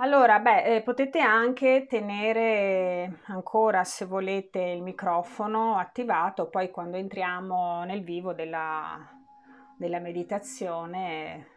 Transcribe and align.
Allora, 0.00 0.38
beh, 0.38 0.76
eh, 0.76 0.82
potete 0.82 1.18
anche 1.18 1.86
tenere 1.88 3.18
ancora, 3.26 3.82
se 3.82 4.04
volete, 4.04 4.60
il 4.60 4.80
microfono 4.80 5.76
attivato, 5.76 6.48
poi 6.48 6.70
quando 6.70 6.96
entriamo 6.96 7.82
nel 7.82 8.04
vivo 8.04 8.32
della, 8.32 8.96
della 9.76 9.98
meditazione, 9.98 11.48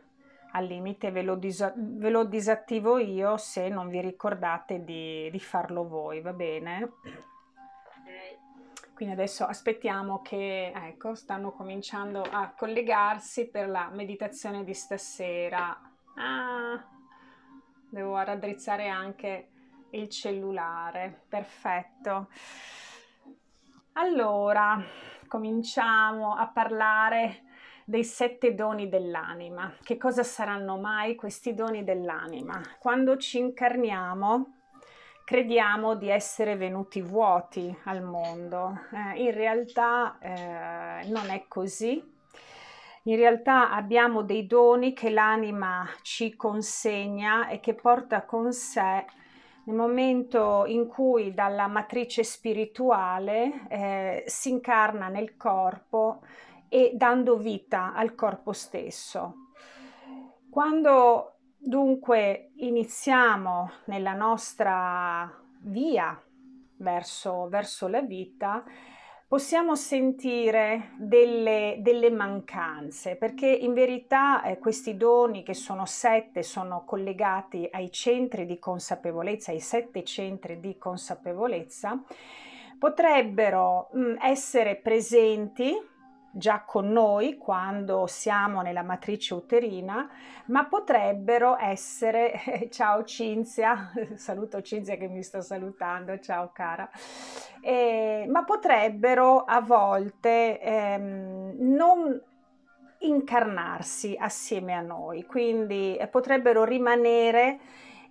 al 0.54 0.66
limite 0.66 1.12
ve 1.12 1.22
lo, 1.22 1.36
dis- 1.36 1.72
ve 1.76 2.10
lo, 2.10 2.24
disattivo 2.24 2.98
io 2.98 3.38
se 3.38 3.70
non 3.70 3.90
vi 3.90 4.02
ricordate 4.02 4.84
di, 4.84 5.30
di 5.30 5.40
farlo 5.40 5.88
voi, 5.88 6.20
va 6.22 6.34
bene? 6.34 6.94
Quindi 8.96 9.14
adesso 9.14 9.46
aspettiamo 9.46 10.24
che, 10.24 10.72
ecco, 10.76 11.14
stanno 11.14 11.52
cominciando 11.52 12.24
a 12.24 12.52
collegarsi 12.58 13.52
per 13.52 13.70
la 13.70 13.90
meditazione 13.92 14.64
di 14.64 14.74
stasera. 14.74 15.80
Ah, 16.16 16.84
devo 17.92 18.18
raddrizzare 18.18 18.88
anche 18.88 19.50
il 19.92 20.10
cellulare, 20.10 21.24
perfetto. 21.28 22.30
Allora, 23.94 24.82
cominciamo 25.28 26.34
a 26.36 26.48
parlare 26.48 27.44
dei 27.84 28.06
sette 28.06 28.56
doni 28.56 28.88
dell'anima. 28.88 29.76
Che 29.84 29.98
cosa 29.98 30.24
saranno 30.24 30.78
mai 30.78 31.16
questi 31.16 31.54
doni 31.54 31.84
dell'anima? 31.84 32.62
Quando 32.80 33.18
ci 33.18 33.40
incarniamo, 33.40 34.60
crediamo 35.26 35.96
di 35.96 36.10
essere 36.10 36.56
venuti 36.56 37.02
vuoti 37.02 37.78
al 37.84 38.02
mondo. 38.02 38.80
Eh, 38.94 39.22
in 39.22 39.32
realtà 39.32 40.18
eh, 40.20 41.10
non 41.10 41.30
è 41.30 41.46
così. 41.50 42.20
In 43.04 43.16
realtà 43.16 43.72
abbiamo 43.72 44.22
dei 44.22 44.46
doni 44.46 44.94
che 44.94 45.10
l'anima 45.10 45.88
ci 46.02 46.36
consegna 46.36 47.48
e 47.48 47.60
che 47.60 47.74
porta 47.74 48.26
con 48.26 48.54
sé 48.54 49.06
nel 49.64 49.76
momento 49.76 50.66
in 50.66 50.88
cui 50.88 51.34
dalla 51.34 51.68
matrice 51.68 52.24
spirituale 52.24 53.68
eh, 53.70 54.24
si 54.28 54.50
incarna 54.50 55.08
nel 55.08 55.36
corpo 55.38 56.22
e 56.70 56.92
dando 56.94 57.38
vita 57.38 57.94
al 57.94 58.16
corpo 58.16 58.54
stesso. 58.54 59.48
Quando 60.50 61.32
Dunque 61.64 62.54
iniziamo 62.56 63.70
nella 63.86 64.14
nostra 64.14 65.32
via 65.60 66.20
verso, 66.78 67.48
verso 67.50 67.88
la 67.88 68.02
vita, 68.02 68.64
possiamo 69.32 69.76
sentire 69.78 70.90
delle, 70.98 71.78
delle, 71.80 72.12
mancanze, 72.12 73.16
perché 73.16 73.48
in 73.48 73.74
verità 73.74 74.44
eh, 74.44 74.58
questi 74.58 74.98
doni, 74.98 75.42
che 75.42 75.54
sono 75.54 75.86
sette, 75.86 76.44
sono 76.44 76.84
collegati 76.84 77.66
ai 77.72 77.90
centri 77.94 78.46
di 78.46 78.60
consapevolezza, 78.60 79.52
ai 79.52 79.62
sette 79.62 80.04
centri 80.04 80.60
di 80.60 80.78
consapevolezza, 80.78 82.04
potrebbero 82.78 83.88
mh, 83.94 84.02
mm, 84.02 84.16
essere 84.20 84.76
presenti 84.76 85.78
già 86.32 86.64
con 86.66 86.90
noi 86.92 87.38
quando 87.38 88.08
siamo 88.08 88.62
nella 88.62 88.84
matrice 88.84 89.34
uterina, 89.34 90.10
ma 90.46 90.66
potrebbero 90.66 91.58
essere, 91.58 92.40
ciao 92.72 93.04
Cinzia, 93.04 93.92
saluto 94.16 94.62
Cinzia 94.62 94.96
che 94.96 95.08
mi 95.08 95.24
sta 95.24 95.42
salutando, 95.42 96.20
ciao 96.20 96.52
cara, 96.54 96.90
eh, 97.62 98.26
ma 98.30 98.44
potrebbero 98.44 99.44
a 99.44 99.62
volte 99.62 100.60
ehm, 100.60 101.56
non 101.60 102.22
incarnarsi 103.00 104.16
assieme 104.18 104.74
a 104.74 104.82
noi, 104.82 105.26
quindi 105.26 105.98
eh, 105.98 106.08
potrebbero 106.08 106.64
rimanere 106.64 107.60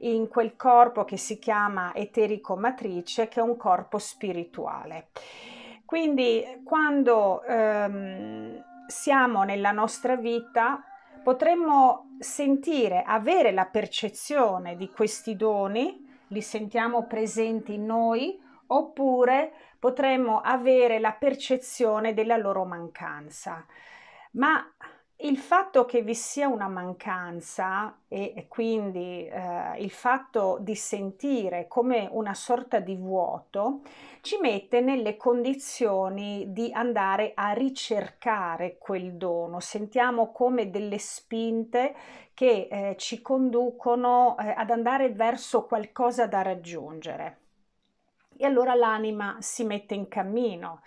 in 0.00 0.28
quel 0.28 0.56
corpo 0.56 1.04
che 1.04 1.16
si 1.16 1.38
chiama 1.38 1.94
eterico 1.94 2.56
matrice, 2.56 3.28
che 3.28 3.40
è 3.40 3.42
un 3.42 3.56
corpo 3.56 3.98
spirituale. 3.98 5.08
Quindi 5.90 6.62
quando 6.62 7.42
ehm, 7.42 8.62
siamo 8.86 9.42
nella 9.42 9.72
nostra 9.72 10.14
vita 10.14 10.80
potremmo 11.20 12.14
sentire, 12.20 13.02
avere 13.04 13.50
la 13.50 13.64
percezione 13.64 14.76
di 14.76 14.88
questi 14.88 15.34
doni, 15.34 16.08
li 16.28 16.42
sentiamo 16.42 17.08
presenti 17.08 17.74
in 17.74 17.86
noi, 17.86 18.40
oppure 18.68 19.52
potremmo 19.80 20.40
avere 20.40 21.00
la 21.00 21.10
percezione 21.10 22.14
della 22.14 22.36
loro 22.36 22.64
mancanza. 22.64 23.66
Ma 24.34 24.64
il 25.22 25.36
fatto 25.36 25.84
che 25.84 26.02
vi 26.02 26.14
sia 26.14 26.48
una 26.48 26.68
mancanza 26.68 27.98
e, 28.08 28.32
e 28.34 28.48
quindi 28.48 29.26
eh, 29.26 29.78
il 29.78 29.90
fatto 29.90 30.58
di 30.60 30.74
sentire 30.74 31.66
come 31.68 32.08
una 32.10 32.32
sorta 32.32 32.78
di 32.78 32.96
vuoto 32.96 33.82
ci 34.22 34.38
mette 34.40 34.80
nelle 34.80 35.16
condizioni 35.16 36.46
di 36.48 36.70
andare 36.72 37.32
a 37.34 37.52
ricercare 37.52 38.78
quel 38.78 39.14
dono. 39.14 39.60
Sentiamo 39.60 40.32
come 40.32 40.70
delle 40.70 40.98
spinte 40.98 41.94
che 42.32 42.68
eh, 42.70 42.94
ci 42.96 43.20
conducono 43.20 44.38
eh, 44.38 44.54
ad 44.56 44.70
andare 44.70 45.10
verso 45.10 45.66
qualcosa 45.66 46.26
da 46.26 46.40
raggiungere. 46.40 47.49
E 48.40 48.46
allora 48.46 48.74
l'anima 48.74 49.36
si 49.40 49.64
mette 49.64 49.94
in 49.94 50.08
cammino 50.08 50.80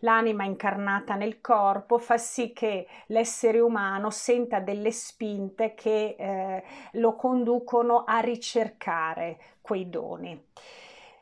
l'anima 0.00 0.44
incarnata 0.44 1.14
nel 1.14 1.40
corpo 1.40 1.98
fa 1.98 2.18
sì 2.18 2.52
che 2.52 2.86
l'essere 3.06 3.60
umano 3.60 4.10
senta 4.10 4.60
delle 4.60 4.92
spinte 4.92 5.74
che 5.74 6.14
eh, 6.18 6.62
lo 6.92 7.16
conducono 7.16 8.04
a 8.04 8.18
ricercare 8.20 9.38
quei 9.60 9.88
doni. 9.88 10.46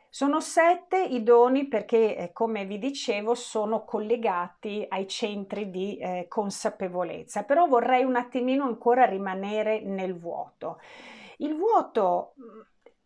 Sono 0.09 0.41
sette 0.41 0.99
i 0.99 1.23
doni 1.23 1.67
perché, 1.67 2.17
eh, 2.17 2.33
come 2.33 2.65
vi 2.65 2.79
dicevo, 2.79 3.35
sono 3.35 3.85
collegati 3.85 4.87
ai 4.89 5.07
centri 5.07 5.69
di 5.69 5.99
eh, 5.99 6.25
consapevolezza, 6.27 7.43
però 7.43 7.67
vorrei 7.67 8.03
un 8.03 8.17
attimino 8.17 8.65
ancora 8.65 9.05
rimanere 9.05 9.81
nel 9.81 10.19
vuoto. 10.19 10.81
Il 11.39 11.55
vuoto 11.55 12.33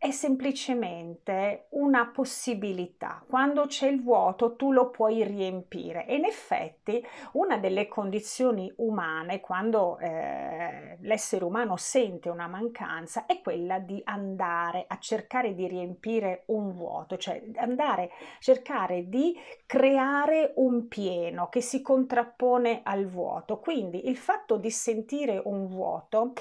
è 0.00 0.12
semplicemente 0.12 1.66
una 1.72 2.06
possibilità. 2.06 3.22
Quando 3.28 3.66
c'è 3.66 3.86
il 3.86 4.02
vuoto 4.02 4.56
tu 4.56 4.72
lo 4.72 4.88
puoi 4.88 5.22
riempire 5.24 6.06
e 6.06 6.14
in 6.14 6.24
effetti 6.24 7.06
una 7.32 7.58
delle 7.58 7.86
condizioni 7.86 8.72
umane 8.76 9.40
quando 9.40 9.98
eh, 9.98 10.96
l'essere 11.02 11.44
umano 11.44 11.76
sente 11.76 12.30
una 12.30 12.46
mancanza 12.46 13.26
è 13.26 13.42
quella 13.42 13.78
di 13.78 14.00
andare 14.06 14.86
a 14.88 14.96
cercare 14.98 15.54
di 15.54 15.68
riempire 15.68 16.44
un 16.46 16.72
vuoto, 16.72 17.18
cioè 17.18 17.42
andare 17.56 18.04
a 18.04 18.08
cercare 18.38 19.06
di 19.06 19.38
creare 19.66 20.54
un 20.56 20.88
pieno 20.88 21.50
che 21.50 21.60
si 21.60 21.82
contrappone 21.82 22.80
al 22.84 23.04
vuoto. 23.04 23.58
Quindi 23.58 24.08
il 24.08 24.16
fatto 24.16 24.56
di 24.56 24.70
sentire 24.70 25.42
un 25.44 25.66
vuoto 25.66 26.32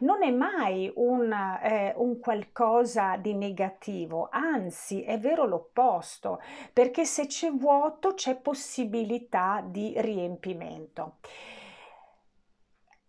non 0.00 0.22
è 0.22 0.30
mai 0.30 0.92
un, 0.96 1.32
eh, 1.32 1.94
un 1.96 2.20
qualcosa 2.20 3.04
di 3.16 3.32
negativo, 3.34 4.26
anzi 4.32 5.02
è 5.02 5.20
vero 5.20 5.44
l'opposto, 5.44 6.40
perché 6.72 7.04
se 7.04 7.26
c'è 7.26 7.52
vuoto 7.52 8.14
c'è 8.14 8.34
possibilità 8.34 9.62
di 9.64 9.94
riempimento. 9.96 11.18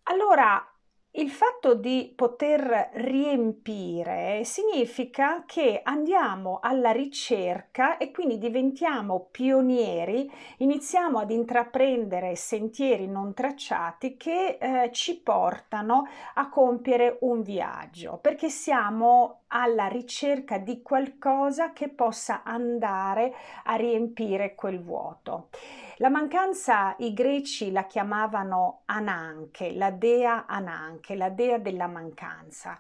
Allora, 0.04 0.64
il 1.12 1.32
fatto 1.32 1.74
di 1.74 2.14
poter 2.16 2.90
riempire 2.94 4.44
significa 4.44 5.46
che 5.48 5.82
andiamo 5.84 6.60
alla 6.62 6.92
ricerca 6.92 7.98
e 7.98 8.12
quindi 8.12 8.38
diventiamo 8.38 9.28
pionieri, 9.32 10.32
iniziamo 10.58 11.18
ad 11.18 11.32
intraprendere 11.32 12.36
sentieri 12.36 13.08
non 13.08 13.34
tracciati 13.34 14.16
che 14.16 14.58
eh, 14.60 14.92
ci 14.92 15.20
portano 15.20 16.08
a 16.36 16.50
compiere 16.50 17.18
un 17.22 17.42
viaggio, 17.42 18.20
perché 18.22 18.50
siamo 18.50 19.42
alla 19.48 19.88
ricerca 19.88 20.60
di 20.60 20.84
qualcosa 20.84 21.74
che 21.74 21.90
possa 21.90 22.44
andare 22.44 23.34
a 23.64 23.76
riempire 23.76 24.54
quel 24.54 24.84
vuoto. 24.84 25.50
La 26.00 26.10
mancanza 26.10 26.94
i 27.00 27.12
greci 27.12 27.72
la 27.72 27.88
chiamavano 27.88 28.82
Ananche, 28.86 29.72
la 29.72 29.90
dea 29.90 30.46
Ananche, 30.46 31.16
la 31.16 31.30
dea 31.30 31.58
della 31.58 31.88
mancanza. 31.88 32.78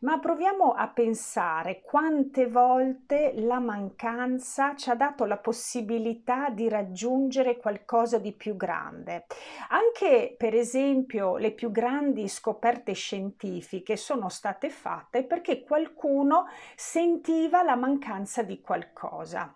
Ma 0.00 0.20
proviamo 0.20 0.74
a 0.74 0.86
pensare 0.86 1.80
quante 1.80 2.46
volte 2.46 3.32
la 3.34 3.58
mancanza 3.58 4.76
ci 4.76 4.88
ha 4.88 4.94
dato 4.94 5.24
la 5.24 5.38
possibilità 5.38 6.48
di 6.50 6.68
raggiungere 6.68 7.56
qualcosa 7.56 8.18
di 8.18 8.30
più 8.30 8.56
grande. 8.56 9.26
Anche 9.70 10.36
per 10.38 10.54
esempio 10.54 11.38
le 11.38 11.50
più 11.50 11.72
grandi 11.72 12.28
scoperte 12.28 12.92
scientifiche 12.92 13.96
sono 13.96 14.28
state 14.28 14.70
fatte 14.70 15.24
perché 15.24 15.64
qualcuno 15.64 16.46
sentiva 16.76 17.64
la 17.64 17.74
mancanza 17.74 18.44
di 18.44 18.60
qualcosa 18.60 19.52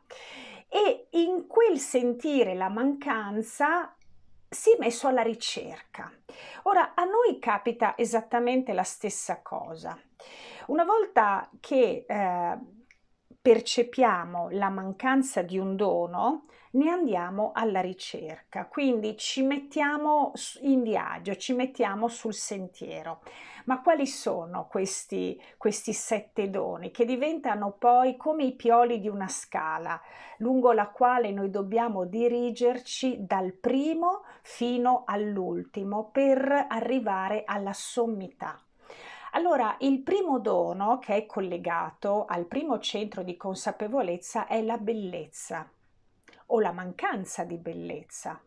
e 0.75 1.07
in 1.11 1.47
quel 1.47 1.79
sentire 1.79 2.57
la 2.57 2.69
mancanza 2.69 3.95
si 4.49 4.73
è 4.73 4.77
messo 4.81 5.07
alla 5.07 5.23
ricerca. 5.23 6.13
Ora, 6.65 6.95
a 6.97 7.05
noi 7.05 7.39
capita 7.39 7.97
esattamente 7.97 8.73
la 8.73 8.83
stessa 8.83 9.41
cosa. 9.41 9.97
Una 10.67 10.83
volta 10.83 11.49
che 11.61 12.05
eh, 12.09 12.59
percepiamo 13.41 14.49
la 14.51 14.69
mancanza 14.69 15.43
di 15.43 15.59
un 15.59 15.77
dono, 15.77 16.47
ne 16.73 16.91
andiamo 16.91 17.53
alla 17.55 17.81
ricerca, 17.81 18.67
quindi 18.67 19.17
ci 19.17 19.43
mettiamo 19.43 20.33
in 20.63 20.83
viaggio, 20.83 21.37
ci 21.37 21.53
mettiamo 21.53 22.09
sul 22.09 22.35
sentiero. 22.35 23.21
Ma 23.65 23.81
quali 23.81 24.07
sono 24.07 24.67
questi, 24.67 25.41
questi 25.57 25.95
sette 25.95 26.51
doni 26.51 26.91
che 26.91 27.07
diventano 27.07 27.73
poi 27.73 28.17
come 28.17 28.45
i 28.45 28.53
pioli 28.53 29.01
di 29.01 29.09
una 29.09 29.29
scala 29.29 29.99
lungo 30.39 30.73
la 30.73 30.89
quale 30.89 31.31
noi 31.31 31.49
dobbiamo 31.49 32.05
dirigerci 32.05 33.25
dal 33.25 33.53
primo 33.53 34.25
fino 34.43 35.05
all'ultimo 35.07 36.11
per 36.13 36.67
arrivare 36.69 37.45
alla 37.47 37.73
sommità? 37.73 38.61
Allora, 39.33 39.77
il 39.81 40.03
primo 40.03 40.39
dono 40.39 40.99
che 40.99 41.17
è 41.17 41.27
collegato 41.27 42.27
al 42.27 42.45
primo 42.45 42.79
centro 42.79 43.23
di 43.23 43.37
consapevolezza 43.37 44.47
è 44.47 44.63
la 44.63 44.77
bellezza 44.77 45.69
o 46.47 46.61
la 46.61 46.71
mancanza 46.71 47.45
di 47.45 47.57
bellezza. 47.57 48.41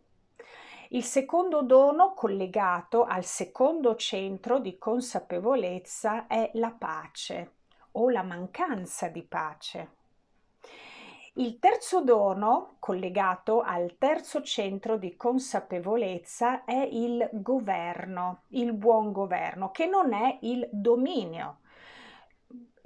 Il 0.92 1.04
secondo 1.04 1.64
dono 1.64 2.14
collegato 2.14 3.04
al 3.04 3.26
secondo 3.26 3.96
centro 3.96 4.60
di 4.60 4.78
consapevolezza 4.78 6.28
è 6.28 6.50
la 6.54 6.72
pace 6.72 7.52
o 7.92 8.10
la 8.10 8.24
mancanza 8.24 9.10
di 9.10 9.22
pace. 9.22 9.96
Il 11.34 11.60
terzo 11.60 12.02
dono, 12.02 12.78
collegato 12.80 13.62
al 13.62 13.96
terzo 13.98 14.42
centro 14.42 14.96
di 14.98 15.18
consapevolezza, 15.18 16.64
è 16.64 16.88
il 16.90 17.30
governo, 17.34 18.44
il 18.50 18.72
buon 18.72 19.12
governo, 19.12 19.72
che 19.72 19.88
non 19.88 20.14
è 20.14 20.38
il 20.42 20.68
dominio. 20.72 21.58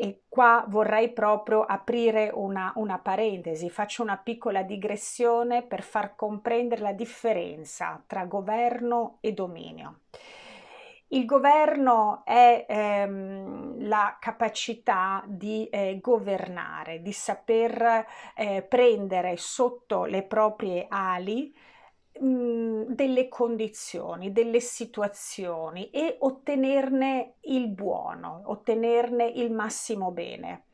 E 0.03 0.24
qua 0.27 0.65
vorrei 0.68 1.12
proprio 1.12 1.62
aprire 1.62 2.31
una, 2.33 2.74
una 2.77 2.98
parentesi, 2.98 3.69
faccio 3.69 4.01
una 4.01 4.18
piccola 4.18 4.63
digressione 4.63 5.62
per 5.62 5.83
far 5.83 6.15
comprendere 6.15 6.81
la 6.81 6.92
differenza 6.92 8.01
tra 8.07 8.25
governo 8.25 9.18
e 9.19 9.33
dominio. 9.33 10.00
Il 11.09 11.25
governo 11.25 12.24
è 12.25 12.65
ehm, 12.68 13.88
la 13.88 14.18
capacità 14.19 15.24
di 15.27 15.69
eh, 15.69 16.00
governare, 16.01 17.03
di 17.03 17.12
saper 17.12 18.03
eh, 18.36 18.63
prendere 18.63 19.38
sotto 19.38 20.06
le 20.06 20.24
proprie 20.24 20.88
ali 20.89 21.53
delle 22.13 23.28
condizioni, 23.30 24.31
delle 24.31 24.60
situazioni 24.60 25.90
e 25.90 26.18
ottenerne 26.19 27.36
il 27.42 27.69
buono, 27.69 28.44
ottenerne 28.46 29.25
il 29.25 29.52
massimo 29.52 30.12
bene. 30.12 30.66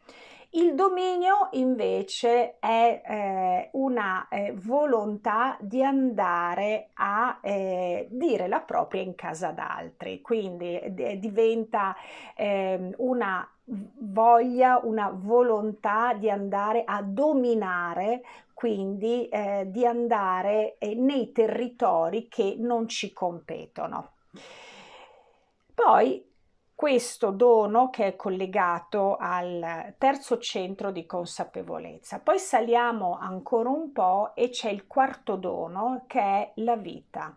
Il 0.52 0.76
dominio 0.76 1.50
invece 1.52 2.58
è 2.60 3.02
eh, 3.06 3.70
una 3.74 4.28
eh, 4.30 4.54
volontà 4.54 5.58
di 5.60 5.84
andare 5.84 6.90
a 6.94 7.40
eh, 7.42 8.08
dire 8.10 8.48
la 8.48 8.62
propria 8.62 9.02
in 9.02 9.14
casa 9.14 9.52
d'altri, 9.52 10.22
quindi 10.22 10.80
diventa 11.20 11.96
ehm, 12.36 12.94
una 12.98 13.48
voglia, 13.66 14.80
una 14.82 15.12
volontà 15.14 16.14
di 16.14 16.30
andare 16.30 16.84
a 16.86 17.02
dominare, 17.02 18.24
quindi 18.54 19.28
eh, 19.28 19.66
di 19.68 19.86
andare 19.86 20.78
eh, 20.80 20.96
nei 20.96 21.34
territori 21.34 22.30
che 22.30 22.56
non 22.58 22.88
ci 22.88 23.12
competono. 23.12 24.14
Poi 25.74 26.27
questo 26.78 27.32
dono 27.32 27.90
che 27.90 28.06
è 28.06 28.16
collegato 28.16 29.18
al 29.20 29.96
terzo 29.98 30.38
centro 30.38 30.92
di 30.92 31.08
consapevolezza. 31.08 32.20
Poi 32.20 32.38
saliamo 32.38 33.18
ancora 33.20 33.70
un 33.70 33.92
po' 33.92 34.36
e 34.36 34.50
c'è 34.50 34.70
il 34.70 34.86
quarto 34.86 35.38
dono 35.38 36.04
che 36.06 36.20
è 36.20 36.52
la 36.58 36.76
vita. 36.76 37.36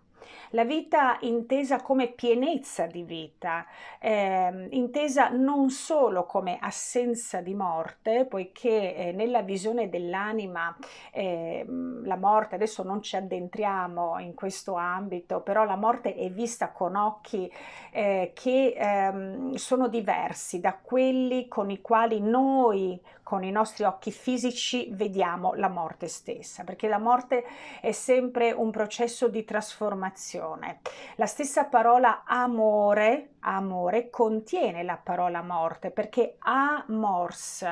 La 0.50 0.64
vita 0.64 1.18
intesa 1.20 1.80
come 1.80 2.08
pienezza 2.08 2.86
di 2.86 3.02
vita, 3.02 3.66
eh, 3.98 4.68
intesa 4.70 5.28
non 5.28 5.70
solo 5.70 6.24
come 6.24 6.58
assenza 6.60 7.40
di 7.40 7.54
morte, 7.54 8.26
poiché 8.26 8.96
eh, 8.96 9.12
nella 9.12 9.42
visione 9.42 9.88
dell'anima 9.88 10.76
eh, 11.12 11.64
la 11.66 12.16
morte, 12.16 12.54
adesso 12.56 12.82
non 12.82 13.02
ci 13.02 13.16
addentriamo 13.16 14.18
in 14.18 14.34
questo 14.34 14.74
ambito, 14.74 15.40
però 15.40 15.64
la 15.64 15.76
morte 15.76 16.14
è 16.14 16.30
vista 16.30 16.70
con 16.70 16.96
occhi 16.96 17.50
eh, 17.92 18.32
che 18.34 18.74
ehm, 18.76 19.54
sono 19.54 19.88
diversi 19.88 20.60
da 20.60 20.74
quelli 20.74 21.48
con 21.48 21.70
i 21.70 21.80
quali 21.80 22.20
noi 22.20 23.00
con 23.30 23.44
i 23.44 23.52
nostri 23.52 23.84
occhi 23.84 24.10
fisici 24.10 24.88
vediamo 24.90 25.54
la 25.54 25.68
morte 25.68 26.08
stessa, 26.08 26.64
perché 26.64 26.88
la 26.88 26.98
morte 26.98 27.44
è 27.80 27.92
sempre 27.92 28.50
un 28.50 28.72
processo 28.72 29.28
di 29.28 29.44
trasformazione. 29.44 30.80
La 31.14 31.26
stessa 31.26 31.66
parola 31.66 32.24
amore, 32.24 33.34
amore 33.38 34.10
contiene 34.10 34.82
la 34.82 34.96
parola 34.96 35.42
morte, 35.42 35.92
perché 35.92 36.38
amors, 36.40 37.62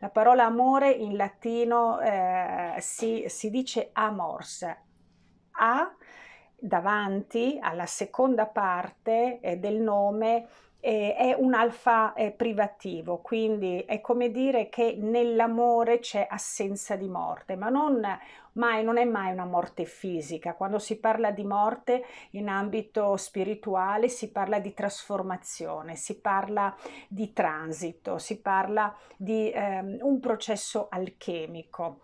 la 0.00 0.08
parola 0.08 0.46
amore 0.46 0.90
in 0.90 1.14
latino 1.14 2.00
eh, 2.00 2.74
si, 2.80 3.26
si 3.28 3.50
dice 3.50 3.90
amors, 3.92 4.66
a 5.52 5.94
davanti 6.58 7.56
alla 7.60 7.86
seconda 7.86 8.46
parte 8.46 9.38
eh, 9.38 9.58
del 9.58 9.80
nome 9.80 10.48
eh, 10.86 11.14
è 11.16 11.34
un 11.38 11.54
alfa 11.54 12.12
eh, 12.12 12.30
privativo, 12.30 13.16
quindi 13.22 13.78
è 13.86 14.02
come 14.02 14.30
dire 14.30 14.68
che 14.68 14.94
nell'amore 15.00 15.98
c'è 15.98 16.26
assenza 16.28 16.94
di 16.94 17.08
morte, 17.08 17.56
ma 17.56 17.70
non, 17.70 18.06
mai, 18.52 18.84
non 18.84 18.98
è 18.98 19.04
mai 19.06 19.32
una 19.32 19.46
morte 19.46 19.86
fisica. 19.86 20.52
Quando 20.52 20.78
si 20.78 20.98
parla 20.98 21.30
di 21.30 21.44
morte 21.44 22.04
in 22.32 22.48
ambito 22.48 23.16
spirituale 23.16 24.08
si 24.08 24.30
parla 24.30 24.58
di 24.58 24.74
trasformazione, 24.74 25.96
si 25.96 26.20
parla 26.20 26.76
di 27.08 27.32
transito, 27.32 28.18
si 28.18 28.42
parla 28.42 28.94
di 29.16 29.50
ehm, 29.50 30.00
un 30.02 30.20
processo 30.20 30.88
alchemico. 30.90 32.00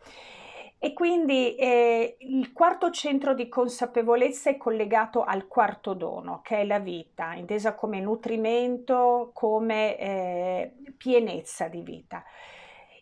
E 0.83 0.95
quindi 0.95 1.57
eh, 1.57 2.17
il 2.21 2.55
quarto 2.55 2.91
centro 2.91 3.35
di 3.35 3.51
consapevolezza 3.51 4.49
è 4.49 4.57
collegato 4.57 5.25
al 5.25 5.47
quarto 5.47 5.93
dono, 5.93 6.41
che 6.43 6.61
è 6.61 6.65
la 6.65 6.79
vita, 6.79 7.35
intesa 7.35 7.75
come 7.75 8.01
nutrimento, 8.01 9.31
come 9.35 9.99
eh, 9.99 10.73
pienezza 10.97 11.69
di 11.69 11.83
vita. 11.83 12.25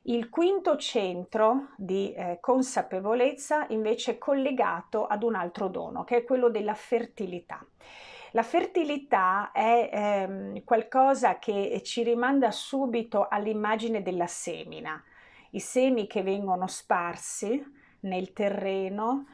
Il 0.03 0.29
quinto 0.29 0.77
centro 0.77 1.69
di 1.77 2.13
eh, 2.15 2.39
consapevolezza 2.41 3.67
invece 3.69 4.13
è 4.13 4.19
collegato 4.19 5.07
ad 5.07 5.23
un 5.23 5.37
altro 5.37 5.69
dono, 5.69 6.03
che 6.03 6.17
è 6.17 6.25
quello 6.25 6.51
della 6.51 6.75
fertilità. 6.75 7.65
La 8.33 8.43
fertilità 8.43 9.53
è 9.53 9.89
ehm, 9.93 10.65
qualcosa 10.65 11.39
che 11.39 11.81
ci 11.85 12.03
rimanda 12.03 12.51
subito 12.51 13.29
all'immagine 13.31 14.03
della 14.03 14.27
semina 14.27 15.01
i 15.51 15.61
semi 15.61 16.07
che 16.07 16.23
vengono 16.23 16.67
sparsi 16.67 17.63
nel 18.01 18.33
terreno 18.33 19.27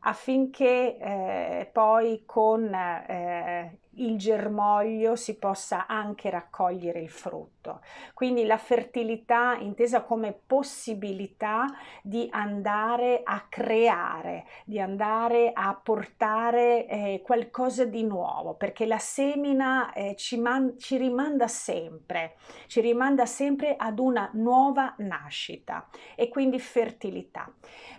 affinché 0.00 0.96
eh, 0.98 1.70
poi 1.72 2.22
con 2.24 2.72
eh, 2.72 3.78
il 3.94 4.16
germoglio 4.16 5.16
si 5.16 5.38
possa 5.38 5.86
anche 5.86 6.30
raccogliere 6.30 7.00
il 7.00 7.10
frutto. 7.10 7.80
Quindi 8.14 8.44
la 8.44 8.56
fertilità 8.56 9.56
intesa 9.58 10.02
come 10.02 10.32
possibilità 10.32 11.66
di 12.02 12.28
andare 12.30 13.20
a 13.24 13.46
creare, 13.48 14.46
di 14.64 14.78
andare 14.80 15.50
a 15.52 15.74
portare 15.74 16.86
eh, 16.86 17.22
qualcosa 17.22 17.84
di 17.84 18.04
nuovo, 18.04 18.54
perché 18.54 18.86
la 18.86 18.98
semina 18.98 19.92
eh, 19.92 20.14
ci, 20.16 20.38
man- 20.38 20.78
ci 20.78 20.96
rimanda 20.96 21.48
sempre, 21.48 22.36
ci 22.68 22.80
rimanda 22.80 23.26
sempre 23.26 23.74
ad 23.76 23.98
una 23.98 24.30
nuova 24.34 24.94
nascita 24.98 25.88
e 26.14 26.28
quindi 26.28 26.58
fertilità. 26.58 27.52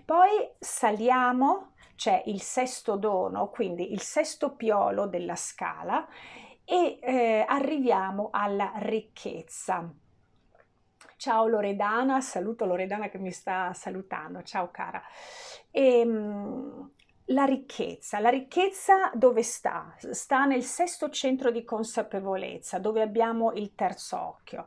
Poi 0.04 0.50
saliamo 0.58 1.71
c'è 2.02 2.24
il 2.26 2.42
sesto 2.42 2.96
dono, 2.96 3.52
quindi 3.52 3.92
il 3.92 4.02
sesto 4.02 4.56
piolo 4.56 5.06
della 5.06 5.36
scala 5.36 6.08
e 6.66 6.98
eh, 7.00 7.46
arriviamo 7.48 8.30
alla 8.32 8.72
ricchezza. 8.78 9.88
Ciao 11.16 11.46
Loredana, 11.46 12.20
saluto 12.20 12.66
Loredana 12.66 13.08
che 13.08 13.20
mi 13.20 13.30
sta 13.30 13.72
salutando, 13.74 14.42
ciao 14.42 14.72
cara. 14.72 15.00
E, 15.70 16.00
ehm, 16.00 16.92
la 17.32 17.46
ricchezza. 17.46 18.20
La 18.20 18.30
ricchezza 18.30 19.12
dove 19.14 19.44
sta? 19.44 19.96
Sta 19.98 20.46
nel 20.46 20.64
sesto 20.64 21.10
centro 21.10 21.52
di 21.52 21.64
consapevolezza, 21.64 22.80
dove 22.80 23.02
abbiamo 23.02 23.52
il 23.54 23.74
terzo 23.76 24.20
occhio. 24.20 24.66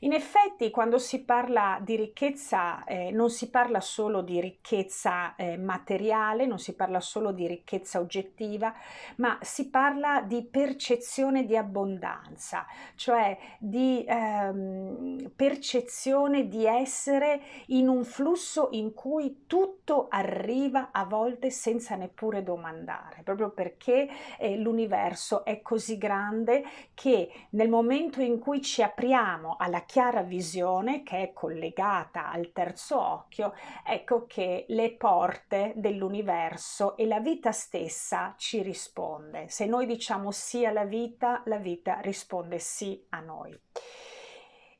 In 0.00 0.12
effetti, 0.12 0.70
quando 0.70 0.98
si 0.98 1.24
parla 1.24 1.78
di 1.82 1.96
ricchezza, 1.96 2.84
eh, 2.84 3.10
non 3.10 3.28
si 3.30 3.50
parla 3.50 3.80
solo 3.80 4.22
di 4.22 4.40
ricchezza 4.40 5.34
eh, 5.36 5.58
materiale, 5.58 6.46
non 6.46 6.58
si 6.58 6.74
parla 6.74 7.00
solo 7.00 7.32
di 7.32 7.46
ricchezza 7.46 8.00
oggettiva, 8.00 8.72
ma 9.16 9.38
si 9.42 9.68
parla 9.68 10.22
di 10.22 10.42
percezione 10.42 11.44
di 11.44 11.56
abbondanza, 11.56 12.64
cioè 12.94 13.36
di 13.58 14.04
ehm, 14.06 15.32
percezione 15.36 16.48
di 16.48 16.64
essere 16.64 17.42
in 17.66 17.88
un 17.88 18.04
flusso 18.04 18.68
in 18.72 18.94
cui 18.94 19.44
tutto 19.46 20.06
arriva 20.08 20.88
a 20.92 21.04
volte 21.04 21.50
senza 21.50 21.96
neppure 22.00 22.42
domandare, 22.42 23.22
proprio 23.22 23.50
perché 23.50 24.08
eh, 24.38 24.56
l'universo 24.56 25.44
è 25.44 25.60
così 25.60 25.98
grande 25.98 26.64
che 26.94 27.30
nel 27.50 27.68
momento 27.68 28.20
in 28.22 28.38
cui 28.38 28.62
ci 28.62 28.82
apriamo 28.82 29.56
alla 29.58 29.82
chiara 29.82 30.22
visione 30.22 31.02
che 31.02 31.18
è 31.22 31.32
collegata 31.32 32.30
al 32.30 32.52
terzo 32.52 33.00
occhio, 33.00 33.54
ecco 33.84 34.26
che 34.26 34.64
le 34.68 34.92
porte 34.96 35.72
dell'universo 35.76 36.96
e 36.96 37.06
la 37.06 37.20
vita 37.20 37.52
stessa 37.52 38.34
ci 38.36 38.62
risponde. 38.62 39.48
Se 39.48 39.66
noi 39.66 39.86
diciamo 39.86 40.30
sì 40.30 40.64
alla 40.64 40.84
vita, 40.84 41.42
la 41.44 41.58
vita 41.58 42.00
risponde 42.00 42.58
sì 42.58 43.04
a 43.10 43.20
noi. 43.20 43.58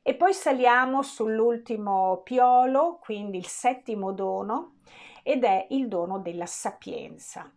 E 0.03 0.15
poi 0.15 0.33
saliamo 0.33 1.03
sull'ultimo 1.03 2.21
piolo, 2.23 2.97
quindi 2.99 3.37
il 3.37 3.45
settimo 3.45 4.13
dono, 4.13 4.77
ed 5.23 5.43
è 5.43 5.67
il 5.69 5.87
dono 5.87 6.19
della 6.19 6.45
sapienza. 6.45 7.51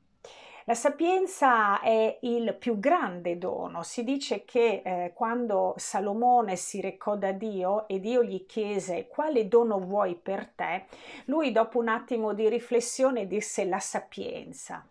La 0.66 0.75
sapienza 0.75 1.80
è 1.80 2.16
il 2.23 2.56
più 2.59 2.78
grande 2.78 3.37
dono. 3.37 3.83
Si 3.83 4.02
dice 4.02 4.47
che 4.47 4.80
eh, 4.83 5.12
quando 5.14 5.75
Salomone 5.76 6.56
si 6.56 6.80
recò 6.80 7.16
da 7.16 7.33
Dio 7.33 7.87
e 7.87 8.00
Dio 8.00 8.25
gli 8.25 8.47
chiese 8.47 9.06
quale 9.06 9.47
dono 9.47 9.78
vuoi 9.78 10.14
per 10.14 10.47
te, 10.54 10.87
lui 11.26 11.52
dopo 11.52 11.78
un 11.78 11.88
attimo 11.88 12.33
di 12.33 12.49
riflessione 12.49 13.26
disse 13.26 13.66
la 13.66 13.78
sapienza. 13.78 14.87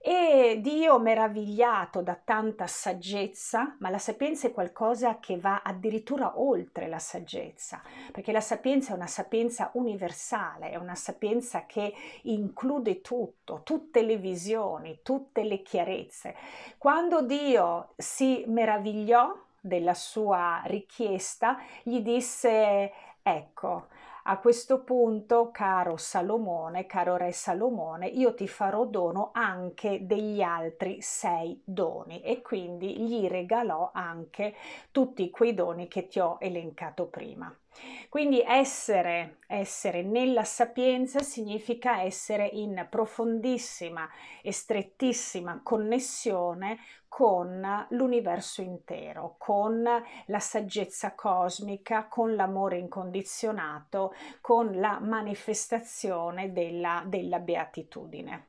E 0.00 0.60
Dio, 0.62 1.00
meravigliato 1.00 2.02
da 2.02 2.14
tanta 2.14 2.68
saggezza, 2.68 3.76
ma 3.80 3.90
la 3.90 3.98
sapienza 3.98 4.46
è 4.46 4.52
qualcosa 4.52 5.18
che 5.18 5.38
va 5.38 5.62
addirittura 5.64 6.38
oltre 6.40 6.86
la 6.86 7.00
saggezza, 7.00 7.82
perché 8.12 8.30
la 8.30 8.40
sapienza 8.40 8.92
è 8.92 8.96
una 8.96 9.08
sapienza 9.08 9.70
universale, 9.74 10.70
è 10.70 10.76
una 10.76 10.94
sapienza 10.94 11.66
che 11.66 11.92
include 12.22 13.00
tutto, 13.00 13.62
tutte 13.64 14.02
le 14.02 14.18
visioni, 14.18 15.00
tutte 15.02 15.42
le 15.42 15.62
chiarezze. 15.62 16.36
Quando 16.78 17.22
Dio 17.22 17.94
si 17.96 18.44
meravigliò 18.46 19.36
della 19.60 19.94
sua 19.94 20.62
richiesta, 20.66 21.58
gli 21.82 22.00
disse, 22.00 22.92
ecco, 23.20 23.88
a 24.30 24.36
questo 24.36 24.82
punto, 24.84 25.50
caro 25.50 25.96
Salomone, 25.96 26.84
caro 26.84 27.16
re 27.16 27.32
Salomone, 27.32 28.06
io 28.08 28.34
ti 28.34 28.46
farò 28.46 28.84
dono 28.84 29.30
anche 29.32 30.04
degli 30.04 30.42
altri 30.42 31.00
sei 31.00 31.58
doni 31.64 32.20
e 32.20 32.42
quindi 32.42 33.00
gli 33.00 33.26
regalò 33.26 33.90
anche 33.90 34.54
tutti 34.90 35.30
quei 35.30 35.54
doni 35.54 35.88
che 35.88 36.08
ti 36.08 36.20
ho 36.20 36.36
elencato 36.40 37.06
prima. 37.06 37.50
Quindi 38.08 38.40
essere, 38.40 39.38
essere 39.46 40.02
nella 40.02 40.44
sapienza 40.44 41.20
significa 41.20 42.02
essere 42.02 42.46
in 42.46 42.86
profondissima 42.88 44.08
e 44.42 44.52
strettissima 44.52 45.60
connessione 45.62 46.78
con 47.08 47.86
l'universo 47.90 48.62
intero, 48.62 49.36
con 49.38 49.82
la 49.82 50.40
saggezza 50.40 51.14
cosmica, 51.14 52.06
con 52.06 52.34
l'amore 52.34 52.78
incondizionato, 52.78 54.14
con 54.40 54.78
la 54.78 54.98
manifestazione 55.00 56.52
della, 56.52 57.02
della 57.06 57.38
beatitudine. 57.38 58.47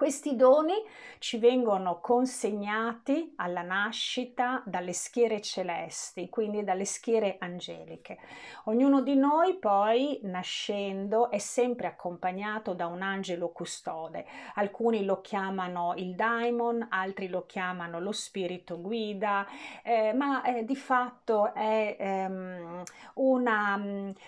Questi 0.00 0.34
doni 0.34 0.72
ci 1.18 1.36
vengono 1.36 2.00
consegnati 2.00 3.34
alla 3.36 3.60
nascita 3.60 4.62
dalle 4.64 4.94
schiere 4.94 5.42
celesti, 5.42 6.30
quindi 6.30 6.64
dalle 6.64 6.86
schiere 6.86 7.36
angeliche. 7.38 8.16
Ognuno 8.64 9.02
di 9.02 9.14
noi 9.14 9.58
poi 9.58 10.18
nascendo 10.22 11.30
è 11.30 11.36
sempre 11.36 11.86
accompagnato 11.86 12.72
da 12.72 12.86
un 12.86 13.02
angelo 13.02 13.50
custode. 13.50 14.24
Alcuni 14.54 15.04
lo 15.04 15.20
chiamano 15.20 15.92
il 15.98 16.14
daimon, 16.14 16.86
altri 16.88 17.28
lo 17.28 17.44
chiamano 17.44 18.00
lo 18.00 18.12
spirito 18.12 18.80
guida, 18.80 19.46
eh, 19.82 20.14
ma 20.14 20.42
eh, 20.44 20.64
di 20.64 20.76
fatto 20.76 21.52
è 21.52 21.96
ehm, 22.00 22.82
una, 23.16 23.82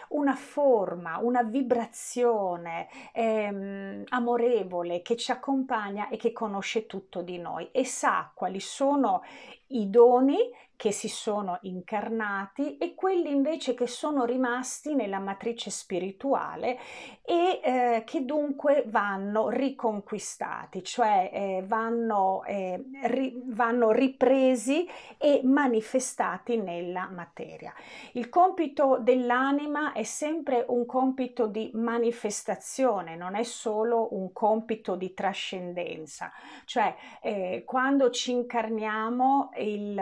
una, 0.09 0.35
forma, 0.35 1.17
una 1.17 1.43
vibrazione 1.43 2.89
ehm, 3.15 4.05
amorevole 4.11 5.01
che 5.01 5.17
ci 5.17 5.31
accompagna 5.31 5.61
accompagna 5.63 6.09
e 6.09 6.17
che 6.17 6.33
conosce 6.33 6.87
tutto 6.87 7.23
di 7.23 7.39
noi 7.39 7.69
e 7.71 7.85
sa 7.85 8.31
quali 8.35 8.61
sono 8.61 9.23
i 9.69 9.89
doni 9.89 10.39
che 10.83 10.91
si 10.91 11.07
sono 11.07 11.61
incarnati 11.63 12.77
e 12.77 12.97
quelli 12.97 13.31
invece 13.31 13.73
che 13.73 13.87
sono 13.87 14.25
rimasti 14.25 14.97
nella 14.97 15.21
matrice 15.21 15.71
spirituale 15.71 16.77
e 17.25 17.61
eh, 17.63 18.03
che 18.05 18.25
dunque 18.25 18.83
vanno 18.89 19.49
riconquistati, 19.49 20.83
cioè 20.83 21.31
eh, 21.33 21.65
vanno, 21.65 22.43
eh, 22.47 22.83
ri, 23.05 23.41
vanno 23.45 23.93
ripresi 23.93 24.85
e 25.19 25.43
manifestati 25.45 26.57
nella 26.57 27.09
materia. 27.09 27.73
Il 28.15 28.29
compito 28.29 28.99
dell'anima 29.01 29.93
è 29.93 30.03
sempre 30.03 30.65
un 30.67 30.85
compito 30.85 31.47
di 31.47 31.71
manifestazione, 31.75 33.15
non 33.15 33.37
è 33.37 33.45
solo 33.45 34.17
un 34.17 34.33
compito 34.33 34.97
di 34.97 35.15
trascendenza, 35.15 36.33
cioè 36.65 36.93
eh, 37.21 37.63
quando 37.65 38.11
ci 38.11 38.33
incarniamo 38.33 39.51
il, 39.59 39.97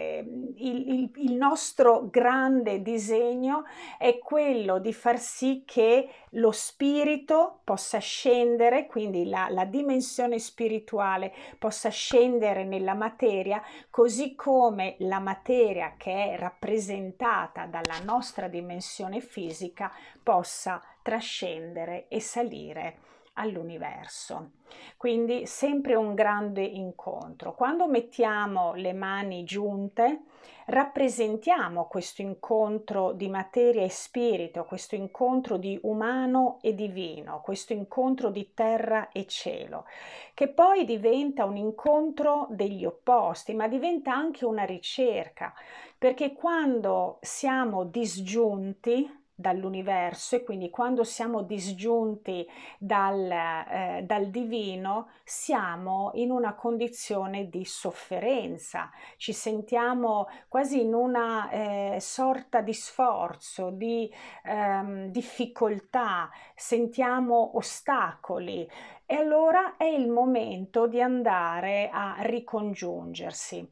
eh, 0.00 0.24
il, 0.56 0.88
il, 0.88 1.10
il 1.16 1.32
nostro 1.34 2.08
grande 2.10 2.80
disegno 2.82 3.64
è 3.98 4.18
quello 4.18 4.78
di 4.78 4.92
far 4.92 5.18
sì 5.18 5.62
che 5.66 6.08
lo 6.34 6.52
spirito 6.52 7.60
possa 7.64 7.98
scendere, 7.98 8.86
quindi 8.86 9.28
la, 9.28 9.48
la 9.50 9.64
dimensione 9.64 10.38
spirituale 10.38 11.32
possa 11.58 11.90
scendere 11.90 12.64
nella 12.64 12.94
materia, 12.94 13.62
così 13.90 14.34
come 14.34 14.96
la 15.00 15.18
materia 15.18 15.94
che 15.96 16.32
è 16.32 16.38
rappresentata 16.38 17.66
dalla 17.66 17.98
nostra 18.04 18.48
dimensione 18.48 19.20
fisica 19.20 19.92
possa 20.22 20.82
trascendere 21.02 22.06
e 22.08 22.20
salire 22.20 23.09
all'universo. 23.40 24.52
Quindi 24.96 25.46
sempre 25.46 25.94
un 25.94 26.14
grande 26.14 26.62
incontro. 26.62 27.54
Quando 27.54 27.88
mettiamo 27.88 28.74
le 28.74 28.92
mani 28.92 29.44
giunte, 29.44 30.24
rappresentiamo 30.66 31.86
questo 31.86 32.22
incontro 32.22 33.12
di 33.12 33.28
materia 33.28 33.82
e 33.82 33.88
spirito, 33.88 34.64
questo 34.64 34.94
incontro 34.94 35.56
di 35.56 35.78
umano 35.82 36.58
e 36.60 36.74
divino, 36.74 37.40
questo 37.40 37.72
incontro 37.72 38.30
di 38.30 38.52
terra 38.54 39.08
e 39.10 39.26
cielo, 39.26 39.86
che 40.34 40.48
poi 40.48 40.84
diventa 40.84 41.44
un 41.44 41.56
incontro 41.56 42.46
degli 42.50 42.84
opposti, 42.84 43.54
ma 43.54 43.66
diventa 43.66 44.14
anche 44.14 44.44
una 44.44 44.64
ricerca, 44.64 45.52
perché 45.98 46.34
quando 46.34 47.18
siamo 47.20 47.84
disgiunti, 47.84 49.19
dall'universo 49.40 50.36
e 50.36 50.44
quindi 50.44 50.70
quando 50.70 51.02
siamo 51.02 51.42
disgiunti 51.42 52.46
dal, 52.78 53.30
eh, 53.30 54.02
dal, 54.04 54.28
divino 54.28 55.08
siamo 55.24 56.10
in 56.14 56.30
una 56.30 56.54
condizione 56.54 57.48
di 57.48 57.64
sofferenza, 57.64 58.90
ci 59.16 59.32
sentiamo 59.32 60.28
quasi 60.46 60.82
in 60.82 60.94
una 60.94 61.50
eh, 61.50 61.96
sorta 62.00 62.60
di 62.60 62.74
sforzo, 62.74 63.70
di 63.70 64.10
ehm, 64.44 65.06
difficoltà, 65.06 66.30
sentiamo 66.54 67.56
ostacoli 67.56 68.68
e 69.06 69.14
allora 69.16 69.76
è 69.76 69.84
il 69.84 70.08
momento 70.08 70.86
di 70.86 71.00
andare 71.00 71.88
a 71.92 72.18
ricongiungersi. 72.20 73.68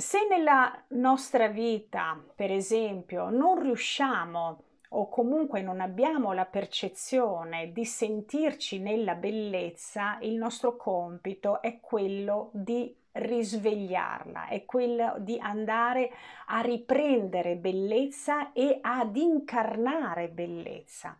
Se 0.00 0.28
nella 0.30 0.80
nostra 0.90 1.48
vita, 1.48 2.16
per 2.36 2.52
esempio, 2.52 3.30
non 3.30 3.60
riusciamo 3.60 4.62
o 4.90 5.08
comunque 5.08 5.60
non 5.60 5.80
abbiamo 5.80 6.32
la 6.32 6.44
percezione 6.44 7.72
di 7.72 7.84
sentirci 7.84 8.78
nella 8.78 9.16
bellezza, 9.16 10.18
il 10.20 10.36
nostro 10.36 10.76
compito 10.76 11.60
è 11.60 11.80
quello 11.80 12.50
di 12.52 12.94
risvegliarla, 13.10 14.46
è 14.46 14.64
quello 14.64 15.16
di 15.18 15.36
andare 15.40 16.12
a 16.46 16.60
riprendere 16.60 17.56
bellezza 17.56 18.52
e 18.52 18.78
ad 18.80 19.16
incarnare 19.16 20.28
bellezza. 20.28 21.16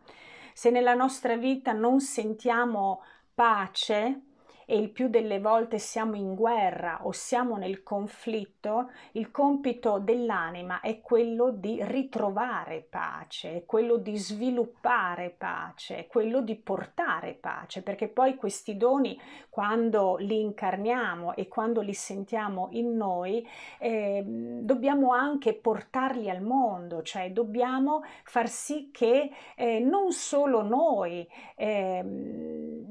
Se 0.53 0.69
nella 0.69 0.93
nostra 0.93 1.35
vita 1.35 1.73
non 1.73 1.99
sentiamo 1.99 3.01
pace 3.33 4.21
e 4.69 4.77
il 4.77 4.91
più 4.91 5.07
delle 5.07 5.39
volte 5.39 5.79
siamo 5.79 6.13
in 6.15 6.35
guerra 6.35 6.99
o 7.01 7.11
siamo 7.11 7.57
nel 7.57 7.81
conflitto, 7.81 8.91
il 9.13 9.31
compito 9.31 9.97
dell'anima 9.97 10.79
è 10.79 11.01
quello 11.01 11.49
di 11.49 11.79
ritrovare 11.81 12.85
pace, 12.87 13.55
è 13.55 13.65
quello 13.65 13.97
di 13.97 14.15
sviluppare 14.15 15.33
pace, 15.35 15.97
è 15.97 16.07
quello 16.07 16.41
di 16.41 16.55
portare 16.55 17.33
pace, 17.33 17.81
perché 17.81 18.09
poi 18.09 18.35
questi 18.35 18.77
doni 18.77 19.19
quando 19.49 20.17
li 20.17 20.39
incarniamo 20.39 21.33
e 21.33 21.47
quando 21.47 21.81
li 21.81 21.95
sentiamo 21.95 22.67
in 22.71 22.95
noi, 22.95 23.45
eh, 23.79 24.23
dobbiamo 24.23 25.13
anche 25.13 25.55
portarli 25.55 26.29
al 26.29 26.41
mondo, 26.41 27.01
cioè 27.01 27.31
dobbiamo 27.31 28.03
far 28.23 28.47
sì 28.47 28.91
che 28.91 29.31
eh, 29.55 29.79
non 29.79 30.11
solo 30.11 30.61
noi 30.61 31.27
eh, 31.55 32.03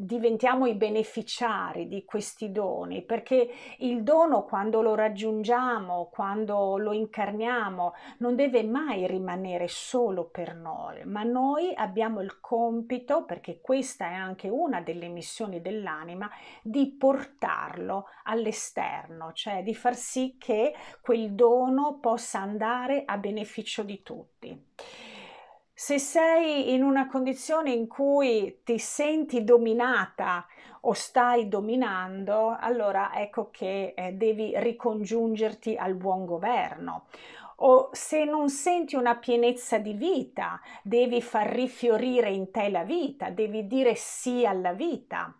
diventiamo 0.08 0.66
i 0.66 0.74
beneficiari, 0.74 1.67
beneficiari 1.68 1.88
di 1.88 2.04
questi 2.04 2.50
doni, 2.50 3.02
perché 3.02 3.50
il 3.78 4.02
dono 4.02 4.44
quando 4.44 4.82
lo 4.82 4.94
raggiungiamo, 4.94 6.08
quando 6.10 6.76
lo 6.78 6.92
incarniamo, 6.92 7.94
non 8.18 8.34
deve 8.34 8.64
mai 8.64 9.06
rimanere 9.06 9.68
solo 9.68 10.28
per 10.28 10.54
noi, 10.54 11.04
ma 11.04 11.22
noi 11.22 11.72
abbiamo 11.74 12.20
il 12.20 12.40
compito, 12.40 13.24
perché 13.24 13.60
questa 13.60 14.06
è 14.06 14.14
anche 14.14 14.48
una 14.48 14.80
delle 14.80 15.08
missioni 15.08 15.60
dell'anima, 15.60 16.30
di 16.62 16.94
portarlo 16.98 18.06
all'esterno, 18.24 19.32
cioè 19.32 19.62
di 19.62 19.74
far 19.74 19.94
sì 19.94 20.36
che 20.38 20.74
quel 21.00 21.32
dono 21.32 21.98
possa 22.00 22.40
andare 22.40 23.02
a 23.04 23.16
beneficio 23.16 23.82
di 23.82 24.02
tutti. 24.02 24.66
Se 25.80 26.00
sei 26.00 26.74
in 26.74 26.82
una 26.82 27.06
condizione 27.06 27.70
in 27.70 27.86
cui 27.86 28.62
ti 28.64 28.80
senti 28.80 29.44
dominata 29.44 30.44
o 30.80 30.92
stai 30.92 31.46
dominando, 31.46 32.56
allora 32.58 33.12
ecco 33.14 33.50
che 33.52 33.94
eh, 33.96 34.12
devi 34.14 34.54
ricongiungerti 34.56 35.76
al 35.76 35.94
buon 35.94 36.26
governo. 36.26 37.04
O 37.58 37.90
se 37.92 38.24
non 38.24 38.50
senti 38.50 38.96
una 38.96 39.14
pienezza 39.18 39.78
di 39.78 39.92
vita, 39.92 40.60
devi 40.82 41.22
far 41.22 41.46
rifiorire 41.46 42.30
in 42.30 42.50
te 42.50 42.70
la 42.70 42.82
vita, 42.82 43.30
devi 43.30 43.68
dire 43.68 43.94
sì 43.94 44.44
alla 44.44 44.72
vita. 44.72 45.32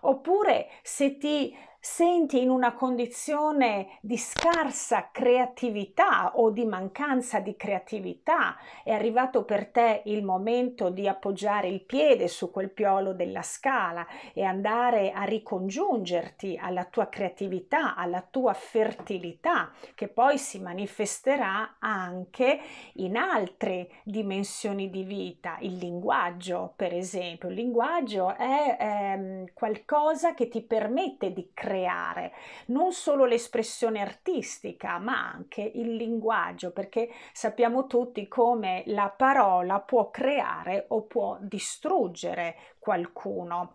Oppure 0.00 0.66
se 0.82 1.16
ti 1.16 1.56
senti 1.88 2.42
in 2.42 2.50
una 2.50 2.74
condizione 2.74 3.98
di 4.00 4.18
scarsa 4.18 5.08
creatività 5.12 6.32
o 6.34 6.50
di 6.50 6.64
mancanza 6.64 7.38
di 7.38 7.54
creatività, 7.56 8.56
è 8.82 8.90
arrivato 8.90 9.44
per 9.44 9.68
te 9.68 10.02
il 10.06 10.24
momento 10.24 10.90
di 10.90 11.06
appoggiare 11.06 11.68
il 11.68 11.84
piede 11.84 12.26
su 12.26 12.50
quel 12.50 12.70
piolo 12.70 13.12
della 13.12 13.42
scala 13.42 14.04
e 14.34 14.42
andare 14.42 15.12
a 15.12 15.22
ricongiungerti 15.22 16.58
alla 16.60 16.84
tua 16.84 17.08
creatività, 17.08 17.94
alla 17.94 18.26
tua 18.28 18.52
fertilità, 18.52 19.70
che 19.94 20.08
poi 20.08 20.38
si 20.38 20.58
manifesterà 20.58 21.76
anche 21.78 22.58
in 22.94 23.16
altre 23.16 23.90
dimensioni 24.02 24.90
di 24.90 25.04
vita. 25.04 25.56
Il 25.60 25.76
linguaggio, 25.76 26.72
per 26.74 26.92
esempio, 26.92 27.48
il 27.48 27.54
linguaggio 27.54 28.34
è 28.34 28.76
ehm, 28.78 29.44
qualcosa 29.54 30.34
che 30.34 30.48
ti 30.48 30.62
permette 30.62 31.32
di 31.32 31.52
creare 31.54 31.74
creare 31.76 32.32
non 32.66 32.92
solo 32.92 33.26
l'espressione 33.26 34.00
artistica, 34.00 34.98
ma 34.98 35.30
anche 35.30 35.60
il 35.60 35.94
linguaggio, 35.94 36.72
perché 36.72 37.10
sappiamo 37.32 37.86
tutti 37.86 38.26
come 38.28 38.82
la 38.86 39.12
parola 39.14 39.80
può 39.80 40.10
creare 40.10 40.86
o 40.88 41.02
può 41.02 41.36
distruggere 41.40 42.56
qualcuno. 42.78 43.72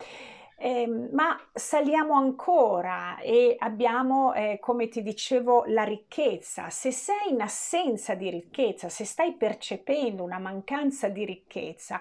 Eh, 0.57 0.87
ma 1.11 1.39
saliamo 1.51 2.13
ancora 2.13 3.17
e 3.19 3.55
abbiamo, 3.57 4.31
eh, 4.33 4.59
come 4.59 4.89
ti 4.89 5.01
dicevo, 5.01 5.63
la 5.67 5.83
ricchezza. 5.83 6.69
Se 6.69 6.91
sei 6.91 7.31
in 7.31 7.41
assenza 7.41 8.13
di 8.13 8.29
ricchezza, 8.29 8.87
se 8.87 9.05
stai 9.05 9.33
percependo 9.33 10.23
una 10.23 10.37
mancanza 10.37 11.07
di 11.07 11.25
ricchezza, 11.25 11.99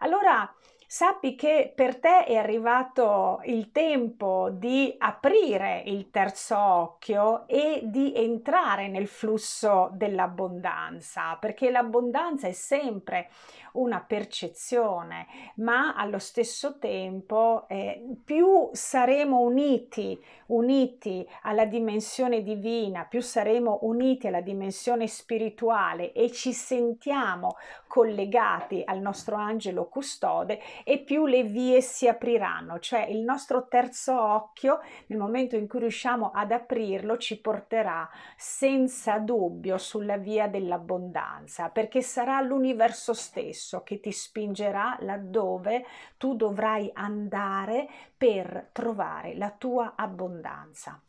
allora 0.00 0.54
sappi 0.94 1.34
che 1.34 1.72
per 1.74 1.98
te 1.98 2.22
è 2.22 2.36
arrivato 2.36 3.40
il 3.46 3.72
tempo 3.72 4.48
di 4.52 4.94
aprire 4.96 5.82
il 5.86 6.08
terzo 6.12 6.56
occhio 6.56 7.48
e 7.48 7.80
di 7.82 8.14
entrare 8.14 8.86
nel 8.86 9.08
flusso 9.08 9.90
dell'abbondanza, 9.94 11.36
perché 11.40 11.72
l'abbondanza 11.72 12.46
è 12.46 12.52
sempre 12.52 13.28
una 13.72 14.04
percezione, 14.06 15.26
ma 15.56 15.96
allo 15.96 16.20
stesso 16.20 16.78
tempo 16.78 17.66
eh, 17.68 18.00
più 18.24 18.68
saremo 18.70 19.40
uniti, 19.40 20.16
uniti 20.46 21.28
alla 21.42 21.64
dimensione 21.64 22.44
divina, 22.44 23.04
più 23.04 23.20
saremo 23.20 23.80
uniti 23.82 24.28
alla 24.28 24.42
dimensione 24.42 25.08
spirituale 25.08 26.12
e 26.12 26.30
ci 26.30 26.52
sentiamo 26.52 27.56
collegati 27.94 28.82
al 28.84 28.98
nostro 28.98 29.36
angelo 29.36 29.86
custode 29.86 30.60
e 30.82 30.98
più 30.98 31.26
le 31.26 31.44
vie 31.44 31.80
si 31.80 32.08
apriranno, 32.08 32.80
cioè 32.80 33.04
il 33.04 33.20
nostro 33.20 33.68
terzo 33.68 34.20
occhio 34.20 34.80
nel 35.06 35.16
momento 35.16 35.54
in 35.54 35.68
cui 35.68 35.78
riusciamo 35.78 36.32
ad 36.34 36.50
aprirlo 36.50 37.18
ci 37.18 37.40
porterà 37.40 38.10
senza 38.36 39.18
dubbio 39.20 39.78
sulla 39.78 40.16
via 40.16 40.48
dell'abbondanza, 40.48 41.68
perché 41.68 42.02
sarà 42.02 42.40
l'universo 42.40 43.14
stesso 43.14 43.84
che 43.84 44.00
ti 44.00 44.10
spingerà 44.10 44.96
laddove 45.02 45.84
tu 46.16 46.34
dovrai 46.34 46.90
andare 46.94 47.88
per 48.16 48.70
trovare 48.72 49.36
la 49.36 49.54
tua 49.56 49.92
abbondanza. 49.94 51.00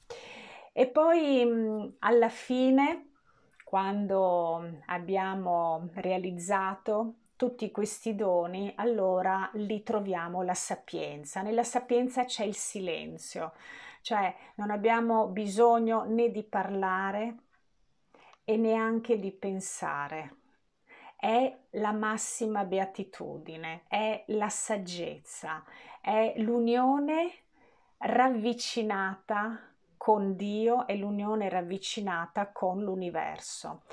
E 0.71 0.86
poi 0.86 1.95
alla 1.98 2.30
fine 2.30 3.14
quando 3.65 4.80
abbiamo 4.86 5.89
realizzato 5.95 7.15
tutti 7.36 7.71
questi 7.71 8.15
doni, 8.15 8.71
allora 8.75 9.49
li 9.56 9.82
troviamo 9.82 10.43
la 10.43 10.54
sapienza. 10.54 11.41
Nella 11.41 11.63
sapienza 11.63 12.25
c'è 12.25 12.45
il 12.45 12.56
silenzio, 12.56 13.54
cioè 14.01 14.34
non 14.56 14.69
abbiamo 14.69 15.28
bisogno 15.28 16.06
né 16.06 16.30
di 16.30 16.43
parlare 16.43 17.38
e 18.45 18.56
neanche 18.56 19.19
di 19.19 19.32
pensare. 19.32 20.36
È 21.17 21.58
la 21.71 21.91
massima 21.91 22.65
beatitudine, 22.65 23.86
è 23.88 24.25
la 24.28 24.49
saggezza, 24.49 25.63
è 26.01 26.36
l'unione 26.38 27.32
ravvicinata 27.97 29.74
con 30.06 30.36
Dio 30.36 30.86
e 30.86 30.98
l'unione 30.98 31.50
ravvicinata 31.50 32.52
con 32.52 32.84
l'universo. 32.84 33.86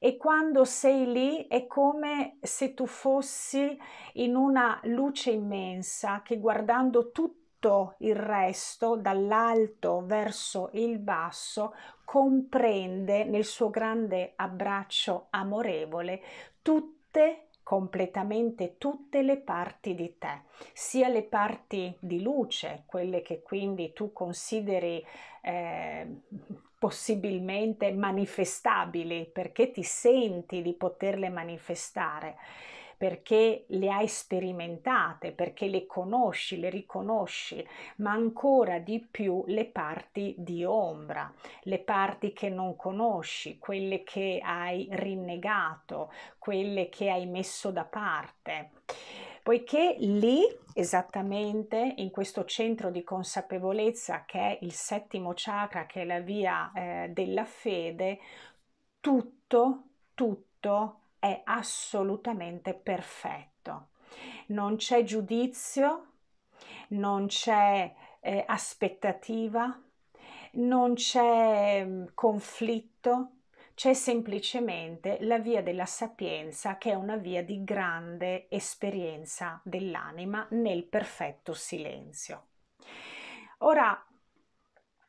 E 0.00 0.16
quando 0.16 0.64
sei 0.64 1.12
lì 1.12 1.46
è 1.46 1.68
come 1.68 2.38
se 2.40 2.74
tu 2.74 2.86
fossi 2.86 3.78
in 4.14 4.34
una 4.34 4.80
luce 4.82 5.30
immensa 5.30 6.22
che 6.24 6.40
guardando 6.40 7.12
tutto 7.12 7.94
il 7.98 8.16
resto, 8.16 8.96
dall'alto 8.96 10.02
verso 10.04 10.70
il 10.72 10.98
basso, 10.98 11.72
comprende 12.04 13.22
nel 13.22 13.44
suo 13.44 13.70
grande 13.70 14.32
abbraccio 14.34 15.28
amorevole 15.30 16.20
tutte 16.62 17.50
completamente 17.64 18.76
tutte 18.78 19.22
le 19.22 19.38
parti 19.38 19.96
di 19.96 20.18
te, 20.18 20.42
sia 20.72 21.08
le 21.08 21.22
parti 21.22 21.96
di 21.98 22.22
luce, 22.22 22.84
quelle 22.86 23.22
che 23.22 23.42
quindi 23.42 23.92
tu 23.92 24.12
consideri 24.12 25.04
eh, 25.42 26.06
possibilmente 26.78 27.90
manifestabili 27.92 29.28
perché 29.32 29.72
ti 29.72 29.82
senti 29.82 30.62
di 30.62 30.74
poterle 30.74 31.30
manifestare 31.30 32.36
perché 32.96 33.64
le 33.68 33.90
hai 33.90 34.08
sperimentate, 34.08 35.32
perché 35.32 35.66
le 35.66 35.86
conosci, 35.86 36.58
le 36.58 36.70
riconosci, 36.70 37.66
ma 37.96 38.12
ancora 38.12 38.78
di 38.78 39.06
più 39.08 39.44
le 39.46 39.66
parti 39.66 40.34
di 40.38 40.64
ombra, 40.64 41.32
le 41.62 41.78
parti 41.78 42.32
che 42.32 42.48
non 42.48 42.76
conosci, 42.76 43.58
quelle 43.58 44.02
che 44.02 44.40
hai 44.42 44.88
rinnegato, 44.90 46.12
quelle 46.38 46.88
che 46.88 47.10
hai 47.10 47.26
messo 47.26 47.70
da 47.70 47.84
parte. 47.84 48.70
Poiché 49.42 49.96
lì, 49.98 50.40
esattamente 50.72 51.94
in 51.98 52.10
questo 52.10 52.46
centro 52.46 52.90
di 52.90 53.04
consapevolezza 53.04 54.24
che 54.24 54.38
è 54.38 54.58
il 54.62 54.72
settimo 54.72 55.32
chakra, 55.34 55.84
che 55.84 56.00
è 56.00 56.04
la 56.06 56.20
via 56.20 56.72
eh, 56.74 57.10
della 57.12 57.44
fede, 57.44 58.20
tutto, 59.00 59.82
tutto 60.14 61.00
è 61.24 61.40
assolutamente 61.44 62.74
perfetto. 62.74 63.88
Non 64.48 64.76
c'è 64.76 65.04
giudizio, 65.04 66.08
non 66.88 67.28
c'è 67.28 67.90
eh, 68.20 68.44
aspettativa, 68.46 69.80
non 70.52 70.92
c'è 70.92 71.82
mm, 71.82 72.04
conflitto, 72.12 73.30
c'è 73.72 73.94
semplicemente 73.94 75.16
la 75.22 75.38
via 75.38 75.62
della 75.62 75.86
sapienza 75.86 76.76
che 76.76 76.90
è 76.90 76.94
una 76.94 77.16
via 77.16 77.42
di 77.42 77.64
grande 77.64 78.46
esperienza 78.50 79.58
dell'anima 79.64 80.46
nel 80.50 80.84
perfetto 80.84 81.54
silenzio. 81.54 82.48
Ora, 83.58 83.98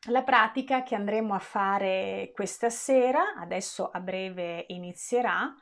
la 0.08 0.22
pratica 0.22 0.82
che 0.82 0.94
andremo 0.94 1.34
a 1.34 1.38
fare 1.38 2.30
questa 2.34 2.70
sera, 2.70 3.34
adesso 3.36 3.90
a 3.90 4.00
breve 4.00 4.64
inizierà, 4.68 5.54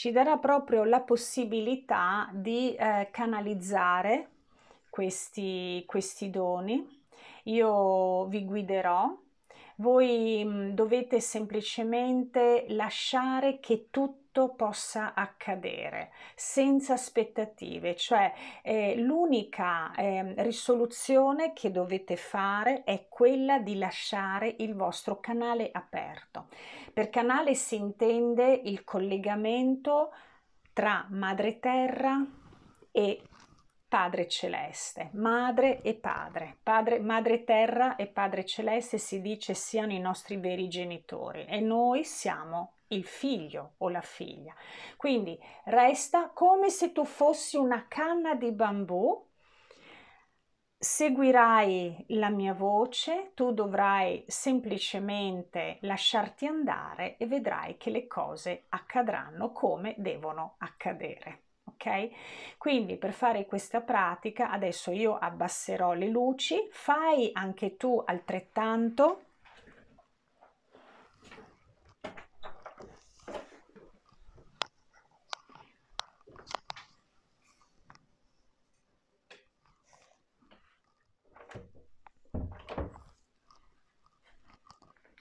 ci 0.00 0.12
darà 0.12 0.38
proprio 0.38 0.84
la 0.84 1.02
possibilità 1.02 2.30
di 2.32 2.74
eh, 2.74 3.08
canalizzare 3.10 4.28
questi, 4.88 5.84
questi 5.86 6.30
doni. 6.30 6.82
Io 7.44 8.24
vi 8.24 8.46
guiderò 8.46 9.14
voi 9.76 10.72
dovete 10.72 11.20
semplicemente 11.20 12.64
lasciare 12.68 13.60
che 13.60 13.88
tutto 13.90 14.19
possa 14.30 15.14
accadere 15.14 16.12
senza 16.34 16.94
aspettative, 16.94 17.96
cioè 17.96 18.32
eh, 18.62 18.96
l'unica 18.96 19.92
eh, 19.94 20.34
risoluzione 20.42 21.52
che 21.52 21.70
dovete 21.70 22.16
fare 22.16 22.84
è 22.84 23.06
quella 23.08 23.58
di 23.58 23.76
lasciare 23.76 24.54
il 24.58 24.74
vostro 24.74 25.18
canale 25.18 25.70
aperto. 25.72 26.46
Per 26.92 27.10
canale 27.10 27.54
si 27.54 27.76
intende 27.76 28.52
il 28.52 28.84
collegamento 28.84 30.12
tra 30.72 31.06
madre 31.10 31.58
terra 31.58 32.24
e 32.92 33.22
Padre 33.90 34.28
Celeste, 34.28 35.10
Madre 35.14 35.82
e 35.82 35.94
Padre. 35.94 36.58
Padre, 36.62 37.00
Madre 37.00 37.42
Terra 37.42 37.96
e 37.96 38.06
Padre 38.06 38.44
Celeste 38.44 38.98
si 38.98 39.20
dice 39.20 39.52
siano 39.54 39.92
i 39.92 39.98
nostri 39.98 40.36
veri 40.36 40.68
genitori 40.68 41.44
e 41.46 41.58
noi 41.58 42.04
siamo 42.04 42.74
il 42.90 43.04
figlio 43.04 43.74
o 43.78 43.88
la 43.88 44.00
figlia. 44.00 44.54
Quindi 44.96 45.38
resta 45.64 46.30
come 46.30 46.70
se 46.70 46.92
tu 46.92 47.04
fossi 47.04 47.56
una 47.56 47.86
canna 47.88 48.34
di 48.34 48.52
bambù. 48.52 49.26
Seguirai 50.82 52.06
la 52.08 52.30
mia 52.30 52.54
voce, 52.54 53.32
tu 53.34 53.52
dovrai 53.52 54.24
semplicemente 54.26 55.76
lasciarti 55.82 56.46
andare 56.46 57.18
e 57.18 57.26
vedrai 57.26 57.76
che 57.76 57.90
le 57.90 58.06
cose 58.06 58.64
accadranno 58.70 59.52
come 59.52 59.94
devono 59.98 60.54
accadere 60.58 61.42
ok? 61.80 62.10
Quindi 62.58 62.96
per 62.96 63.12
fare 63.12 63.46
questa 63.46 63.80
pratica 63.80 64.50
adesso 64.50 64.90
io 64.90 65.16
abbasserò 65.16 65.94
le 65.94 66.08
luci, 66.08 66.68
fai 66.70 67.30
anche 67.32 67.76
tu 67.76 68.02
altrettanto. 68.04 69.22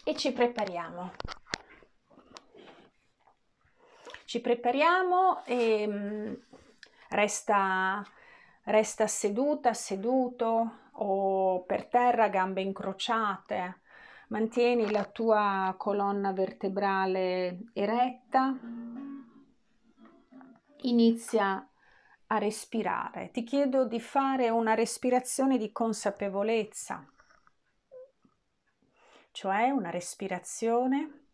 E 0.09 0.15
ci 0.15 0.31
prepariamo 0.31 1.11
ci 4.29 4.41
prepariamo 4.41 5.43
e 5.43 5.87
mm, 5.87 6.33
resta, 7.09 8.05
resta 8.65 9.07
seduta, 9.07 9.73
seduto 9.73 10.71
o 10.91 11.63
per 11.63 11.87
terra, 11.87 12.27
gambe 12.29 12.61
incrociate. 12.61 13.79
Mantieni 14.27 14.91
la 14.91 15.05
tua 15.05 15.73
colonna 15.79 16.31
vertebrale 16.31 17.57
eretta. 17.73 18.55
Inizia 20.81 21.67
a 22.27 22.37
respirare. 22.37 23.31
Ti 23.31 23.43
chiedo 23.43 23.85
di 23.85 23.99
fare 23.99 24.49
una 24.49 24.75
respirazione 24.75 25.57
di 25.57 25.71
consapevolezza, 25.71 27.03
cioè 29.39 29.69
una 29.69 29.89
respirazione 29.89 31.27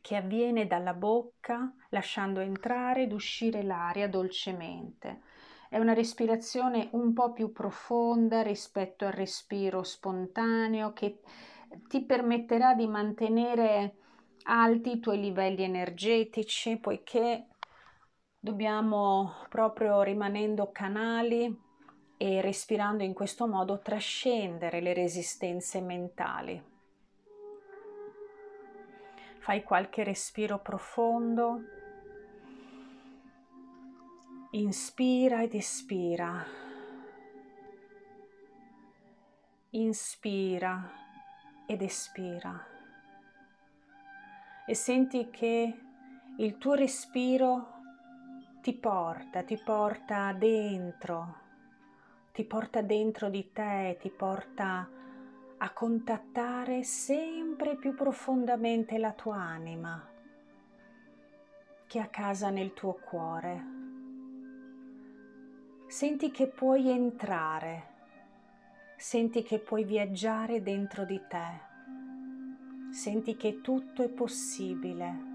che 0.00 0.14
avviene 0.14 0.68
dalla 0.68 0.94
bocca 0.94 1.74
lasciando 1.88 2.38
entrare 2.38 3.02
ed 3.02 3.12
uscire 3.12 3.64
l'aria 3.64 4.08
dolcemente. 4.08 5.22
È 5.68 5.80
una 5.80 5.94
respirazione 5.94 6.90
un 6.92 7.12
po' 7.12 7.32
più 7.32 7.50
profonda 7.50 8.42
rispetto 8.42 9.04
al 9.04 9.10
respiro 9.10 9.82
spontaneo 9.82 10.92
che 10.92 11.22
ti 11.88 12.04
permetterà 12.04 12.74
di 12.74 12.86
mantenere 12.86 13.96
alti 14.44 14.92
i 14.92 15.00
tuoi 15.00 15.20
livelli 15.20 15.64
energetici 15.64 16.76
poiché 16.76 17.48
dobbiamo 18.38 19.44
proprio 19.48 20.02
rimanendo 20.02 20.70
canali 20.70 21.63
e 22.16 22.40
respirando 22.40 23.02
in 23.02 23.12
questo 23.12 23.46
modo 23.46 23.80
trascendere 23.80 24.80
le 24.80 24.92
resistenze 24.92 25.80
mentali. 25.80 26.62
Fai 29.38 29.62
qualche 29.62 30.04
respiro 30.04 30.58
profondo. 30.58 31.60
Inspira 34.52 35.42
ed 35.42 35.54
espira. 35.54 36.46
Inspira 39.70 40.90
ed 41.66 41.82
espira. 41.82 42.66
E 44.66 44.74
senti 44.74 45.28
che 45.28 45.78
il 46.38 46.56
tuo 46.56 46.72
respiro 46.72 47.72
ti 48.62 48.72
porta, 48.72 49.42
ti 49.42 49.60
porta 49.62 50.32
dentro, 50.32 51.43
ti 52.34 52.42
porta 52.42 52.82
dentro 52.82 53.30
di 53.30 53.52
te, 53.52 53.96
ti 54.00 54.10
porta 54.10 54.90
a 55.56 55.70
contattare 55.72 56.82
sempre 56.82 57.76
più 57.76 57.94
profondamente 57.94 58.98
la 58.98 59.12
tua 59.12 59.36
anima 59.36 60.04
che 61.86 62.00
a 62.00 62.08
casa 62.08 62.50
nel 62.50 62.72
tuo 62.72 62.94
cuore. 62.94 63.64
Senti 65.86 66.32
che 66.32 66.48
puoi 66.48 66.90
entrare, 66.90 67.86
senti 68.96 69.44
che 69.44 69.60
puoi 69.60 69.84
viaggiare 69.84 70.60
dentro 70.60 71.04
di 71.04 71.20
te, 71.28 71.60
senti 72.90 73.36
che 73.36 73.60
tutto 73.60 74.02
è 74.02 74.08
possibile. 74.08 75.32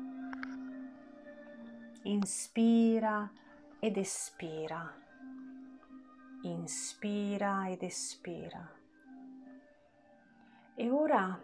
Inspira 2.02 3.32
ed 3.80 3.96
espira, 3.96 5.08
inspira 6.42 7.70
ed 7.70 7.84
espira. 7.84 8.78
E 10.76 10.90
ora 10.90 11.42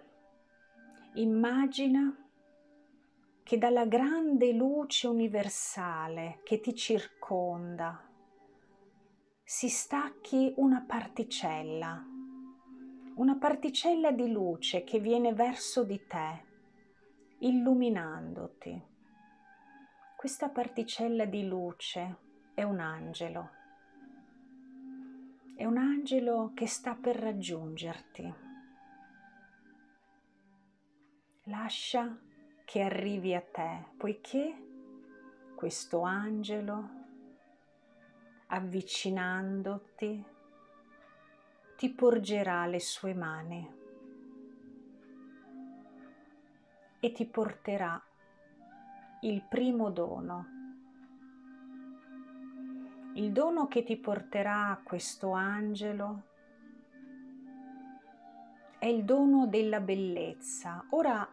immagina 1.16 2.16
che 3.44 3.58
dalla 3.58 3.86
grande 3.86 4.54
luce 4.54 5.08
universale 5.08 6.40
che 6.44 6.60
ti 6.60 6.74
circonda 6.74 8.10
si 9.44 9.70
stacchi 9.70 10.54
una 10.58 10.84
particella, 10.88 12.04
una 13.16 13.36
particella 13.36 14.12
di 14.12 14.32
luce 14.32 14.84
che 14.84 15.00
viene 15.00 15.34
verso 15.34 15.84
di 15.84 16.08
te, 16.08 16.44
illuminandoti. 17.40 18.82
Questa 20.18 20.50
particella 20.50 21.26
di 21.26 21.46
luce 21.46 22.18
è 22.56 22.64
un 22.64 22.80
angelo, 22.80 23.50
è 25.56 25.66
un 25.66 25.78
angelo 25.78 26.52
che 26.54 26.68
sta 26.68 26.96
per 26.96 27.16
raggiungerti 27.16 28.54
lascia 31.46 32.18
che 32.64 32.82
arrivi 32.82 33.36
a 33.36 33.42
te, 33.42 33.90
poiché 33.98 34.64
questo 35.56 36.02
angelo, 36.02 36.90
avvicinandoti, 38.48 40.26
ti 41.78 41.90
porgerà 41.92 42.66
le 42.66 42.80
sue 42.80 43.14
mani 43.14 43.74
e 47.00 47.12
ti 47.12 47.26
porterà 47.26 48.02
il 49.22 49.44
primo 49.48 49.92
dono. 49.92 50.55
Il 53.18 53.32
dono 53.32 53.70
che 53.70 53.84
ti 53.84 53.96
porterà 53.96 54.78
questo 54.84 55.32
angelo 55.32 56.24
è 58.78 58.88
il 58.88 59.06
dono 59.06 59.48
della 59.48 59.80
bellezza. 59.80 60.84
Ora 60.90 61.26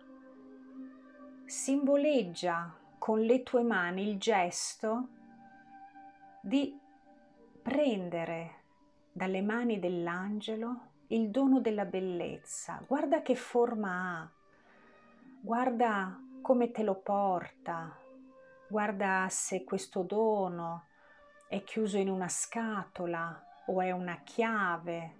simboleggia 1.45 2.73
con 2.99 3.19
le 3.23 3.43
tue 3.43 3.65
mani 3.65 4.09
il 4.09 4.19
gesto 4.19 5.09
di 6.41 6.79
prendere 7.61 8.61
dalle 9.11 9.43
mani 9.43 9.81
dell'angelo 9.81 10.91
il 11.09 11.31
dono 11.31 11.59
della 11.59 11.85
bellezza. 11.85 12.81
Guarda 12.87 13.23
che 13.23 13.35
forma 13.35 14.21
ha, 14.21 14.31
guarda 15.41 16.17
come 16.43 16.71
te 16.71 16.85
lo 16.85 16.95
porta, 16.95 17.93
guarda 18.69 19.27
se 19.29 19.65
questo 19.65 20.03
dono 20.03 20.87
è 21.53 21.65
chiuso 21.65 21.99
in 21.99 22.09
una 22.09 22.29
scatola 22.29 23.63
o 23.67 23.83
è 23.83 23.91
una 23.91 24.23
chiave. 24.25 25.17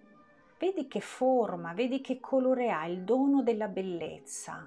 Vedi 0.59 0.89
che 0.89 1.03
forma, 1.03 1.75
vedi 1.75 2.01
che 2.01 2.21
colore 2.21 2.71
ha 2.71 2.87
il 2.87 3.03
dono 3.03 3.43
della 3.43 3.69
bellezza. 3.69 4.67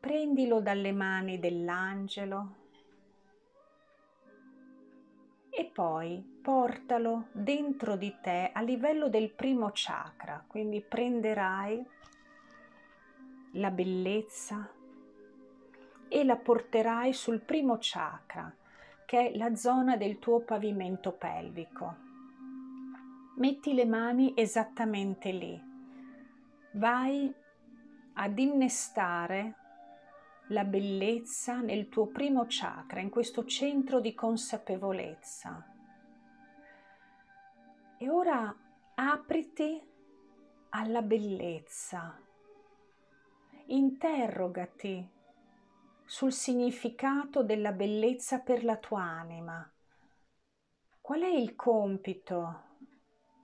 Prendilo 0.00 0.60
dalle 0.60 0.90
mani 0.90 1.38
dell'angelo 1.38 2.54
e 5.50 5.64
poi 5.72 6.40
portalo 6.42 7.28
dentro 7.30 7.94
di 7.94 8.12
te 8.20 8.50
a 8.52 8.60
livello 8.60 9.08
del 9.08 9.30
primo 9.30 9.70
chakra, 9.72 10.44
quindi 10.48 10.80
prenderai 10.80 11.86
la 13.52 13.70
bellezza 13.70 14.68
e 16.08 16.24
la 16.24 16.36
porterai 16.36 17.12
sul 17.12 17.40
primo 17.40 17.78
chakra, 17.80 18.52
che 19.06 19.30
è 19.30 19.36
la 19.36 19.54
zona 19.54 19.96
del 19.96 20.18
tuo 20.18 20.40
pavimento 20.40 21.12
pelvico. 21.12 21.96
Metti 23.36 23.74
le 23.74 23.84
mani 23.84 24.32
esattamente 24.36 25.30
lì. 25.32 25.60
Vai 26.72 27.32
ad 28.14 28.38
innestare 28.38 29.54
la 30.48 30.64
bellezza 30.64 31.60
nel 31.60 31.88
tuo 31.88 32.06
primo 32.06 32.44
chakra, 32.48 33.00
in 33.00 33.10
questo 33.10 33.44
centro 33.44 34.00
di 34.00 34.14
consapevolezza. 34.14 35.66
E 37.98 38.08
ora 38.08 38.54
apriti 38.94 39.82
alla 40.70 41.02
bellezza. 41.02 42.20
Interrogati 43.66 45.08
sul 46.04 46.32
significato 46.32 47.42
della 47.42 47.72
bellezza 47.72 48.40
per 48.40 48.64
la 48.64 48.76
tua 48.76 49.02
anima. 49.02 49.70
Qual 51.00 51.20
è 51.20 51.34
il 51.34 51.54
compito 51.54 52.62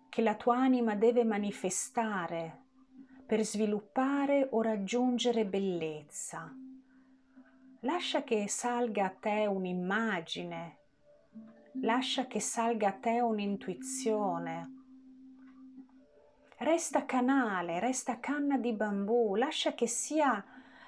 che 0.08 0.22
la 0.22 0.34
tua 0.34 0.56
anima 0.56 0.94
deve 0.94 1.24
manifestare 1.24 2.62
per 3.26 3.42
sviluppare 3.44 4.48
o 4.50 4.62
raggiungere 4.62 5.44
bellezza? 5.44 6.52
lascia 7.80 8.24
che 8.24 8.46
salga 8.48 9.06
a 9.06 9.10
te 9.10 9.46
un'immagine, 9.46 10.76
lascia 11.80 12.26
che 12.26 12.40
salga 12.40 12.88
a 12.88 12.92
te 12.92 13.20
un'intuizione. 13.20 14.74
Resta 16.58 17.06
canale, 17.06 17.80
resta 17.80 18.20
canna 18.20 18.58
di 18.58 18.72
bambù, 18.74 19.34
lascia 19.34 19.72
che 19.72 19.86
sia 19.86 20.44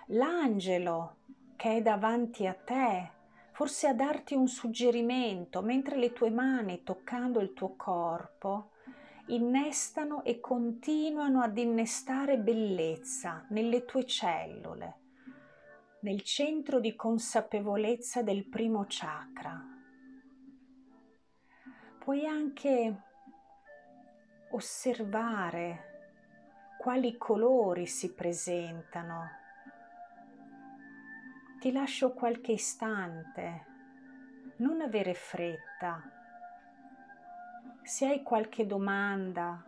l'angelo 0.08 1.16
che 1.56 1.76
è 1.76 1.82
davanti 1.82 2.46
a 2.46 2.54
te, 2.54 3.10
forse 3.52 3.88
a 3.88 3.94
darti 3.94 4.34
un 4.34 4.48
suggerimento, 4.48 5.62
mentre 5.62 5.96
le 5.96 6.12
tue 6.12 6.30
mani, 6.30 6.82
toccando 6.82 7.40
il 7.40 7.52
tuo 7.52 7.74
corpo, 7.76 8.70
innestano 9.26 10.24
e 10.24 10.40
continuano 10.40 11.40
ad 11.40 11.56
innestare 11.58 12.38
bellezza 12.38 13.44
nelle 13.48 13.84
tue 13.84 14.04
cellule 14.04 14.96
nel 16.02 16.22
centro 16.22 16.80
di 16.80 16.96
consapevolezza 16.96 18.22
del 18.22 18.44
primo 18.44 18.86
chakra. 18.88 19.60
Puoi 21.98 22.26
anche 22.26 23.02
osservare 24.50 25.90
quali 26.78 27.16
colori 27.16 27.86
si 27.86 28.12
presentano. 28.12 29.41
Ti 31.62 31.70
lascio 31.70 32.12
qualche 32.12 32.50
istante, 32.50 33.66
non 34.56 34.80
avere 34.80 35.14
fretta. 35.14 36.02
Se 37.84 38.04
hai 38.04 38.24
qualche 38.24 38.66
domanda, 38.66 39.62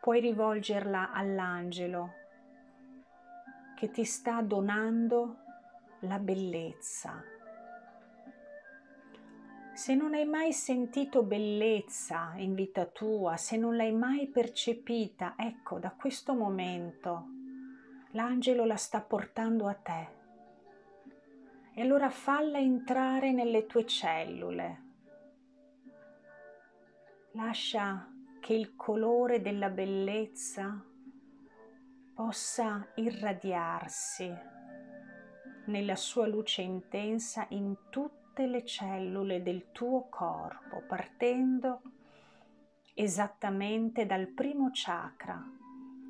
puoi 0.00 0.20
rivolgerla 0.20 1.12
all'angelo 1.12 2.12
che 3.76 3.90
ti 3.90 4.06
sta 4.06 4.40
donando 4.40 5.40
la 6.00 6.18
bellezza. 6.18 7.22
Se 9.74 9.94
non 9.94 10.14
hai 10.14 10.24
mai 10.24 10.54
sentito 10.54 11.22
bellezza 11.22 12.32
in 12.36 12.54
vita 12.54 12.86
tua, 12.86 13.36
se 13.36 13.58
non 13.58 13.76
l'hai 13.76 13.92
mai 13.92 14.26
percepita, 14.28 15.34
ecco, 15.36 15.78
da 15.78 15.90
questo 15.90 16.32
momento 16.32 17.26
l'angelo 18.12 18.64
la 18.64 18.76
sta 18.76 19.02
portando 19.02 19.66
a 19.66 19.74
te. 19.74 20.22
E 21.76 21.80
allora 21.82 22.08
falla 22.08 22.58
entrare 22.58 23.32
nelle 23.32 23.66
tue 23.66 23.84
cellule. 23.84 24.82
Lascia 27.32 28.08
che 28.38 28.54
il 28.54 28.76
colore 28.76 29.40
della 29.40 29.70
bellezza 29.70 30.84
possa 32.14 32.86
irradiarsi 32.94 34.32
nella 35.66 35.96
sua 35.96 36.28
luce 36.28 36.62
intensa 36.62 37.46
in 37.50 37.74
tutte 37.90 38.46
le 38.46 38.64
cellule 38.64 39.42
del 39.42 39.72
tuo 39.72 40.08
corpo, 40.08 40.82
partendo 40.86 41.82
esattamente 42.94 44.06
dal 44.06 44.28
primo 44.28 44.70
chakra, 44.72 45.42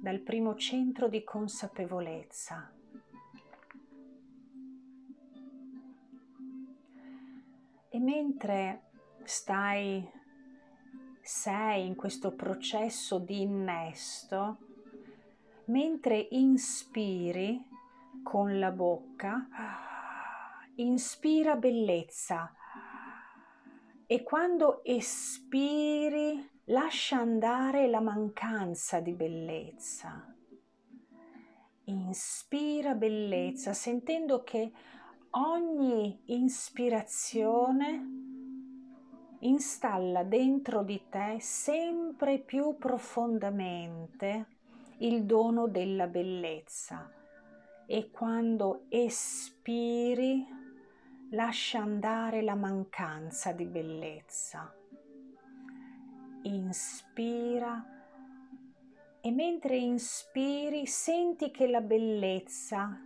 dal 0.03 0.19
primo 0.19 0.57
centro 0.57 1.09
di 1.09 1.25
consapevolezza. 1.25 2.74
E 7.95 8.01
mentre 8.01 8.91
stai, 9.23 10.05
sei 11.23 11.87
in 11.87 11.95
questo 11.95 12.33
processo 12.35 13.21
di 13.21 13.43
innesto, 13.43 14.59
mentre 15.67 16.27
inspiri 16.33 17.65
con 18.25 18.59
la 18.59 18.73
bocca, 18.73 19.47
inspira 20.75 21.55
bellezza 21.55 22.53
e 24.07 24.25
quando 24.25 24.83
espiri 24.83 26.51
lascia 26.65 27.19
andare 27.19 27.87
la 27.87 28.01
mancanza 28.01 28.99
di 28.99 29.13
bellezza. 29.13 30.35
Inspira 31.85 32.95
bellezza 32.95 33.73
sentendo 33.73 34.43
che 34.43 34.73
ogni 35.37 36.23
ispirazione 36.27 38.11
installa 39.41 40.23
dentro 40.23 40.83
di 40.83 41.03
te 41.09 41.39
sempre 41.41 42.39
più 42.39 42.77
profondamente 42.79 44.47
il 44.99 45.25
dono 45.25 45.67
della 45.67 46.07
bellezza 46.07 47.11
e 47.87 48.11
quando 48.11 48.85
espiri 48.89 50.47
lascia 51.31 51.81
andare 51.81 52.41
la 52.43 52.55
mancanza 52.55 53.53
di 53.53 53.67
bellezza. 53.67 54.73
Inspira 56.43 57.85
e 59.21 59.31
mentre 59.33 59.77
inspiri 59.77 60.87
senti 60.87 61.51
che 61.51 61.67
la 61.67 61.81
bellezza 61.81 63.01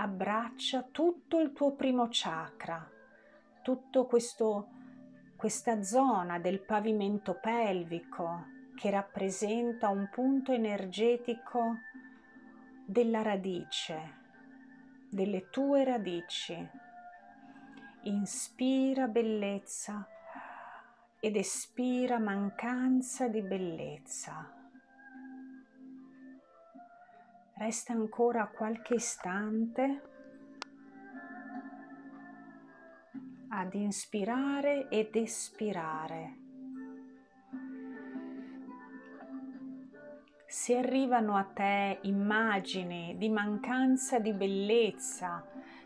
abbraccia 0.00 0.82
tutto 0.92 1.40
il 1.40 1.52
tuo 1.52 1.72
primo 1.72 2.06
chakra, 2.08 2.88
questo 4.06 4.68
questa 5.34 5.82
zona 5.82 6.38
del 6.38 6.60
pavimento 6.60 7.38
pelvico 7.40 8.46
che 8.76 8.90
rappresenta 8.90 9.88
un 9.88 10.08
punto 10.08 10.52
energetico 10.52 11.76
della 12.84 13.22
radice, 13.22 14.14
delle 15.08 15.48
tue 15.50 15.84
radici. 15.84 16.68
Inspira 18.02 19.06
bellezza 19.06 20.06
ed 21.20 21.36
espira 21.36 22.18
mancanza 22.18 23.28
di 23.28 23.42
bellezza. 23.42 24.57
Resta 27.58 27.92
ancora 27.92 28.46
qualche 28.46 28.94
istante 28.94 30.02
ad 33.48 33.74
inspirare 33.74 34.88
ed 34.88 35.14
espirare. 35.16 36.46
se 40.50 40.78
arrivano 40.78 41.36
a 41.36 41.44
te 41.44 41.98
immagini 42.02 43.14
di 43.18 43.28
mancanza 43.28 44.18
di 44.18 44.32
bellezza 44.32 45.44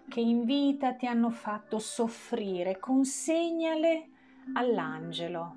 che 0.08 0.20
in 0.20 0.44
vita 0.44 0.94
ti 0.94 1.06
hanno 1.06 1.30
fatto 1.30 1.78
soffrire, 1.78 2.78
consegnale 2.78 4.08
all'angelo. 4.54 5.56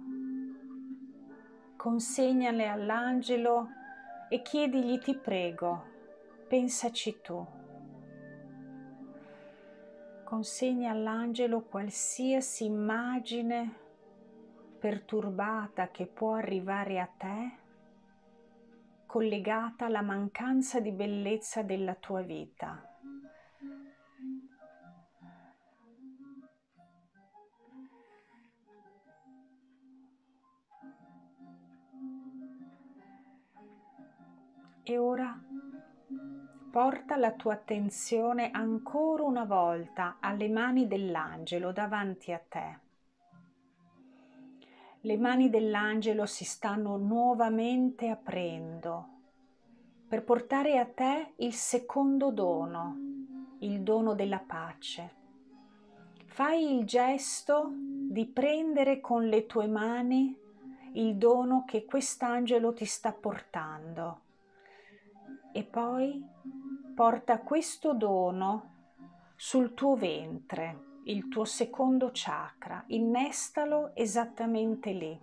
Consegnale 1.75 2.67
all'angelo 2.67 3.69
e 4.28 4.41
chiedigli 4.41 4.97
ti 4.99 5.15
prego, 5.15 5.94
pensaci 6.47 7.21
tu. 7.21 7.45
Consegna 10.23 10.91
all'angelo 10.91 11.62
qualsiasi 11.62 12.65
immagine 12.65 13.84
perturbata 14.79 15.89
che 15.89 16.05
può 16.05 16.34
arrivare 16.34 16.99
a 16.99 17.08
te, 17.08 17.51
collegata 19.05 19.86
alla 19.86 20.01
mancanza 20.01 20.79
di 20.79 20.91
bellezza 20.91 21.62
della 21.63 21.95
tua 21.95 22.21
vita. 22.21 22.89
E 34.88 34.97
ora 34.99 35.44
porta 36.76 37.16
la 37.16 37.32
tua 37.32 37.54
attenzione 37.54 38.52
ancora 38.52 39.24
una 39.24 39.46
volta 39.46 40.18
alle 40.20 40.50
mani 40.50 40.88
dell'angelo 40.88 41.72
davanti 41.72 42.34
a 42.34 42.38
te. 42.46 42.80
Le 45.00 45.18
mani 45.18 45.50
dell'angelo 45.50 46.26
si 46.26 46.44
stanno 46.44 46.98
nuovamente 46.98 48.10
aprendo 48.10 49.08
per 50.06 50.26
portare 50.26 50.78
a 50.78 50.86
te 50.86 51.36
il 51.38 51.54
secondo 51.54 52.32
dono, 52.32 52.98
il 53.60 53.80
dono 53.80 54.14
della 54.14 54.44
pace. 54.46 55.14
Fai 56.26 56.78
il 56.78 56.84
gesto 56.84 57.72
di 57.72 58.26
prendere 58.26 59.00
con 59.00 59.26
le 59.30 59.46
tue 59.46 59.68
mani 59.68 60.38
il 60.96 61.16
dono 61.16 61.64
che 61.66 61.86
quest'angelo 61.86 62.74
ti 62.74 62.84
sta 62.84 63.14
portando 63.14 64.24
e 65.56 65.63
poi 65.63 66.22
porta 66.94 67.39
questo 67.39 67.94
dono 67.94 68.74
sul 69.38 69.74
tuo 69.74 69.96
ventre, 69.96 71.00
il 71.06 71.30
tuo 71.30 71.46
secondo 71.46 72.10
chakra, 72.12 72.84
innestalo 72.88 73.96
esattamente 73.96 74.91
lì. 74.91 75.18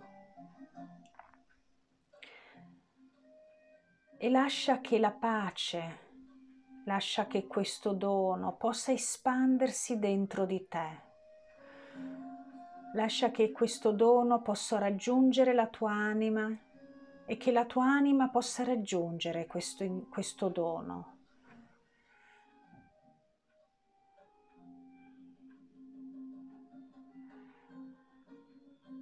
E 4.17 4.29
lascia 4.31 4.81
che 4.81 4.97
la 4.97 5.11
pace, 5.11 5.99
lascia 6.85 7.27
che 7.27 7.45
questo 7.45 7.93
dono 7.93 8.55
possa 8.55 8.91
espandersi 8.91 9.99
dentro 9.99 10.47
di 10.47 10.67
te. 10.67 11.01
Lascia 12.95 13.29
che 13.29 13.51
questo 13.51 13.91
dono 13.91 14.41
possa 14.41 14.79
raggiungere 14.79 15.53
la 15.53 15.67
tua 15.67 15.91
anima 15.91 16.51
e 17.25 17.37
che 17.37 17.51
la 17.51 17.65
tua 17.65 17.85
anima 17.85 18.29
possa 18.29 18.63
raggiungere 18.63 19.47
questo, 19.47 20.07
questo 20.09 20.49
dono. 20.49 21.11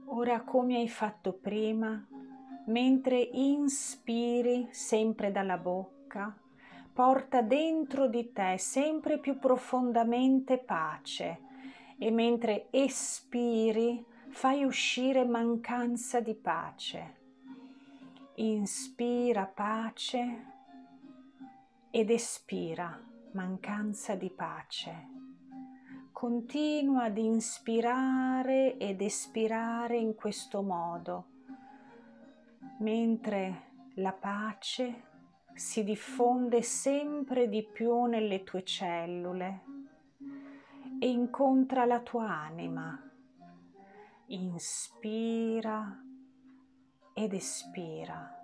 Ora 0.06 0.42
come 0.42 0.76
hai 0.76 0.90
fatto 0.90 1.34
prima, 1.34 2.06
mentre 2.66 3.18
inspiri 3.18 4.68
sempre 4.72 5.32
dalla 5.32 5.58
bocca, 5.58 6.38
porta 6.94 7.42
dentro 7.42 8.08
di 8.08 8.32
te 8.34 8.58
sempre 8.58 9.18
più 9.20 9.40
profondamente 9.40 10.58
pace 10.58 11.40
e 11.98 12.12
mentre 12.12 12.68
espiri 12.72 14.06
fai 14.28 14.64
uscire 14.64 15.24
mancanza 15.24 16.20
di 16.20 16.36
pace 16.36 17.21
inspira 18.44 19.46
pace 19.46 20.46
ed 21.92 22.10
espira 22.10 23.00
mancanza 23.34 24.16
di 24.16 24.32
pace. 24.32 25.10
Continua 26.12 27.04
ad 27.04 27.20
inspirare 27.20 28.78
ed 28.78 29.02
espirare 29.02 29.98
in 29.98 30.16
questo 30.16 30.64
modo, 30.64 31.26
mentre 32.80 33.70
la 33.96 34.12
pace 34.12 35.04
si 35.54 35.84
diffonde 35.84 36.64
sempre 36.64 37.48
di 37.48 37.64
più 37.64 38.06
nelle 38.06 38.44
tue 38.44 38.64
cellule 38.64 39.64
e 41.00 41.08
incontra 41.08 41.86
la 41.86 42.00
tua 42.00 42.28
anima. 42.28 43.00
Inspira 44.28 46.06
ed 47.22 47.34
espira. 47.34 48.36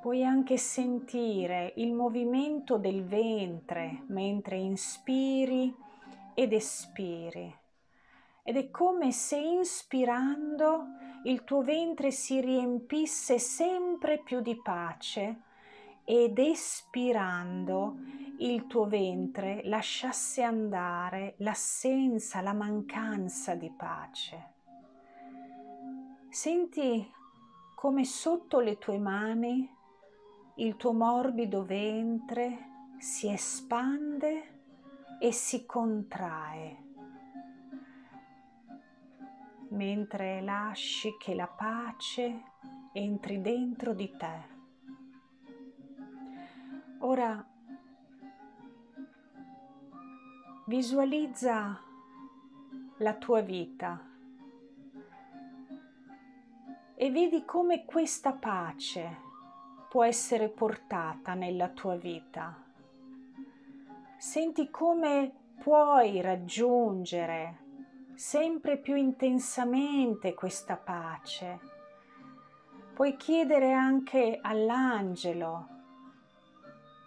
Puoi 0.00 0.24
anche 0.24 0.56
sentire 0.56 1.74
il 1.76 1.92
movimento 1.92 2.76
del 2.76 3.04
ventre 3.04 4.02
mentre 4.08 4.56
inspiri 4.56 5.72
ed 6.34 6.52
espiri. 6.52 7.54
Ed 8.42 8.56
è 8.56 8.70
come 8.70 9.12
se 9.12 9.36
inspirando 9.36 10.86
il 11.24 11.44
tuo 11.44 11.62
ventre 11.62 12.10
si 12.10 12.40
riempisse 12.40 13.38
sempre 13.38 14.18
più 14.18 14.40
di 14.40 14.60
pace 14.60 15.42
ed 16.04 16.38
espirando 16.38 17.96
il 18.38 18.66
tuo 18.66 18.86
ventre 18.86 19.62
lasciasse 19.64 20.42
andare 20.42 21.34
l'assenza, 21.38 22.40
la 22.40 22.52
mancanza 22.52 23.54
di 23.54 23.70
pace. 23.70 24.54
Senti 26.28 27.12
come 27.74 28.04
sotto 28.04 28.60
le 28.60 28.78
tue 28.78 28.98
mani 28.98 29.74
il 30.56 30.76
tuo 30.76 30.92
morbido 30.92 31.64
ventre 31.64 32.94
si 32.98 33.30
espande 33.30 34.54
e 35.18 35.32
si 35.32 35.66
contrae, 35.66 36.84
mentre 39.68 40.40
lasci 40.40 41.16
che 41.18 41.34
la 41.34 41.46
pace 41.46 42.42
entri 42.92 43.40
dentro 43.40 43.92
di 43.92 44.10
te. 44.16 44.54
Ora 47.00 47.46
visualizza 50.66 51.78
la 52.98 53.14
tua 53.14 53.42
vita 53.42 54.15
e 56.98 57.10
vedi 57.10 57.44
come 57.44 57.84
questa 57.84 58.32
pace 58.32 59.24
può 59.90 60.02
essere 60.02 60.48
portata 60.48 61.34
nella 61.34 61.68
tua 61.68 61.94
vita. 61.96 62.56
Senti 64.16 64.70
come 64.70 65.30
puoi 65.62 66.22
raggiungere 66.22 67.64
sempre 68.14 68.78
più 68.78 68.96
intensamente 68.96 70.32
questa 70.32 70.76
pace. 70.76 71.60
Puoi 72.94 73.14
chiedere 73.16 73.72
anche 73.72 74.38
all'angelo 74.40 75.68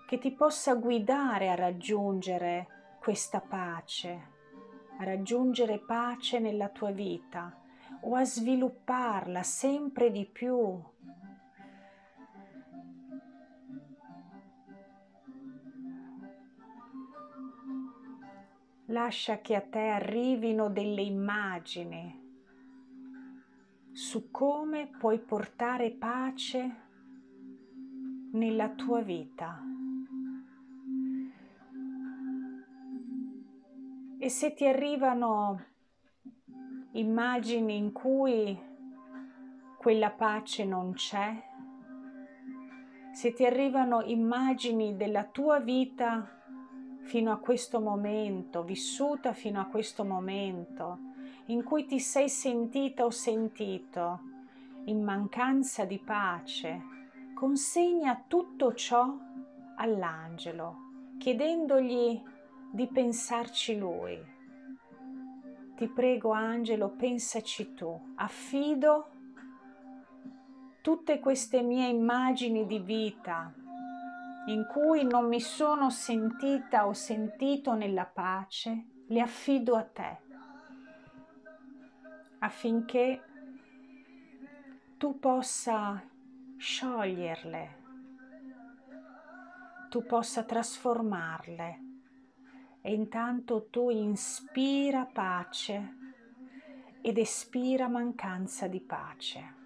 che 0.05 0.19
ti 0.19 0.31
possa 0.31 0.75
guidare 0.75 1.49
a 1.49 1.55
raggiungere 1.55 2.97
questa 2.99 3.41
pace, 3.41 4.27
a 4.99 5.03
raggiungere 5.03 5.79
pace 5.79 6.37
nella 6.37 6.69
tua 6.69 6.91
vita 6.91 7.58
o 8.01 8.15
a 8.15 8.23
svilupparla 8.23 9.43
sempre 9.43 10.11
di 10.11 10.25
più. 10.25 10.81
Lascia 18.85 19.39
che 19.39 19.55
a 19.55 19.61
te 19.61 19.87
arrivino 19.87 20.69
delle 20.69 21.01
immagini 21.01 22.27
su 23.91 24.31
come 24.31 24.87
puoi 24.87 25.19
portare 25.19 25.91
pace 25.91 26.87
nella 28.31 28.69
tua 28.69 29.01
vita. 29.01 29.61
E 34.17 34.29
se 34.29 34.53
ti 34.53 34.65
arrivano 34.65 35.65
immagini 36.91 37.77
in 37.77 37.91
cui 37.91 38.57
quella 39.77 40.09
pace 40.09 40.65
non 40.65 40.93
c'è, 40.93 41.43
se 43.11 43.33
ti 43.33 43.45
arrivano 43.45 44.01
immagini 44.01 44.95
della 44.95 45.25
tua 45.25 45.59
vita 45.59 46.27
fino 47.03 47.31
a 47.31 47.37
questo 47.37 47.79
momento, 47.79 48.63
vissuta 48.63 49.33
fino 49.33 49.59
a 49.59 49.65
questo 49.65 50.03
momento, 50.03 50.99
in 51.45 51.63
cui 51.63 51.85
ti 51.85 51.99
sei 51.99 52.29
sentita 52.29 53.05
o 53.05 53.09
sentito 53.09 54.21
in 54.85 55.03
mancanza 55.03 55.85
di 55.85 55.99
pace, 55.99 56.81
consegna 57.35 58.23
tutto 58.27 58.73
ciò 58.73 59.15
all'angelo, 59.75 60.77
chiedendogli 61.17 62.21
di 62.71 62.87
pensarci 62.87 63.77
lui 63.77 64.37
ti 65.79 65.87
prego 65.87 66.31
Angelo, 66.31 66.89
pensaci 66.89 67.73
tu, 67.73 68.13
affido 68.15 69.11
tutte 70.81 71.19
queste 71.19 71.61
mie 71.61 71.87
immagini 71.87 72.65
di 72.65 72.79
vita 72.79 73.53
in 74.47 74.67
cui 74.67 75.05
non 75.05 75.29
mi 75.29 75.39
sono 75.39 75.89
sentita 75.89 76.85
o 76.85 76.91
sentito 76.91 77.75
nella 77.75 78.03
pace, 78.03 78.87
le 79.07 79.21
affido 79.21 79.77
a 79.77 79.83
te. 79.83 80.17
affinché 82.39 83.23
tu 84.97 85.17
possa 85.17 86.03
scioglierle, 86.57 87.77
tu 89.89 90.05
possa 90.05 90.43
trasformarle 90.43 91.88
e 92.81 92.93
intanto 92.93 93.67
tu 93.69 93.89
inspira 93.89 95.05
pace 95.05 95.97
ed 97.01 97.17
espira 97.17 97.87
mancanza 97.87 98.67
di 98.67 98.81
pace. 98.81 99.57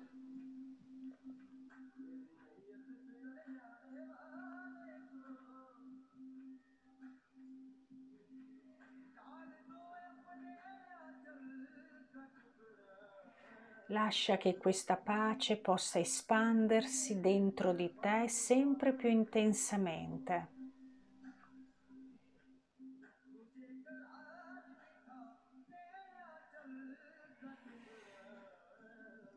Lascia 13.88 14.38
che 14.38 14.58
questa 14.58 14.96
pace 14.96 15.58
possa 15.58 16.00
espandersi 16.00 17.20
dentro 17.20 17.74
di 17.74 17.94
te 18.00 18.28
sempre 18.28 18.94
più 18.94 19.10
intensamente. 19.10 20.63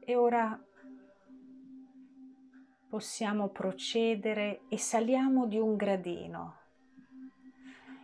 E 0.09 0.15
ora 0.15 0.57
possiamo 2.89 3.49
procedere 3.49 4.61
e 4.69 4.79
saliamo 4.79 5.49
di 5.49 5.59
un 5.59 5.75
gradino. 5.75 6.59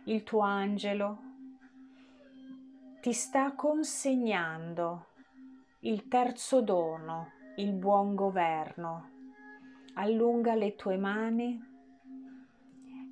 Il 0.03 0.23
tuo 0.23 0.41
angelo 0.41 1.19
ti 2.99 3.13
sta 3.13 3.53
consegnando 3.53 5.11
il 5.83 6.09
terzo 6.09 6.61
dono, 6.61 7.31
il 7.55 7.71
buon 7.71 8.15
governo. 8.15 9.11
Allunga 9.93 10.55
le 10.55 10.75
tue 10.75 10.97
mani 10.97 11.57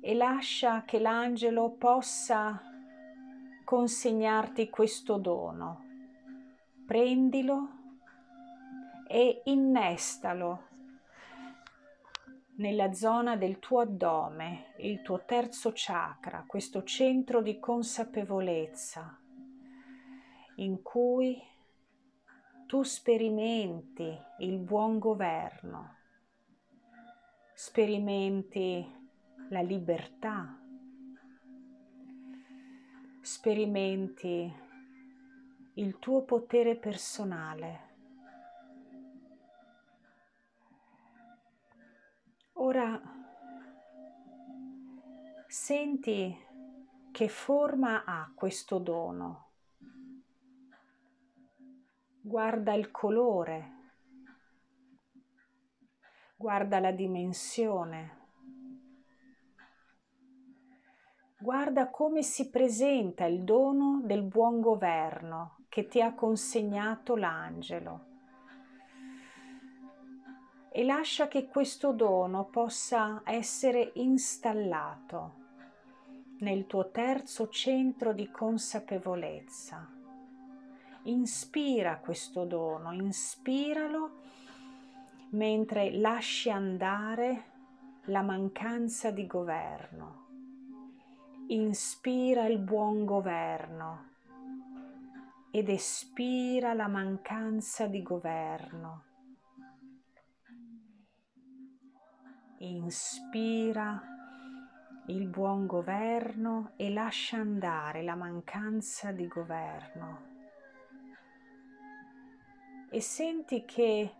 e 0.02 0.14
lascia 0.14 0.82
che 0.82 0.98
l'angelo 0.98 1.70
possa 1.70 2.60
consegnarti 3.64 4.68
questo 4.68 5.16
dono. 5.16 5.82
Prendilo 6.84 7.80
e 9.12 9.42
innestalo 9.44 10.68
nella 12.56 12.94
zona 12.94 13.36
del 13.36 13.58
tuo 13.58 13.80
addome, 13.80 14.72
il 14.78 15.02
tuo 15.02 15.26
terzo 15.26 15.72
chakra, 15.74 16.44
questo 16.46 16.82
centro 16.82 17.42
di 17.42 17.58
consapevolezza 17.58 19.20
in 20.56 20.80
cui 20.80 21.38
tu 22.64 22.82
sperimenti 22.84 24.18
il 24.38 24.56
buon 24.56 24.98
governo, 24.98 25.96
sperimenti 27.52 28.82
la 29.50 29.60
libertà, 29.60 30.58
sperimenti 33.20 34.50
il 35.74 35.98
tuo 35.98 36.22
potere 36.22 36.76
personale 36.76 37.90
Ora 42.64 42.96
senti 45.48 46.32
che 47.10 47.28
forma 47.28 48.04
ha 48.04 48.30
questo 48.36 48.78
dono. 48.78 49.48
Guarda 52.20 52.74
il 52.74 52.92
colore, 52.92 53.90
guarda 56.36 56.78
la 56.78 56.92
dimensione, 56.92 58.18
guarda 61.40 61.90
come 61.90 62.22
si 62.22 62.48
presenta 62.48 63.24
il 63.24 63.42
dono 63.42 64.02
del 64.04 64.22
buon 64.22 64.60
governo 64.60 65.64
che 65.68 65.88
ti 65.88 66.00
ha 66.00 66.14
consegnato 66.14 67.16
l'angelo 67.16 68.11
e 70.74 70.84
lascia 70.84 71.28
che 71.28 71.48
questo 71.48 71.92
dono 71.92 72.46
possa 72.46 73.20
essere 73.24 73.92
installato 73.96 75.40
nel 76.38 76.66
tuo 76.66 76.90
terzo 76.90 77.50
centro 77.50 78.14
di 78.14 78.30
consapevolezza. 78.30 79.86
Inspira 81.04 81.98
questo 81.98 82.44
dono, 82.44 82.92
inspiralo 82.92 84.20
mentre 85.30 85.92
lasci 85.92 86.50
andare 86.50 87.50
la 88.06 88.22
mancanza 88.22 89.10
di 89.10 89.26
governo. 89.26 90.20
Inspira 91.48 92.46
il 92.46 92.58
buon 92.58 93.04
governo 93.04 94.10
ed 95.50 95.68
espira 95.68 96.72
la 96.72 96.88
mancanza 96.88 97.86
di 97.86 98.02
governo 98.02 99.10
inspira 102.68 104.00
il 105.06 105.26
buon 105.26 105.66
governo 105.66 106.72
e 106.76 106.90
lascia 106.90 107.38
andare 107.38 108.02
la 108.02 108.14
mancanza 108.14 109.10
di 109.10 109.26
governo. 109.26 110.30
E 112.88 113.00
senti 113.00 113.64
che 113.64 114.14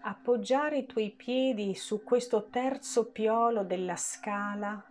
appoggiare 0.00 0.78
i 0.78 0.86
tuoi 0.86 1.10
piedi 1.10 1.74
su 1.74 2.02
questo 2.02 2.48
terzo 2.48 3.10
piolo 3.10 3.64
della 3.64 3.96
scala 3.96 4.82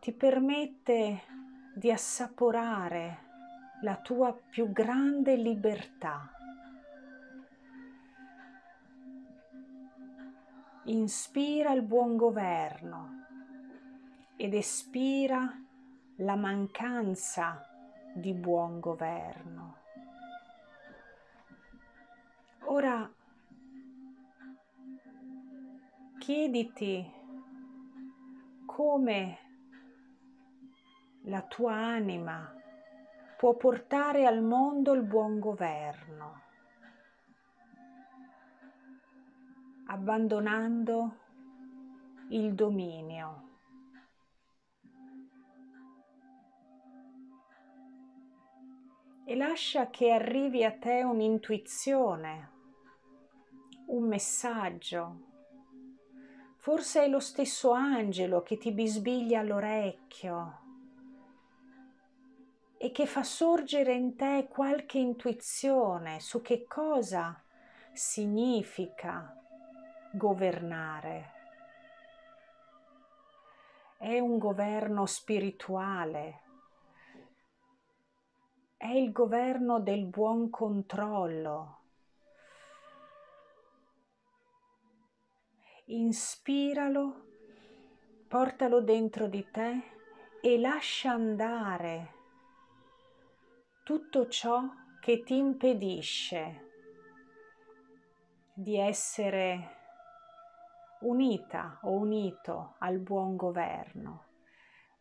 ti 0.00 0.12
permette 0.12 1.22
di 1.74 1.90
assaporare 1.90 3.30
la 3.82 3.96
tua 3.96 4.32
più 4.32 4.70
grande 4.70 5.36
libertà 5.36 6.30
inspira 10.84 11.72
il 11.72 11.82
buon 11.82 12.16
governo 12.16 13.26
ed 14.36 14.54
espira 14.54 15.56
la 16.16 16.34
mancanza 16.34 17.64
di 18.14 18.34
buon 18.34 18.80
governo. 18.80 19.76
Ora 22.64 23.10
chiediti 26.18 27.10
come 28.66 29.38
la 31.22 31.42
tua 31.42 31.74
anima 31.74 32.52
può 33.36 33.54
portare 33.54 34.26
al 34.26 34.42
mondo 34.42 34.92
il 34.92 35.02
buon 35.02 35.38
governo. 35.38 36.40
Abbandonando 39.92 41.16
il 42.30 42.54
dominio. 42.54 43.50
E 49.26 49.36
lascia 49.36 49.90
che 49.90 50.10
arrivi 50.10 50.64
a 50.64 50.72
te 50.72 51.02
un'intuizione, 51.02 52.50
un 53.88 54.08
messaggio. 54.08 55.20
Forse 56.56 57.04
è 57.04 57.08
lo 57.08 57.20
stesso 57.20 57.72
angelo 57.72 58.42
che 58.42 58.56
ti 58.56 58.72
bisbiglia 58.72 59.40
all'orecchio 59.40 60.60
e 62.78 62.90
che 62.92 63.04
fa 63.04 63.22
sorgere 63.22 63.92
in 63.92 64.16
te 64.16 64.48
qualche 64.48 64.98
intuizione 64.98 66.18
su 66.20 66.40
che 66.40 66.64
cosa 66.66 67.40
significa 67.92 69.36
governare. 70.12 71.30
È 73.96 74.18
un 74.18 74.38
governo 74.38 75.06
spirituale, 75.06 76.40
è 78.76 78.88
il 78.88 79.12
governo 79.12 79.80
del 79.80 80.06
buon 80.06 80.50
controllo. 80.50 81.78
Inspiralo, 85.86 87.26
portalo 88.28 88.80
dentro 88.80 89.26
di 89.28 89.48
te 89.50 89.82
e 90.40 90.58
lascia 90.58 91.12
andare 91.12 92.20
tutto 93.84 94.28
ciò 94.28 94.62
che 95.00 95.22
ti 95.22 95.36
impedisce 95.36 96.70
di 98.54 98.78
essere 98.78 99.81
unita 101.02 101.78
o 101.82 101.92
unito 101.92 102.74
al 102.78 102.98
buon 102.98 103.36
governo. 103.36 104.26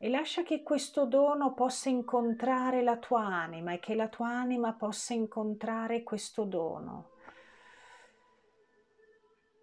e 0.03 0.09
lascia 0.09 0.41
che 0.41 0.63
questo 0.63 1.05
dono 1.05 1.53
possa 1.53 1.87
incontrare 1.87 2.81
la 2.81 2.97
tua 2.97 3.23
anima 3.23 3.73
e 3.73 3.79
che 3.79 3.93
la 3.93 4.07
tua 4.07 4.29
anima 4.29 4.73
possa 4.73 5.13
incontrare 5.13 6.01
questo 6.01 6.43
dono. 6.43 7.11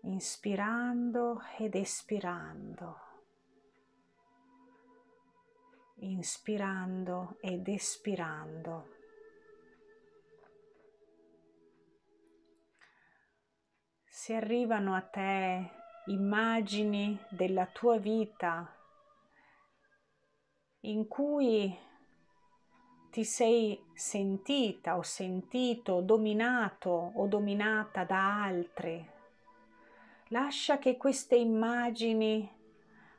Inspirando 0.02 1.42
ed 1.58 1.74
espirando. 1.74 3.00
Inspirando 5.96 7.36
ed 7.40 7.66
espirando. 7.66 8.94
Se 14.06 14.36
arrivano 14.36 14.94
a 14.94 15.00
te 15.02 15.77
immagini 16.08 17.18
della 17.28 17.66
tua 17.66 17.98
vita 17.98 18.74
in 20.80 21.06
cui 21.06 21.76
ti 23.10 23.24
sei 23.24 23.78
sentita 23.94 24.96
o 24.96 25.02
sentito 25.02 26.00
dominato 26.00 27.12
o 27.14 27.26
dominata 27.26 28.04
da 28.04 28.42
altri. 28.44 29.06
Lascia 30.28 30.78
che 30.78 30.96
queste 30.96 31.36
immagini 31.36 32.56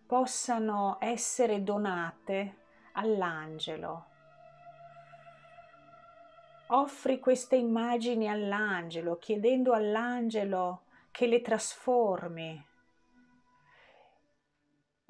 possano 0.05 0.97
essere 0.99 1.63
donate 1.63 2.55
all'angelo. 2.93 4.05
Offri 6.67 7.19
queste 7.19 7.55
immagini 7.55 8.27
all'angelo, 8.27 9.17
chiedendo 9.17 9.73
all'angelo 9.73 10.83
che 11.11 11.27
le 11.27 11.41
trasformi 11.41 12.67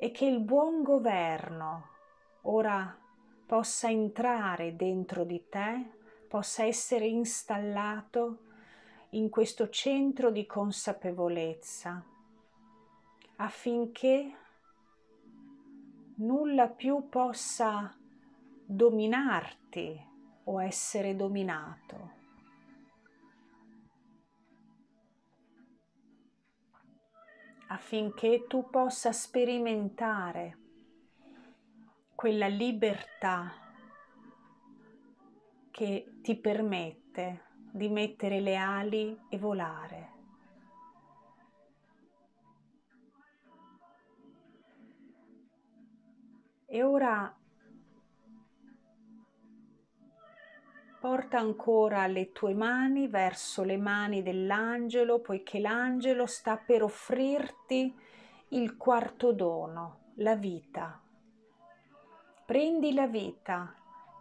e 0.01 0.11
che 0.11 0.25
il 0.25 0.39
buon 0.39 0.81
governo 0.81 1.89
ora 2.43 2.97
possa 3.45 3.89
entrare 3.89 4.77
dentro 4.77 5.25
di 5.25 5.49
te, 5.49 5.91
possa 6.27 6.63
essere 6.63 7.05
installato 7.05 8.43
in 9.09 9.29
questo 9.29 9.69
centro 9.69 10.31
di 10.31 10.45
consapevolezza 10.45 12.01
affinché 13.35 14.35
nulla 16.15 16.67
più 16.69 17.09
possa 17.09 17.93
dominarti 18.65 20.07
o 20.45 20.61
essere 20.61 21.15
dominato. 21.15 22.18
Affinché 27.71 28.45
tu 28.47 28.69
possa 28.69 29.11
sperimentare 29.11 30.57
quella 32.15 32.47
libertà 32.47 33.53
che 35.69 36.19
ti 36.21 36.35
permette 36.35 37.45
di 37.71 37.89
mettere 37.89 38.39
le 38.39 38.55
ali 38.55 39.17
e 39.29 39.37
volare. 39.37 40.17
E 46.65 46.83
ora 46.83 47.38
porta 50.99 51.37
ancora 51.37 52.07
le 52.07 52.31
tue 52.33 52.53
mani 52.53 53.07
verso 53.07 53.63
le 53.63 53.77
mani 53.77 54.21
dell'angelo, 54.21 55.19
poiché 55.19 55.59
l'angelo 55.59 56.25
sta 56.25 56.57
per 56.57 56.83
offrirti 56.83 57.95
il 58.49 58.75
quarto 58.75 59.31
dono, 59.31 59.99
la 60.15 60.35
vita. 60.35 61.01
Prendi 62.45 62.93
la 62.93 63.07
vita 63.07 63.75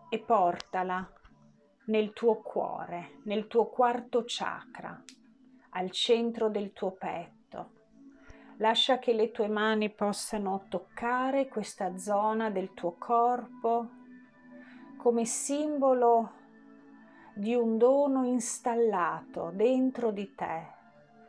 e 0.08 0.18
portala 0.20 1.10
nel 1.86 2.12
tuo 2.12 2.36
cuore, 2.42 3.20
nel 3.24 3.48
tuo 3.48 3.66
quarto 3.66 4.22
chakra, 4.24 5.02
al 5.70 5.90
centro 5.90 6.48
del 6.48 6.72
tuo 6.72 6.92
petto. 6.92 7.70
Lascia 8.58 8.98
che 8.98 9.14
le 9.14 9.30
tue 9.30 9.48
mani 9.48 9.90
possano 9.90 10.66
toccare 10.68 11.48
questa 11.48 11.96
zona 11.96 12.50
del 12.50 12.72
tuo 12.74 12.92
corpo 12.98 13.88
come 14.96 15.24
simbolo 15.24 16.37
di 17.38 17.54
un 17.54 17.78
dono 17.78 18.24
installato 18.24 19.52
dentro 19.54 20.10
di 20.10 20.34
te, 20.34 20.66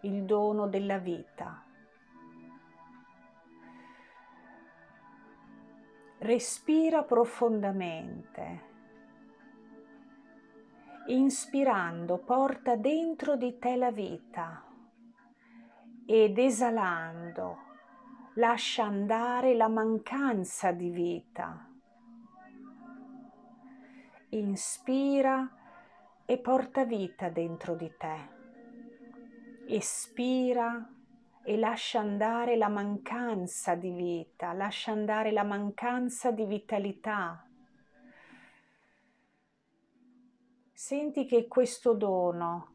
il 0.02 0.24
dono 0.24 0.68
della 0.68 0.98
vita. 0.98 1.64
Respira 6.18 7.04
profondamente. 7.04 8.68
Inspirando 11.10 12.18
porta 12.18 12.76
dentro 12.76 13.36
di 13.36 13.60
te 13.60 13.76
la 13.76 13.92
vita 13.92 14.64
ed 16.08 16.40
esalando 16.40 17.58
lascia 18.34 18.86
andare 18.86 19.54
la 19.54 19.68
mancanza 19.68 20.72
di 20.72 20.90
vita. 20.90 21.68
Inspira 24.30 25.54
e 26.30 26.38
porta 26.38 26.84
vita 26.86 27.30
dentro 27.30 27.74
di 27.74 27.92
te. 27.98 28.30
Espira 29.66 30.88
e 31.42 31.58
lascia 31.58 32.02
andare 32.02 32.56
la 32.56 32.68
mancanza 32.68 33.74
di 33.74 33.90
vita, 33.90 34.54
lascia 34.54 34.92
andare 34.92 35.32
la 35.32 35.42
mancanza 35.42 36.30
di 36.30 36.46
vitalità. 36.46 37.44
Senti 40.72 41.26
che 41.26 41.48
questo 41.48 41.96
dono 41.96 42.74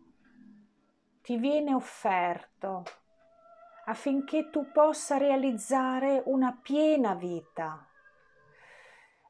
ti 1.23 1.37
viene 1.37 1.75
offerto 1.75 2.83
affinché 3.85 4.51
tu 4.51 4.73
possa 4.73 5.17
realizzare 5.17 6.25
una 6.27 6.59
piena 6.61 7.15
vita. 7.15 7.89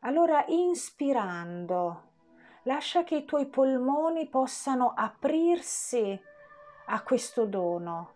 Allora, 0.01 0.47
inspirando, 0.47 2.13
lascia 2.65 3.05
che 3.05 3.17
i 3.17 3.25
tuoi 3.25 3.47
polmoni 3.47 4.29
possano 4.29 4.93
aprirsi 4.95 6.21
a 6.87 7.03
questo 7.03 7.47
dono 7.47 8.15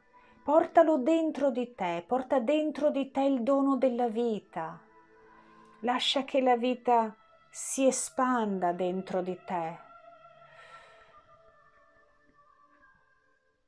Portalo 0.49 0.97
dentro 0.97 1.51
di 1.51 1.75
te, 1.75 2.03
porta 2.07 2.39
dentro 2.39 2.89
di 2.91 3.11
te 3.11 3.21
il 3.21 3.43
dono 3.43 3.77
della 3.77 4.09
vita. 4.09 4.81
Lascia 5.81 6.25
che 6.25 6.41
la 6.41 6.57
vita 6.57 7.15
si 7.51 7.87
espanda 7.87 8.73
dentro 8.73 9.21
di 9.21 9.39
te. 9.45 9.79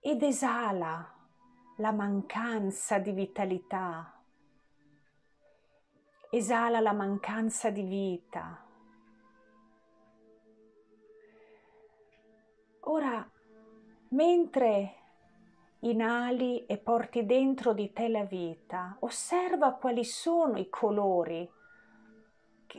Ed 0.01 0.23
esala 0.23 1.07
la 1.77 1.93
mancanza 1.93 2.99
di 2.99 3.13
vitalità. 3.13 4.19
Esala 6.31 6.81
la 6.81 6.93
mancanza 6.95 7.69
di 7.69 7.83
vita. 7.83 8.70
Ora, 12.91 13.25
mentre 14.09 14.95
inali 15.81 16.67
e 16.67 16.77
porti 16.77 17.25
dentro 17.25 17.73
di 17.73 17.93
te 17.93 18.09
la 18.09 18.25
vita, 18.25 18.97
osserva 19.01 19.75
quali 19.75 20.05
sono 20.05 20.59
i 20.59 20.69
colori 20.69 21.49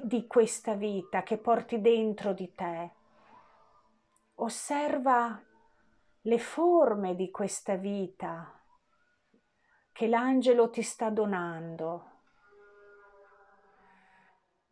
di 0.04 0.28
questa 0.28 0.74
vita 0.74 1.24
che 1.24 1.38
porti 1.38 1.80
dentro 1.80 2.34
di 2.34 2.54
te. 2.54 2.92
Osserva 4.36 5.42
le 6.24 6.40
forme 6.40 7.16
di 7.16 7.32
questa 7.32 7.76
vita 7.76 8.62
che 9.94 10.08
l'angelo 10.08 10.70
ti 10.70 10.82
sta 10.82 11.10
donando. 11.10 12.10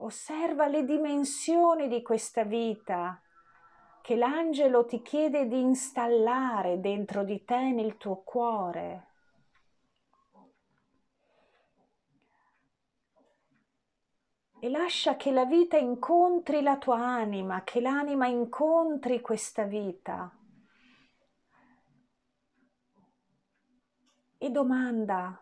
Osserva 0.02 0.68
le 0.68 0.84
dimensioni 0.84 1.88
di 1.88 2.02
questa 2.02 2.44
vita 2.44 3.22
che 4.10 4.16
l'angelo 4.16 4.88
ti 4.88 5.04
chiede 5.04 5.48
di 5.48 5.60
installare 5.60 6.80
dentro 6.80 7.24
di 7.24 7.46
te 7.46 7.72
nel 7.72 7.96
tuo 7.98 8.24
cuore. 8.24 9.08
E 14.60 14.68
lascia 14.68 15.16
che 15.16 15.30
la 15.30 15.46
vita 15.46 15.78
incontri 15.78 16.64
la 16.64 16.80
tua 16.80 16.98
anima, 16.98 17.64
che 17.64 17.82
l'anima 17.82 18.26
incontri 18.26 19.22
questa 19.22 19.66
vita. 19.66 20.36
E 24.40 24.50
domanda, 24.50 25.40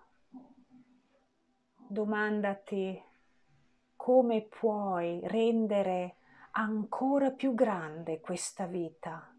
domandati 1.88 3.01
come 3.95 4.41
puoi 4.41 5.22
rendere 5.24 6.16
ancora 6.60 7.30
più 7.30 7.53
grande 7.53 8.20
questa 8.20 8.66
vita. 8.66 9.32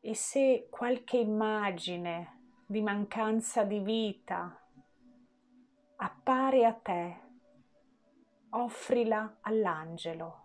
E 0.00 0.14
se 0.14 0.68
qualche 0.70 1.16
immagine 1.16 2.60
di 2.66 2.80
mancanza 2.80 3.64
di 3.64 3.80
vita 3.80 4.56
appare 5.96 6.64
a 6.64 6.72
te, 6.72 7.20
offrila 8.50 9.38
all'angelo. 9.40 10.40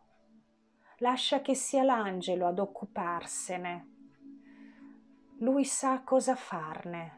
Lascia 0.98 1.42
che 1.42 1.54
sia 1.54 1.84
l'angelo 1.84 2.48
ad 2.48 2.58
occuparsene. 2.58 3.96
Lui 5.40 5.66
sa 5.66 6.02
cosa 6.02 6.36
farne. 6.36 7.17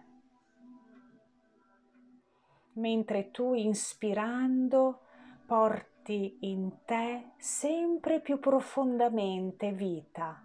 Mentre 2.80 3.30
tu 3.30 3.53
inspirando 3.55 5.01
porti 5.45 6.38
in 6.41 6.86
te 6.86 7.32
sempre 7.38 8.21
più 8.21 8.39
profondamente 8.39 9.73
vita 9.73 10.41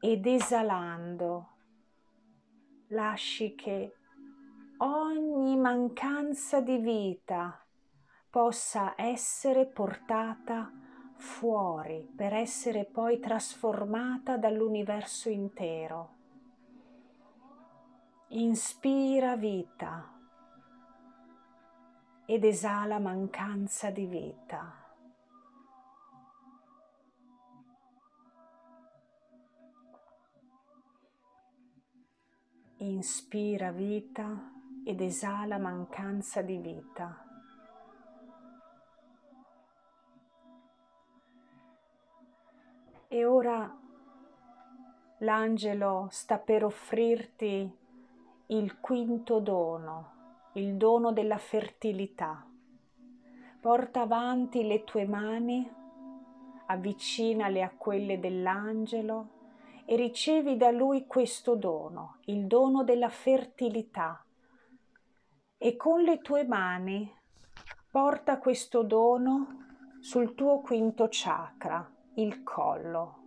ed 0.00 0.26
esalando 0.26 1.48
lasci 2.88 3.54
che 3.54 3.96
ogni 4.78 5.56
mancanza 5.56 6.60
di 6.60 6.78
vita 6.78 7.62
possa 8.30 8.94
essere 8.96 9.66
portata 9.66 10.72
fuori 11.16 12.10
per 12.16 12.32
essere 12.32 12.86
poi 12.86 13.20
trasformata 13.20 14.38
dall'universo 14.38 15.28
intero. 15.28 16.12
Inspira 18.28 19.36
vita 19.36 20.13
ed 22.26 22.42
esala 22.44 22.98
mancanza 22.98 23.90
di 23.90 24.06
vita. 24.06 24.82
Inspira 32.78 33.70
vita 33.72 34.52
ed 34.84 35.00
esala 35.00 35.58
mancanza 35.58 36.42
di 36.42 36.58
vita. 36.58 37.24
E 43.08 43.24
ora 43.24 43.78
l'angelo 45.18 46.08
sta 46.10 46.38
per 46.38 46.64
offrirti 46.64 47.78
il 48.46 48.80
quinto 48.80 49.38
dono, 49.40 50.13
il 50.54 50.76
dono 50.76 51.12
della 51.12 51.38
fertilità. 51.38 52.46
Porta 53.60 54.02
avanti 54.02 54.64
le 54.64 54.84
tue 54.84 55.04
mani, 55.04 55.68
avvicinale 56.66 57.62
a 57.62 57.70
quelle 57.76 58.20
dell'angelo 58.20 59.30
e 59.84 59.96
ricevi 59.96 60.56
da 60.56 60.70
lui 60.70 61.06
questo 61.06 61.56
dono, 61.56 62.18
il 62.26 62.46
dono 62.46 62.84
della 62.84 63.08
fertilità. 63.08 64.24
E 65.58 65.76
con 65.76 66.02
le 66.02 66.20
tue 66.20 66.44
mani 66.44 67.12
porta 67.90 68.38
questo 68.38 68.82
dono 68.82 69.62
sul 70.00 70.34
tuo 70.34 70.60
quinto 70.60 71.08
chakra, 71.10 71.90
il 72.14 72.42
collo. 72.42 73.22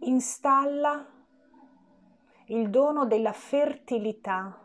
Installa 0.00 1.06
il 2.46 2.70
dono 2.70 3.06
della 3.06 3.32
fertilità 3.32 4.58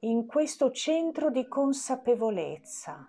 in 0.00 0.26
questo 0.26 0.70
centro 0.70 1.30
di 1.30 1.48
consapevolezza 1.48 3.06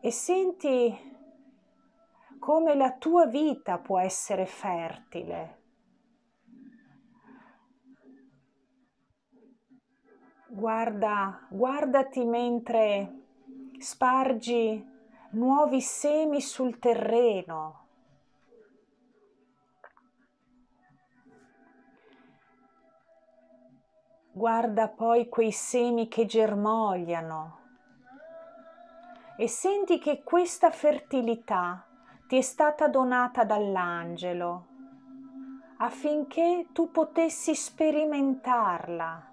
e 0.00 0.10
senti 0.10 1.14
come 2.38 2.74
la 2.74 2.92
tua 2.92 3.26
vita 3.26 3.78
può 3.78 3.98
essere 3.98 4.46
fertile. 4.46 5.62
Guarda, 10.48 11.46
guardati 11.50 12.24
mentre 12.24 13.24
spargi 13.78 14.84
nuovi 15.30 15.80
semi 15.80 16.40
sul 16.40 16.78
terreno. 16.78 17.85
Guarda 24.36 24.88
poi 24.88 25.30
quei 25.30 25.50
semi 25.50 26.08
che 26.08 26.26
germogliano. 26.26 27.58
E 29.38 29.48
senti 29.48 29.98
che 29.98 30.22
questa 30.22 30.70
fertilità 30.70 31.86
ti 32.28 32.36
è 32.36 32.42
stata 32.42 32.86
donata 32.86 33.44
dall'angelo 33.44 34.66
affinché 35.78 36.66
tu 36.72 36.90
potessi 36.90 37.54
sperimentarla 37.54 39.32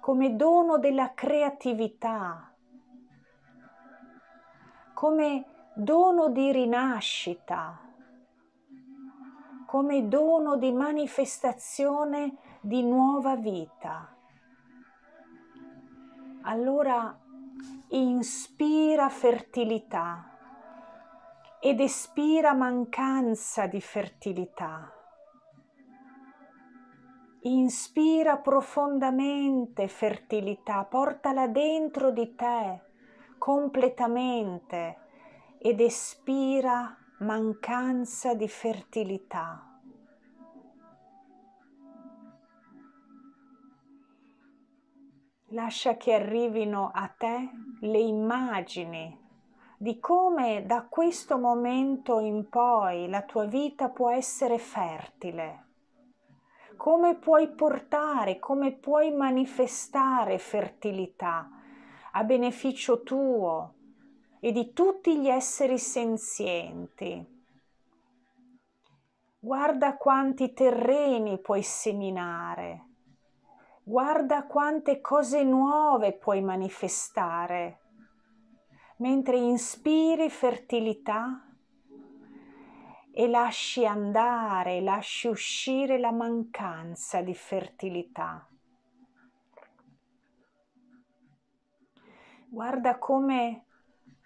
come 0.00 0.34
dono 0.34 0.78
della 0.78 1.14
creatività, 1.14 2.52
come 4.94 5.44
dono 5.74 6.28
di 6.30 6.50
rinascita, 6.50 7.78
come 9.64 10.08
dono 10.08 10.56
di 10.56 10.72
manifestazione 10.72 12.47
di 12.60 12.82
nuova 12.82 13.36
vita. 13.36 14.14
Allora 16.42 17.16
inspira 17.88 19.08
fertilità 19.08 20.36
ed 21.60 21.80
espira 21.80 22.54
mancanza 22.54 23.66
di 23.66 23.80
fertilità. 23.80 24.92
Inspira 27.42 28.36
profondamente 28.38 29.88
fertilità, 29.88 30.84
portala 30.84 31.46
dentro 31.46 32.10
di 32.10 32.34
te 32.34 32.82
completamente 33.38 34.98
ed 35.58 35.80
espira 35.80 36.96
mancanza 37.18 38.34
di 38.34 38.48
fertilità. 38.48 39.67
Lascia 45.52 45.96
che 45.96 46.12
arrivino 46.12 46.90
a 46.92 47.08
te 47.08 47.48
le 47.80 47.98
immagini 47.98 49.18
di 49.78 49.98
come 49.98 50.66
da 50.66 50.82
questo 50.82 51.38
momento 51.38 52.18
in 52.18 52.50
poi 52.50 53.08
la 53.08 53.22
tua 53.22 53.46
vita 53.46 53.88
può 53.88 54.10
essere 54.10 54.58
fertile, 54.58 55.64
come 56.76 57.14
puoi 57.14 57.48
portare, 57.48 58.38
come 58.38 58.72
puoi 58.72 59.10
manifestare 59.10 60.36
fertilità 60.38 61.48
a 62.12 62.24
beneficio 62.24 63.02
tuo 63.02 63.74
e 64.40 64.52
di 64.52 64.74
tutti 64.74 65.18
gli 65.18 65.28
esseri 65.28 65.78
senzienti. 65.78 67.24
Guarda 69.38 69.96
quanti 69.96 70.52
terreni 70.52 71.38
puoi 71.38 71.62
seminare 71.62 72.87
Guarda 73.88 74.44
quante 74.44 75.00
cose 75.00 75.42
nuove 75.44 76.12
puoi 76.12 76.42
manifestare 76.42 77.80
mentre 78.96 79.38
inspiri 79.38 80.28
fertilità 80.28 81.42
e 83.10 83.28
lasci 83.28 83.86
andare, 83.86 84.82
lasci 84.82 85.28
uscire 85.28 85.98
la 85.98 86.12
mancanza 86.12 87.22
di 87.22 87.32
fertilità. 87.32 88.46
Guarda 92.46 92.98
come 92.98 93.64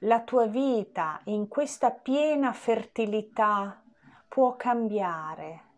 la 0.00 0.22
tua 0.22 0.46
vita 0.46 1.20
in 1.26 1.46
questa 1.46 1.92
piena 1.92 2.52
fertilità 2.52 3.80
può 4.26 4.56
cambiare 4.56 5.70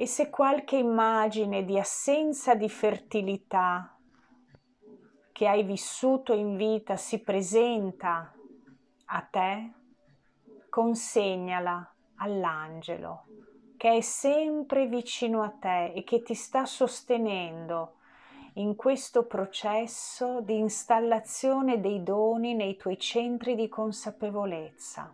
e 0.00 0.06
se 0.06 0.30
qualche 0.30 0.76
immagine 0.76 1.64
di 1.64 1.76
assenza 1.76 2.54
di 2.54 2.68
fertilità 2.68 3.98
che 5.32 5.48
hai 5.48 5.64
vissuto 5.64 6.32
in 6.32 6.56
vita 6.56 6.94
si 6.94 7.20
presenta 7.20 8.32
a 9.06 9.20
te, 9.22 9.72
consegnala 10.68 11.94
all'angelo 12.18 13.24
che 13.76 13.96
è 13.96 14.00
sempre 14.00 14.86
vicino 14.86 15.42
a 15.42 15.50
te 15.50 15.92
e 15.92 16.04
che 16.04 16.22
ti 16.22 16.34
sta 16.34 16.64
sostenendo 16.64 17.94
in 18.54 18.76
questo 18.76 19.26
processo 19.26 20.40
di 20.42 20.58
installazione 20.58 21.80
dei 21.80 22.04
doni 22.04 22.54
nei 22.54 22.76
tuoi 22.76 23.00
centri 23.00 23.56
di 23.56 23.68
consapevolezza. 23.68 25.12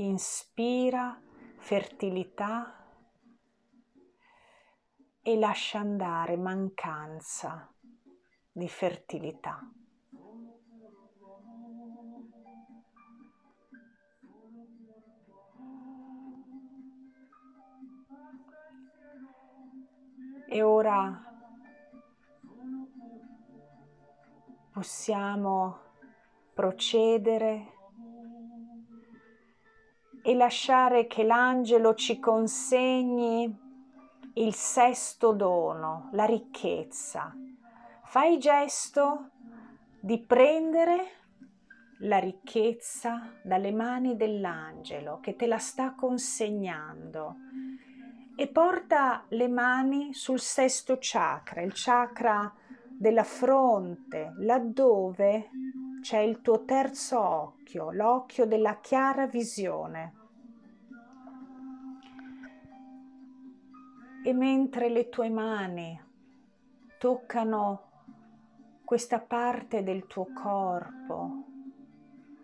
Inspira 0.00 1.20
fertilità 1.56 2.86
e 5.20 5.36
lascia 5.36 5.80
andare 5.80 6.36
mancanza 6.36 7.72
di 8.52 8.68
fertilità. 8.68 9.60
E 20.50 20.62
ora 20.62 21.22
possiamo 24.70 25.80
procedere 26.54 27.77
e 30.28 30.34
lasciare 30.34 31.06
che 31.06 31.22
l'angelo 31.22 31.94
ci 31.94 32.20
consegni 32.20 33.50
il 34.34 34.52
sesto 34.52 35.32
dono, 35.32 36.10
la 36.12 36.26
ricchezza. 36.26 37.34
Fai 38.04 38.36
gesto 38.36 39.30
di 39.98 40.18
prendere 40.18 41.06
la 42.00 42.18
ricchezza 42.18 43.38
dalle 43.42 43.72
mani 43.72 44.16
dell'angelo 44.16 45.18
che 45.20 45.34
te 45.34 45.46
la 45.46 45.56
sta 45.56 45.94
consegnando 45.94 47.36
e 48.36 48.48
porta 48.48 49.24
le 49.28 49.48
mani 49.48 50.12
sul 50.12 50.40
sesto 50.40 50.98
chakra, 51.00 51.62
il 51.62 51.72
chakra 51.74 52.52
della 52.86 53.24
fronte, 53.24 54.34
laddove 54.40 55.48
c'è 56.02 56.18
il 56.18 56.42
tuo 56.42 56.66
terzo 56.66 57.18
occhio, 57.18 57.90
l'occhio 57.92 58.44
della 58.44 58.78
chiara 58.80 59.26
visione. 59.26 60.16
E 64.24 64.32
mentre 64.32 64.88
le 64.88 65.08
tue 65.08 65.30
mani 65.30 66.00
toccano 66.98 67.86
questa 68.84 69.20
parte 69.20 69.82
del 69.82 70.06
tuo 70.06 70.26
corpo, 70.32 71.44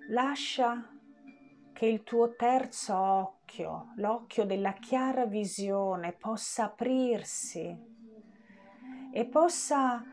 lascia 0.08 0.88
che 1.72 1.86
il 1.86 2.02
tuo 2.04 2.34
terzo 2.36 2.96
occhio, 2.96 3.92
l'occhio 3.96 4.44
della 4.44 4.72
chiara 4.72 5.26
visione, 5.26 6.12
possa 6.12 6.64
aprirsi 6.64 7.76
e 9.12 9.24
possa 9.26 10.04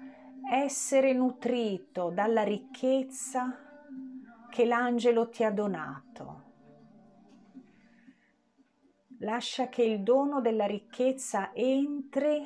essere 0.51 1.13
nutrito 1.13 2.09
dalla 2.09 2.43
ricchezza 2.43 3.57
che 4.49 4.65
l'angelo 4.65 5.29
ti 5.29 5.43
ha 5.43 5.51
donato. 5.51 6.40
Lascia 9.23 9.69
che 9.69 9.83
il 9.83 10.01
dono 10.01 10.41
della 10.41 10.65
ricchezza 10.65 11.51
entri 11.53 12.43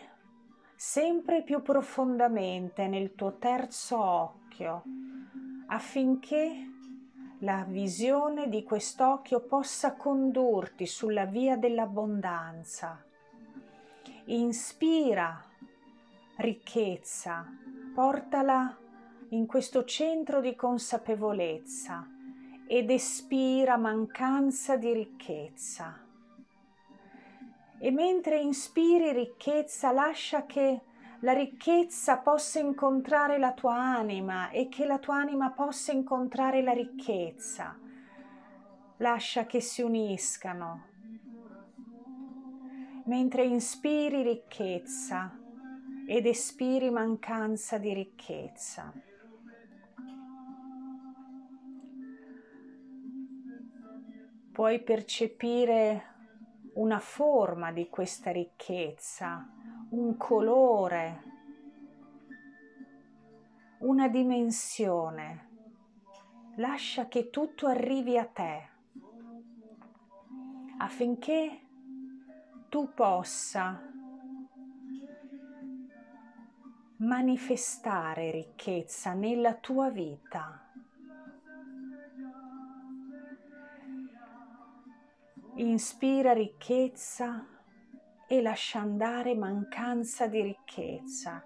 sempre 0.75 1.41
più 1.41 1.61
profondamente 1.61 2.87
nel 2.87 3.15
tuo 3.15 3.37
terzo 3.37 3.97
occhio 3.97 4.83
affinché 5.67 6.71
la 7.39 7.63
visione 7.65 8.49
di 8.49 8.63
quest'occhio 8.63 9.39
possa 9.39 9.95
condurti 9.95 10.85
sulla 10.85 11.23
via 11.23 11.55
dell'abbondanza. 11.55 13.01
Inspira 14.25 15.41
ricchezza, 16.37 17.45
portala 17.93 18.77
in 19.29 19.45
questo 19.45 19.85
centro 19.85 20.41
di 20.41 20.55
consapevolezza 20.55 22.05
ed 22.67 22.89
espira 22.89 23.77
mancanza 23.77 24.75
di 24.75 24.91
ricchezza. 24.91 26.04
E 27.77 27.91
mentre 27.91 28.39
inspiri 28.39 29.11
ricchezza, 29.11 29.91
lascia 29.91 30.45
che 30.45 30.81
la 31.19 31.33
ricchezza 31.33 32.17
possa 32.17 32.59
incontrare 32.59 33.37
la 33.37 33.53
tua 33.53 33.75
anima 33.75 34.49
e 34.49 34.69
che 34.69 34.85
la 34.85 34.99
tua 34.99 35.15
anima 35.15 35.51
possa 35.51 35.91
incontrare 35.91 36.61
la 36.61 36.71
ricchezza. 36.71 37.77
Lascia 38.97 39.45
che 39.45 39.59
si 39.59 39.81
uniscano. 39.81 40.93
Mentre 43.05 43.43
inspiri 43.43 44.23
ricchezza 44.23 45.37
ed 46.07 46.25
espiri 46.25 46.89
mancanza 46.89 47.77
di 47.77 47.93
ricchezza. 47.93 48.93
Puoi 54.51 54.81
percepire 54.81 56.14
una 56.75 56.99
forma 56.99 57.71
di 57.71 57.89
questa 57.89 58.31
ricchezza 58.31 59.47
un 59.89 60.17
colore, 60.17 61.23
una 63.79 64.07
dimensione. 64.07 65.49
Lascia 66.55 67.07
che 67.07 67.29
tutto 67.29 67.67
arrivi 67.67 68.17
a 68.17 68.25
te 68.25 68.69
affinché 70.77 71.61
tu 72.69 72.93
possa 72.93 73.81
manifestare 76.97 78.31
ricchezza 78.31 79.13
nella 79.13 79.53
tua 79.55 79.89
vita. 79.89 80.64
Inspira 85.57 86.33
ricchezza 86.33 87.47
e 88.27 88.41
lascia 88.41 88.79
andare 88.79 89.35
mancanza 89.35 90.27
di 90.27 90.41
ricchezza 90.41 91.43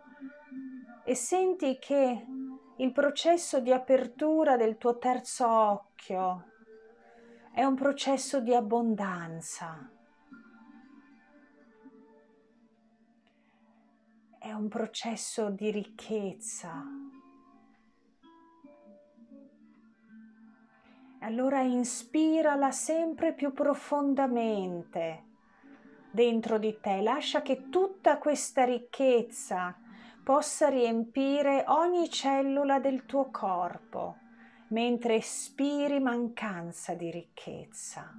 e 1.04 1.14
senti 1.14 1.78
che 1.78 2.26
il 2.78 2.92
processo 2.92 3.60
di 3.60 3.72
apertura 3.72 4.58
del 4.58 4.78
tuo 4.78 4.98
terzo 4.98 5.48
occhio 5.48 6.46
è 7.52 7.64
un 7.64 7.76
processo 7.76 8.40
di 8.40 8.54
abbondanza. 8.54 9.92
È 14.40 14.52
un 14.52 14.68
processo 14.70 15.50
di 15.50 15.70
ricchezza. 15.70 16.84
Allora 21.22 21.62
inspirala 21.62 22.72
sempre 22.72 23.34
più 23.34 23.54
profondamente 23.54 25.24
dentro 26.12 26.58
di 26.58 26.80
te, 26.80 27.02
lascia 27.02 27.42
che 27.42 27.70
tutta 27.70 28.18
questa 28.18 28.64
ricchezza 28.64 29.78
possa 30.24 30.70
riempire 30.70 31.66
ogni 31.68 32.10
cellula 32.10 32.80
del 32.80 33.06
tuo 33.06 33.30
corpo 33.32 34.18
mentre 34.70 35.16
espiri 35.16 36.00
mancanza 36.00 36.94
di 36.94 37.10
ricchezza. 37.12 38.14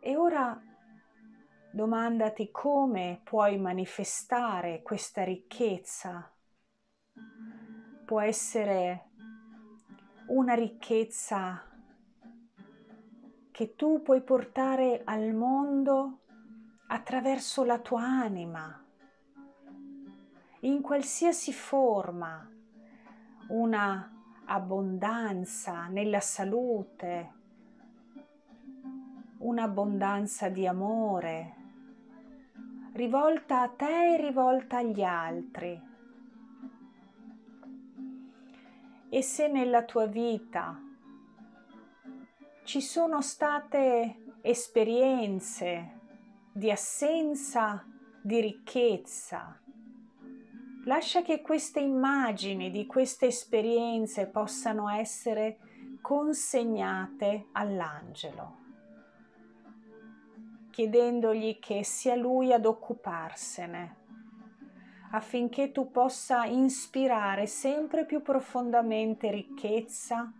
E 0.00 0.16
ora 0.16 0.60
domandati 1.70 2.50
come 2.50 3.20
puoi 3.22 3.58
manifestare 3.58 4.82
questa 4.82 5.22
ricchezza. 5.22 6.30
Può 8.04 8.20
essere 8.20 9.11
una 10.26 10.54
ricchezza 10.54 11.62
che 13.50 13.74
tu 13.74 14.02
puoi 14.02 14.22
portare 14.22 15.02
al 15.04 15.32
mondo 15.34 16.20
attraverso 16.86 17.64
la 17.64 17.78
tua 17.78 18.02
anima, 18.02 18.82
in 20.60 20.80
qualsiasi 20.80 21.52
forma, 21.52 22.48
una 23.48 24.10
abbondanza 24.44 25.86
nella 25.88 26.20
salute, 26.20 27.32
un'abbondanza 29.38 30.48
di 30.48 30.66
amore, 30.66 31.56
rivolta 32.92 33.62
a 33.62 33.68
te 33.68 34.14
e 34.14 34.20
rivolta 34.20 34.78
agli 34.78 35.02
altri. 35.02 35.90
E 39.14 39.20
se 39.20 39.46
nella 39.46 39.84
tua 39.84 40.06
vita 40.06 40.80
ci 42.64 42.80
sono 42.80 43.20
state 43.20 44.38
esperienze 44.40 46.00
di 46.50 46.70
assenza 46.70 47.84
di 48.22 48.40
ricchezza. 48.40 49.60
Lascia 50.86 51.20
che 51.20 51.42
queste 51.42 51.80
immagini 51.80 52.70
di 52.70 52.86
queste 52.86 53.26
esperienze 53.26 54.28
possano 54.28 54.88
essere 54.88 55.58
consegnate 56.00 57.48
all'angelo, 57.52 58.56
chiedendogli 60.70 61.58
che 61.58 61.84
sia 61.84 62.14
lui 62.14 62.50
ad 62.50 62.64
occuparsene, 62.64 64.01
affinché 65.14 65.72
tu 65.72 65.90
possa 65.90 66.44
inspirare 66.44 67.46
sempre 67.46 68.04
più 68.04 68.22
profondamente 68.22 69.30
ricchezza 69.30 70.32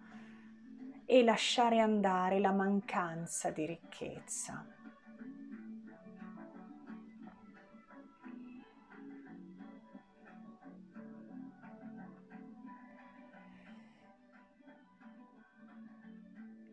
e 1.05 1.23
lasciare 1.23 1.79
andare 1.79 2.39
la 2.41 2.53
mancanza 2.53 3.51
di 3.51 3.66
ricchezza. 3.66 4.66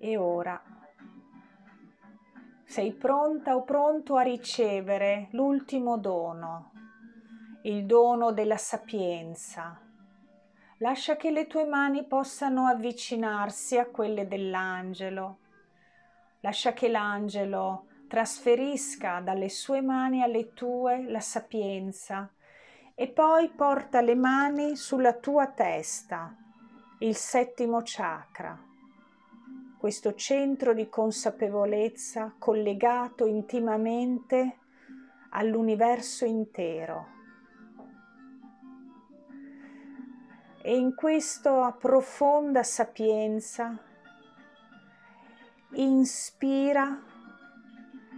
E 0.01 0.15
ora 0.15 0.63
sei 2.63 2.93
pronta 2.93 3.57
o 3.57 3.63
pronto 3.63 4.15
a 4.15 4.21
ricevere 4.21 5.27
l'ultimo 5.31 5.97
dono 5.97 6.78
il 7.63 7.85
dono 7.85 8.31
della 8.31 8.57
sapienza. 8.57 9.77
Lascia 10.77 11.17
che 11.17 11.29
le 11.29 11.45
tue 11.45 11.65
mani 11.65 12.05
possano 12.05 12.67
avvicinarsi 12.67 13.77
a 13.77 13.87
quelle 13.87 14.27
dell'angelo. 14.27 15.39
Lascia 16.39 16.71
che 16.71 16.87
l'angelo 16.87 17.87
trasferisca 18.07 19.19
dalle 19.19 19.49
sue 19.49 19.81
mani 19.81 20.23
alle 20.23 20.53
tue 20.53 21.03
la 21.09 21.19
sapienza 21.19 22.31
e 22.95 23.07
poi 23.09 23.49
porta 23.49 23.99
le 23.99 24.15
mani 24.15 24.77
sulla 24.77 25.13
tua 25.13 25.47
testa, 25.47 26.33
il 26.99 27.15
settimo 27.15 27.81
chakra, 27.83 28.57
questo 29.77 30.15
centro 30.15 30.73
di 30.73 30.87
consapevolezza 30.87 32.35
collegato 32.39 33.25
intimamente 33.25 34.59
all'universo 35.31 36.23
intero. 36.23 37.18
E 40.69 40.77
in 40.77 40.93
questa 40.93 41.71
profonda 41.71 42.61
sapienza 42.61 43.75
inspira 45.71 47.03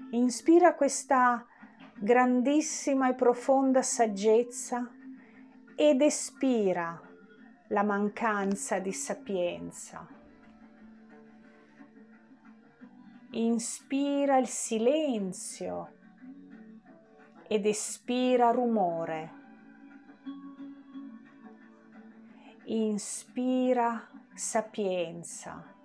inspira 0.09 0.75
questa 0.75 1.45
grandissima 1.97 3.07
e 3.07 3.13
profonda 3.13 3.81
saggezza 3.81 4.85
ed 5.77 6.01
espira 6.01 7.01
la 7.69 7.83
mancanza 7.83 8.79
di 8.79 8.91
sapienza. 8.91 10.05
Inspira 13.29 14.37
il 14.37 14.47
silenzio 14.47 15.93
ed 17.47 17.65
espira 17.65 18.51
rumore. 18.51 19.40
Inspira 22.73 24.09
sapienza 24.33 25.75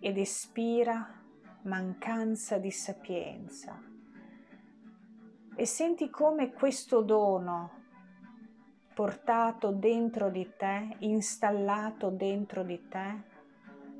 ed 0.00 0.16
espira 0.16 1.20
mancanza 1.64 2.56
di 2.56 2.70
sapienza. 2.70 3.78
E 5.54 5.66
senti 5.66 6.08
come 6.08 6.50
questo 6.50 7.02
dono 7.02 7.82
portato 8.94 9.70
dentro 9.70 10.30
di 10.30 10.50
te, 10.56 10.96
installato 11.00 12.08
dentro 12.08 12.62
di 12.62 12.88
te, 12.88 13.22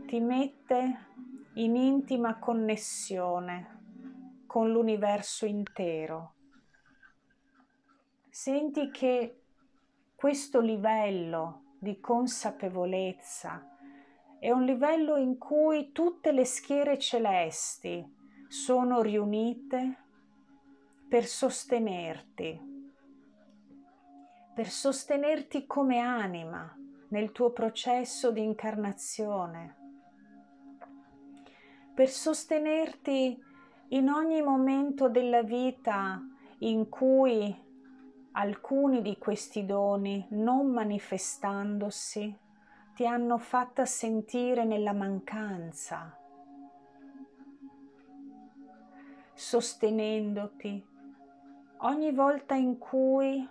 ti 0.07 0.21
mette 0.21 1.07
in 1.57 1.77
intima 1.77 2.39
connessione 2.39 4.45
con 4.47 4.73
l'universo 4.73 5.45
intero. 5.45 6.37
Senti 8.31 8.91
che 8.91 9.41
questo 10.25 10.61
livello 10.61 11.75
di 11.79 12.01
consapevolezza 12.01 13.77
è 14.39 14.51
un 14.51 14.65
livello 14.65 15.17
in 15.17 15.37
cui 15.37 15.93
tutte 15.93 16.33
le 16.33 16.47
schiere 16.47 16.99
celesti 16.99 18.03
sono 18.49 19.03
riunite 19.03 20.05
per 21.07 21.27
sostenerti, 21.27 22.59
per 24.55 24.67
sostenerti 24.67 25.67
come 25.67 25.99
anima 25.99 26.75
nel 27.09 27.31
tuo 27.31 27.51
processo 27.51 28.31
di 28.31 28.43
incarnazione, 28.43 29.77
per 31.93 32.09
sostenerti 32.09 33.39
in 33.89 34.09
ogni 34.09 34.41
momento 34.41 35.11
della 35.11 35.43
vita 35.43 36.19
in 36.61 36.89
cui 36.89 37.64
alcuni 38.35 39.03
di 39.03 39.19
questi 39.19 39.65
doni, 39.65 40.27
non 40.31 40.69
manifestandosi, 40.69 42.39
ti 42.95 43.07
hanno 43.07 43.39
fatta 43.39 43.85
sentire 43.85 44.65
nella 44.65 44.93
mancanza, 44.93 46.17
sostenendoti 49.35 50.93
ogni 51.79 52.13
volta 52.13 52.55
in 52.55 52.79
cui, 52.79 53.47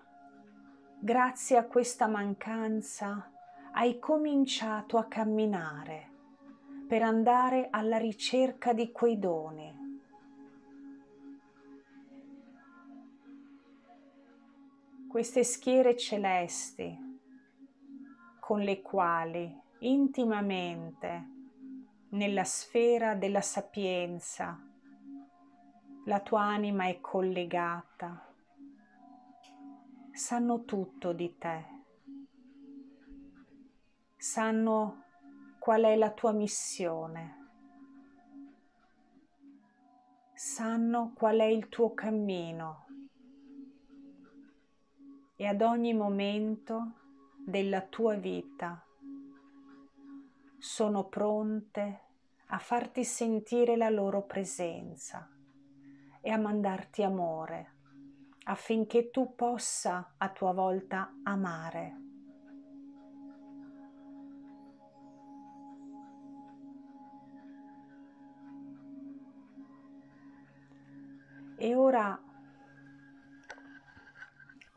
grazie 1.00 1.58
a 1.58 1.66
questa 1.66 2.08
mancanza, 2.08 3.30
hai 3.74 4.00
cominciato 4.00 4.98
a 4.98 5.06
camminare 5.06 6.10
per 6.88 7.02
andare 7.02 7.68
alla 7.70 7.98
ricerca 7.98 8.74
di 8.74 8.92
quei 8.92 9.20
doni. 9.20 9.83
Queste 15.14 15.44
schiere 15.44 15.96
celesti 15.96 17.20
con 18.40 18.62
le 18.62 18.82
quali 18.82 19.62
intimamente 19.82 21.30
nella 22.10 22.44
sfera 22.44 23.14
della 23.14 23.42
sapienza 23.42 24.60
la 26.06 26.20
tua 26.20 26.42
anima 26.42 26.88
è 26.88 27.00
collegata, 27.00 28.34
sanno 30.12 30.64
tutto 30.66 31.14
di 31.14 31.38
te, 31.38 31.66
sanno 34.18 35.04
qual 35.60 35.84
è 35.84 35.96
la 35.96 36.10
tua 36.10 36.32
missione, 36.32 37.50
sanno 40.34 41.14
qual 41.14 41.38
è 41.38 41.46
il 41.46 41.70
tuo 41.70 41.94
cammino 41.94 42.83
e 45.44 45.48
ad 45.48 45.62
ogni 45.62 45.94
momento 45.94 46.94
della 47.36 47.82
tua 47.82 48.14
vita 48.16 48.82
sono 50.58 51.10
pronte 51.10 52.00
a 52.46 52.58
farti 52.60 53.04
sentire 53.04 53.76
la 53.76 53.90
loro 53.90 54.22
presenza 54.22 55.30
e 56.22 56.30
a 56.30 56.38
mandarti 56.38 57.04
amore 57.04 57.72
affinché 58.46 59.10
tu 59.10 59.36
possa 59.36 60.14
a 60.18 60.30
tua 60.30 60.54
volta 60.54 61.14
amare. 61.24 61.98
E 71.58 71.76
ora 71.76 72.18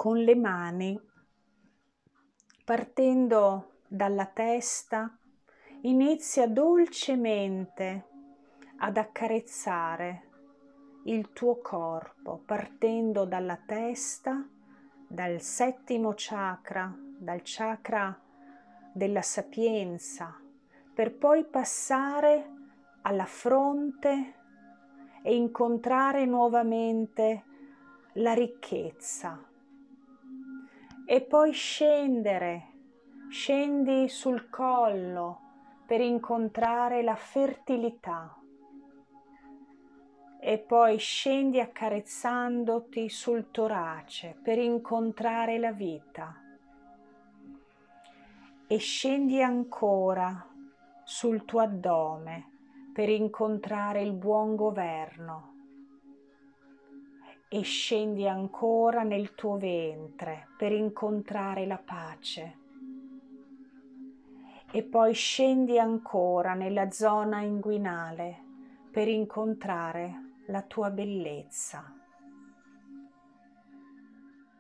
con 0.07 0.19
le 0.19 0.37
mani 0.37 0.97
partendo 2.65 3.81
dalla 3.89 4.27
testa, 4.27 5.19
inizia 5.81 6.47
dolcemente 6.47 8.05
ad 8.77 8.99
accarezzare 8.99 10.29
il 11.07 11.33
tuo 11.33 11.59
corpo, 11.61 12.41
partendo 12.47 13.25
dalla 13.25 13.59
testa, 13.67 14.49
dal 15.09 15.41
settimo 15.41 16.13
chakra, 16.15 16.97
dal 16.97 17.41
chakra 17.43 18.17
della 18.93 19.23
sapienza, 19.23 20.41
per 20.95 21.17
poi 21.17 21.45
passare 21.47 22.53
alla 23.03 23.27
fronte 23.27 24.35
e 25.25 25.35
incontrare 25.35 26.27
nuovamente 26.27 27.43
la 28.13 28.35
ricchezza, 28.35 29.55
e 31.09 31.21
poi 31.21 31.53
scendere, 31.53 32.73
scendi 33.31 34.09
sul 34.09 34.51
collo 34.51 35.41
per 35.87 36.01
incontrare 36.01 37.05
la 37.05 37.15
fertilità. 37.15 38.37
E 40.41 40.59
poi 40.59 40.99
scendi 40.99 41.61
accarezzandoti 41.61 43.09
sul 43.09 43.53
torace 43.53 44.37
per 44.43 44.59
incontrare 44.59 45.59
la 45.59 45.71
vita. 45.71 46.35
E 48.67 48.77
scendi 48.79 49.41
ancora 49.41 50.45
sul 51.05 51.45
tuo 51.45 51.61
addome 51.61 52.51
per 52.93 53.09
incontrare 53.09 54.03
il 54.03 54.13
buon 54.13 54.57
governo 54.57 55.56
e 57.49 57.63
scendi 57.63 58.27
ancora 58.27 59.03
nel 59.03 59.35
tuo 59.35 59.57
ventre 59.57 60.49
per 60.57 60.73
incontrare 60.73 61.67
la 61.67 61.79
pace 61.79 62.59
e 64.73 64.83
poi 64.83 65.15
scendi 65.15 65.79
ancora 65.79 66.55
nella 66.55 66.91
zona 66.91 67.41
inguinale 67.41 68.45
per 68.91 69.09
incontrare 69.09 70.43
la 70.47 70.63
tua 70.63 70.91
bellezza. 70.91 71.95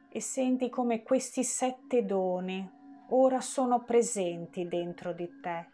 E 0.08 0.20
senti 0.20 0.70
come 0.70 1.02
questi 1.02 1.44
sette 1.44 2.04
doni 2.04 2.66
ora 3.08 3.40
sono 3.40 3.82
presenti 3.82 4.66
dentro 4.68 5.12
di 5.12 5.40
te 5.40 5.66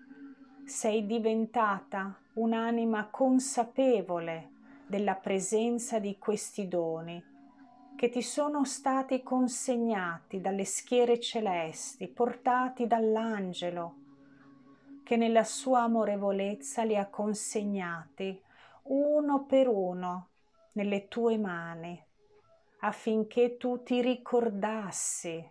sei 0.65 1.07
diventata 1.07 2.17
un'anima 2.35 3.09
consapevole 3.11 4.52
della 4.93 5.15
presenza 5.15 5.99
di 5.99 6.19
questi 6.19 6.69
doni 6.69 7.25
che 7.97 8.11
ti 8.11 8.21
sono 8.21 8.63
stati 8.67 9.23
consegnati 9.23 10.43
dalle 10.43 10.67
schiere 10.67 11.19
celesti, 11.19 12.09
portati 12.09 12.87
dall'angelo, 12.87 13.95
che 15.03 15.17
nella 15.17 15.45
sua 15.45 15.85
amorevolezza 15.85 16.83
li 16.83 16.95
ha 16.95 17.09
consegnati 17.09 18.39
uno 18.83 19.47
per 19.47 19.67
uno 19.69 20.29
nelle 20.73 21.09
tue 21.09 21.39
mani, 21.39 21.99
affinché 22.81 23.57
tu 23.57 23.83
ti 23.83 24.03
ricordassi 24.03 25.51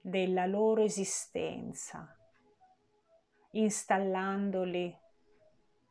della 0.00 0.46
loro 0.46 0.82
esistenza, 0.82 2.16
installandoli 3.50 4.96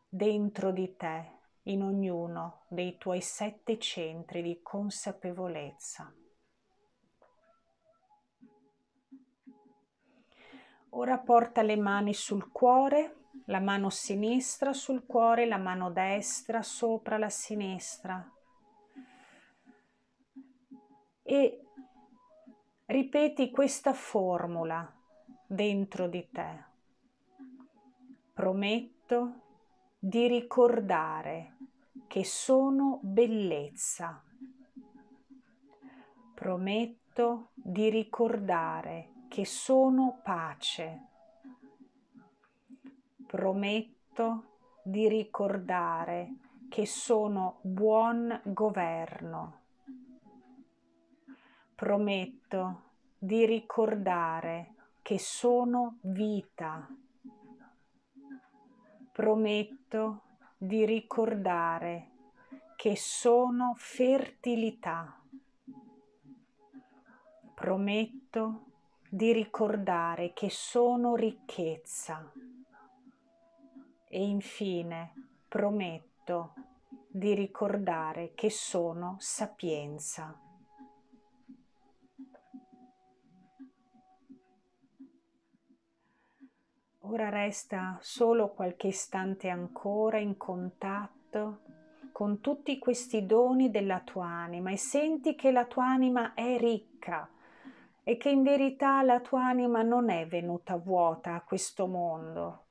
dentro 0.08 0.72
di 0.72 0.95
te 0.95 1.39
in 1.70 1.84
ognuno 1.84 2.65
dei 2.67 2.97
tuoi 2.97 3.22
sette 3.22 3.78
centri 3.78 4.41
di 4.41 4.59
consapevolezza. 4.61 6.11
Ora 10.91 11.20
porta 11.20 11.61
le 11.61 11.78
mani 11.78 12.13
sul 12.13 12.51
cuore, 12.51 13.28
la 13.45 13.59
mano 13.59 13.91
sinistra 13.91 14.74
sul 14.74 15.05
cuore, 15.05 15.45
la 15.45 15.57
mano 15.57 15.91
destra 15.91 16.63
sopra 16.63 17.17
la 17.20 17.30
sinistra. 17.30 18.32
E 21.22 21.63
ripeti 22.86 23.51
questa 23.51 23.93
formula 23.93 24.91
dentro 25.45 26.07
di 26.07 26.28
te. 26.32 26.65
Prometto 28.34 29.49
di 30.02 30.28
ricordare 30.28 31.58
che 32.08 32.24
sono 32.24 33.00
bellezza. 33.02 34.24
Prometto 36.34 37.50
di 37.54 37.89
ricordare 37.89 39.26
che 39.28 39.45
sono 39.45 40.22
pace. 40.24 41.08
Prometto 43.28 44.43
di 44.84 45.10
ricordare 45.10 46.36
che 46.70 46.86
sono 46.86 47.60
buon 47.62 48.39
governo. 48.45 49.60
Prometto 51.76 52.84
di 53.18 53.45
ricordare 53.45 54.76
che 55.02 55.20
sono 55.20 55.97
vita. 56.04 56.88
Prometto 59.12 59.78
di 60.58 60.86
ricordare 60.86 62.12
che 62.76 62.96
sono 62.96 63.74
fertilità. 63.76 65.20
Prometto 67.56 68.66
di 69.10 69.34
ricordare 69.34 70.34
che 70.34 70.50
sono 70.50 71.16
ricchezza. 71.16 72.32
E 74.08 74.24
infine 74.24 75.14
prometto 75.48 76.54
di 77.08 77.34
ricordare 77.34 78.34
che 78.36 78.50
sono 78.50 79.16
sapienza. 79.20 80.49
Ora 87.12 87.30
resta 87.30 87.97
solo 88.01 88.49
qualche 88.49 88.88
istante 88.88 89.49
ancora 89.49 90.20
in 90.20 90.38
contatto 90.38 91.62
con 92.12 92.39
tutti 92.39 92.78
questi 92.78 93.26
doni 93.26 93.72
della 93.72 94.01
tua 94.01 94.28
anima 94.28 94.70
e 94.70 94.78
senti 94.78 95.34
che 95.34 95.49
la 95.49 95.66
tua 95.66 95.88
anima 95.88 96.36
è 96.36 96.60
ricca 96.60 97.28
e 98.03 98.16
che 98.18 98.30
in 98.30 98.43
verità 98.43 99.01
la 99.01 99.22
tua 99.22 99.43
anima 99.43 99.82
non 99.82 100.12
è 100.12 100.28
venuta 100.28 100.76
vuota 100.76 101.34
a 101.34 101.41
questo 101.41 101.88
mondo. 101.88 102.66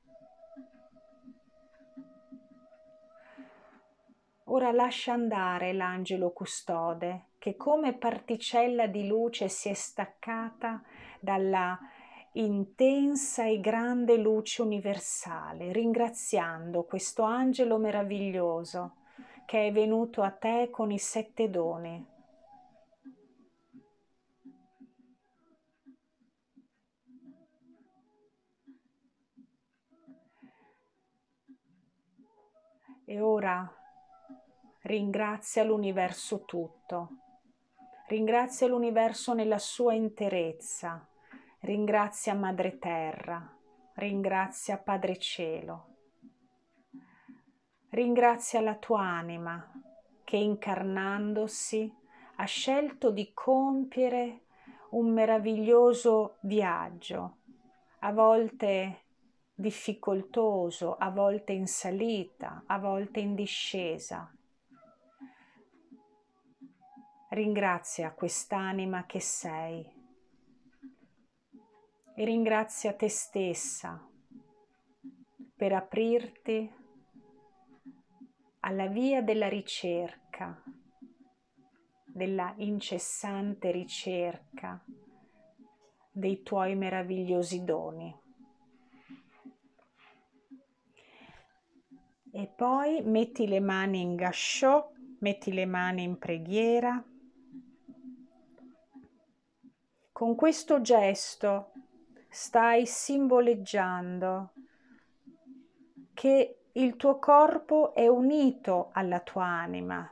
Ora 4.45 4.71
lascia 4.71 5.11
andare 5.11 5.73
l'angelo 5.73 6.31
custode 6.31 7.31
che 7.39 7.57
come 7.57 7.91
particella 7.91 8.87
di 8.87 9.05
luce 9.05 9.49
si 9.49 9.67
è 9.67 9.73
staccata 9.73 10.81
dalla 11.19 11.77
intensa 12.33 13.45
e 13.45 13.59
grande 13.59 14.17
luce 14.17 14.61
universale, 14.61 15.71
ringraziando 15.71 16.83
questo 16.83 17.23
angelo 17.23 17.77
meraviglioso 17.77 18.95
che 19.45 19.67
è 19.67 19.71
venuto 19.71 20.21
a 20.21 20.29
te 20.29 20.69
con 20.69 20.91
i 20.91 20.99
sette 20.99 21.49
doni. 21.49 22.05
E 33.05 33.21
ora 33.21 33.67
ringrazia 34.81 35.63
l'universo 35.63 36.43
tutto, 36.45 37.09
ringrazia 38.07 38.67
l'universo 38.67 39.33
nella 39.33 39.57
sua 39.57 39.95
interezza 39.95 41.09
Ringrazia 41.61 42.33
Madre 42.35 42.79
Terra, 42.79 43.53
ringrazia 43.95 44.77
Padre 44.77 45.17
Cielo, 45.17 45.87
ringrazia 47.89 48.61
la 48.61 48.75
tua 48.75 49.01
anima 49.01 49.69
che 50.23 50.37
incarnandosi 50.37 51.93
ha 52.37 52.45
scelto 52.45 53.11
di 53.11 53.33
compiere 53.33 54.43
un 54.91 55.11
meraviglioso 55.11 56.37
viaggio, 56.43 57.39
a 57.99 58.13
volte 58.13 59.01
difficoltoso, 59.53 60.95
a 60.95 61.09
volte 61.09 61.51
in 61.51 61.67
salita, 61.67 62.63
a 62.67 62.79
volte 62.79 63.19
in 63.19 63.35
discesa. 63.35 64.33
Ringrazia 67.31 68.13
quest'anima 68.13 69.05
che 69.05 69.19
sei 69.19 69.98
e 72.19 72.25
ringrazia 72.25 72.91
te 72.91 73.07
stessa 73.07 74.05
per 75.55 75.71
aprirti 75.71 76.69
alla 78.59 78.87
via 78.87 79.21
della 79.21 79.47
ricerca, 79.47 80.61
della 82.05 82.53
incessante 82.57 83.71
ricerca 83.71 84.83
dei 86.11 86.43
tuoi 86.43 86.75
meravigliosi 86.75 87.63
doni. 87.63 88.13
E 92.33 92.47
poi 92.53 93.01
metti 93.01 93.47
le 93.47 93.61
mani 93.61 94.01
in 94.01 94.15
gasciò, 94.15 94.91
metti 95.19 95.53
le 95.53 95.65
mani 95.65 96.03
in 96.03 96.17
preghiera. 96.17 97.01
Con 100.11 100.35
questo 100.35 100.81
gesto 100.81 101.71
stai 102.29 102.85
simboleggiando 102.85 104.51
che 106.13 106.59
il 106.73 106.95
tuo 106.95 107.17
corpo 107.17 107.93
è 107.95 108.07
unito 108.07 108.89
alla 108.93 109.19
tua 109.19 109.45
anima 109.45 110.07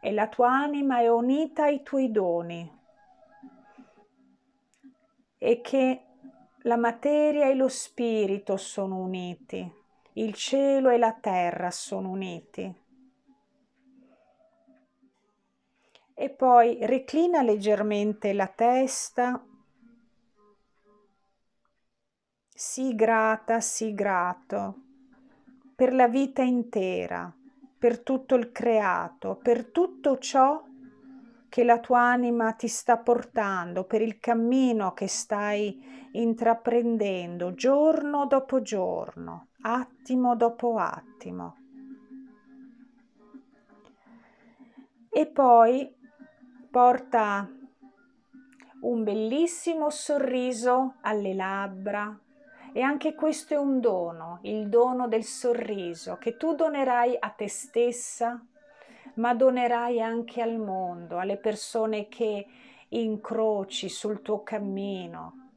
e 0.00 0.12
la 0.12 0.28
tua 0.28 0.50
anima 0.50 0.98
è 0.98 1.08
unita 1.08 1.64
ai 1.64 1.82
tuoi 1.82 2.10
doni 2.10 2.80
e 5.38 5.60
che 5.60 6.02
la 6.62 6.76
materia 6.76 7.48
e 7.48 7.54
lo 7.54 7.68
spirito 7.68 8.56
sono 8.56 8.98
uniti, 8.98 9.68
il 10.14 10.34
cielo 10.34 10.90
e 10.90 10.98
la 10.98 11.12
terra 11.14 11.70
sono 11.70 12.10
uniti. 12.10 12.80
E 16.14 16.30
poi 16.30 16.78
reclina 16.82 17.42
leggermente 17.42 18.32
la 18.32 18.46
testa 18.46 19.44
sii 22.64 22.94
grata, 22.94 23.58
sii 23.58 23.92
grato 23.92 24.76
per 25.74 25.92
la 25.92 26.06
vita 26.06 26.42
intera, 26.42 27.34
per 27.76 27.98
tutto 28.04 28.36
il 28.36 28.52
creato, 28.52 29.34
per 29.34 29.72
tutto 29.72 30.16
ciò 30.18 30.62
che 31.48 31.64
la 31.64 31.80
tua 31.80 32.02
anima 32.02 32.52
ti 32.52 32.68
sta 32.68 32.98
portando, 32.98 33.82
per 33.82 34.00
il 34.00 34.20
cammino 34.20 34.92
che 34.92 35.08
stai 35.08 36.08
intraprendendo 36.12 37.52
giorno 37.52 38.26
dopo 38.26 38.62
giorno, 38.62 39.48
attimo 39.62 40.36
dopo 40.36 40.76
attimo. 40.76 41.56
E 45.10 45.26
poi 45.26 45.92
porta 46.70 47.50
un 48.82 49.02
bellissimo 49.02 49.90
sorriso 49.90 50.94
alle 51.00 51.34
labbra, 51.34 52.16
E 52.74 52.80
anche 52.80 53.14
questo 53.14 53.52
è 53.52 53.58
un 53.58 53.80
dono, 53.80 54.38
il 54.42 54.68
dono 54.68 55.06
del 55.06 55.24
sorriso, 55.24 56.16
che 56.16 56.38
tu 56.38 56.54
donerai 56.54 57.16
a 57.18 57.28
te 57.28 57.48
stessa, 57.48 58.42
ma 59.14 59.34
donerai 59.34 60.00
anche 60.00 60.40
al 60.40 60.56
mondo, 60.56 61.18
alle 61.18 61.36
persone 61.36 62.08
che 62.08 62.46
incroci 62.88 63.90
sul 63.90 64.22
tuo 64.22 64.42
cammino. 64.42 65.50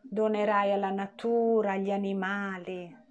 Donerai 0.00 0.72
alla 0.72 0.90
natura, 0.90 1.72
agli 1.72 1.90
animali, 1.90 3.04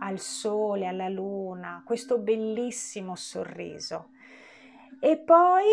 al 0.00 0.18
sole, 0.20 0.86
alla 0.86 1.08
luna, 1.08 1.82
questo 1.84 2.18
bellissimo 2.18 3.16
sorriso. 3.16 4.10
E 5.00 5.16
poi 5.16 5.64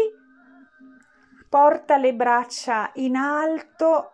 porta 1.47 1.97
le 1.97 2.15
braccia 2.15 2.89
in 2.95 3.15
alto 3.15 4.12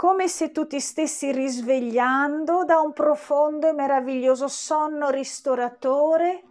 come 0.00 0.28
se 0.28 0.50
tu 0.50 0.66
ti 0.66 0.80
stessi 0.80 1.30
risvegliando 1.30 2.64
da 2.64 2.80
un 2.80 2.94
profondo 2.94 3.68
e 3.68 3.74
meraviglioso 3.74 4.48
sonno 4.48 5.10
ristoratore 5.10 6.42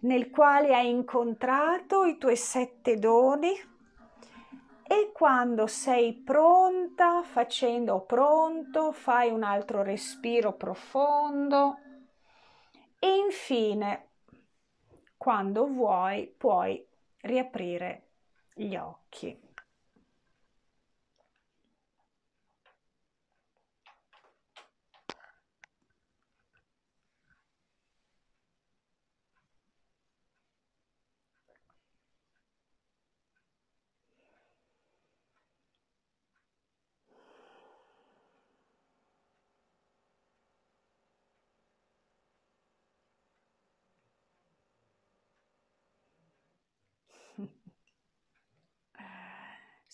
nel 0.00 0.28
quale 0.28 0.74
hai 0.74 0.90
incontrato 0.90 2.04
i 2.04 2.18
tuoi 2.18 2.36
sette 2.36 2.96
doni 2.96 3.50
e 4.82 5.10
quando 5.10 5.66
sei 5.66 6.12
pronta, 6.12 7.22
facendo 7.22 8.02
pronto, 8.02 8.92
fai 8.92 9.30
un 9.30 9.42
altro 9.42 9.82
respiro 9.82 10.52
profondo 10.52 11.78
e 12.98 13.16
infine, 13.16 14.08
quando 15.16 15.66
vuoi, 15.66 16.26
puoi 16.26 16.86
riaprire 17.22 18.08
gli 18.52 18.76
occhi. 18.76 19.51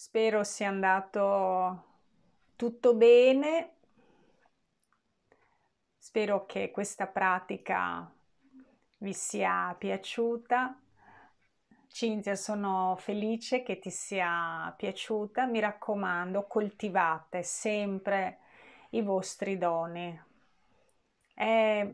Spero 0.01 0.45
sia 0.45 0.69
andato 0.69 1.87
tutto 2.55 2.95
bene. 2.95 3.79
Spero 5.97 6.47
che 6.47 6.71
questa 6.71 7.09
pratica 7.09 8.09
vi 8.99 9.13
sia 9.13 9.75
piaciuta. 9.77 10.81
Cinzia, 11.89 12.37
sono 12.37 12.95
felice 12.97 13.65
che 13.65 13.81
ti 13.81 13.91
sia 13.91 14.73
piaciuta. 14.77 15.47
Mi 15.47 15.59
raccomando, 15.59 16.47
coltivate 16.47 17.43
sempre 17.43 18.39
i 18.91 19.03
vostri 19.03 19.59
doni. 19.59 20.17
È 21.35 21.93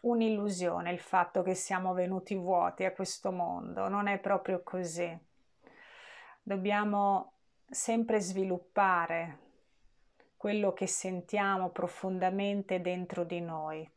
un'illusione 0.00 0.90
il 0.90 0.98
fatto 0.98 1.42
che 1.42 1.54
siamo 1.54 1.92
venuti 1.92 2.34
vuoti 2.34 2.84
a 2.84 2.92
questo 2.92 3.30
mondo, 3.30 3.86
non 3.86 4.08
è 4.08 4.18
proprio 4.18 4.60
così. 4.64 5.16
Dobbiamo 6.42 7.33
sempre 7.68 8.20
sviluppare 8.20 9.38
quello 10.36 10.72
che 10.72 10.86
sentiamo 10.86 11.70
profondamente 11.70 12.80
dentro 12.80 13.24
di 13.24 13.40
noi 13.40 13.90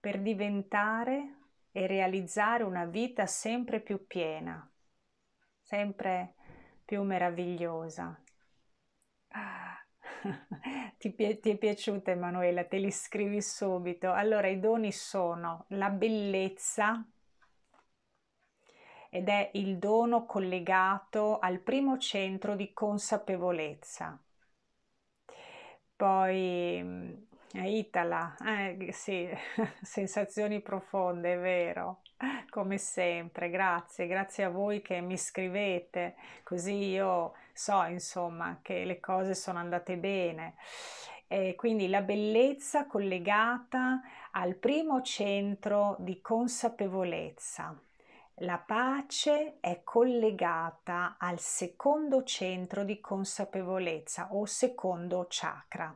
per 0.00 0.20
diventare 0.20 1.34
e 1.72 1.86
realizzare 1.86 2.62
una 2.62 2.86
vita 2.86 3.26
sempre 3.26 3.80
più 3.80 4.06
piena, 4.06 4.68
sempre 5.60 6.34
più 6.84 7.02
meravigliosa. 7.02 8.18
Ah, 9.28 9.84
ti, 10.98 11.14
ti, 11.14 11.50
è 11.50 11.56
piaciuta 11.56 12.12
Emanuela? 12.12 12.64
Te 12.64 12.78
li 12.78 12.90
scrivi 12.90 13.42
subito. 13.42 14.12
Allora, 14.12 14.48
i 14.48 14.58
doni 14.58 14.90
sono 14.92 15.66
la 15.68 15.90
bellezza, 15.90 17.06
ed 19.10 19.28
è 19.28 19.50
il 19.54 19.78
dono 19.78 20.26
collegato 20.26 21.38
al 21.38 21.58
primo 21.60 21.98
centro 21.98 22.54
di 22.54 22.72
consapevolezza. 22.72 24.18
Poi 25.96 26.80
mm, 26.82 27.12
Itala, 27.64 28.36
eh, 28.44 28.92
sì, 28.92 29.28
sensazioni 29.82 30.60
profonde, 30.60 31.34
è 31.34 31.38
vero, 31.38 32.02
come 32.50 32.78
sempre, 32.78 33.50
grazie, 33.50 34.06
grazie 34.06 34.44
a 34.44 34.50
voi 34.50 34.80
che 34.82 35.00
mi 35.00 35.16
scrivete, 35.16 36.14
così 36.44 36.90
io 36.90 37.34
so 37.52 37.82
insomma 37.84 38.60
che 38.62 38.84
le 38.84 39.00
cose 39.00 39.34
sono 39.34 39.58
andate 39.58 39.96
bene. 39.96 40.54
E 41.26 41.54
quindi 41.56 41.88
la 41.88 42.00
bellezza 42.02 42.86
collegata 42.86 44.00
al 44.32 44.54
primo 44.54 45.02
centro 45.02 45.96
di 45.98 46.20
consapevolezza. 46.22 47.78
La 48.42 48.58
pace 48.58 49.56
è 49.58 49.80
collegata 49.82 51.16
al 51.18 51.40
secondo 51.40 52.22
centro 52.22 52.84
di 52.84 53.00
consapevolezza 53.00 54.28
o 54.30 54.46
secondo 54.46 55.26
chakra. 55.28 55.92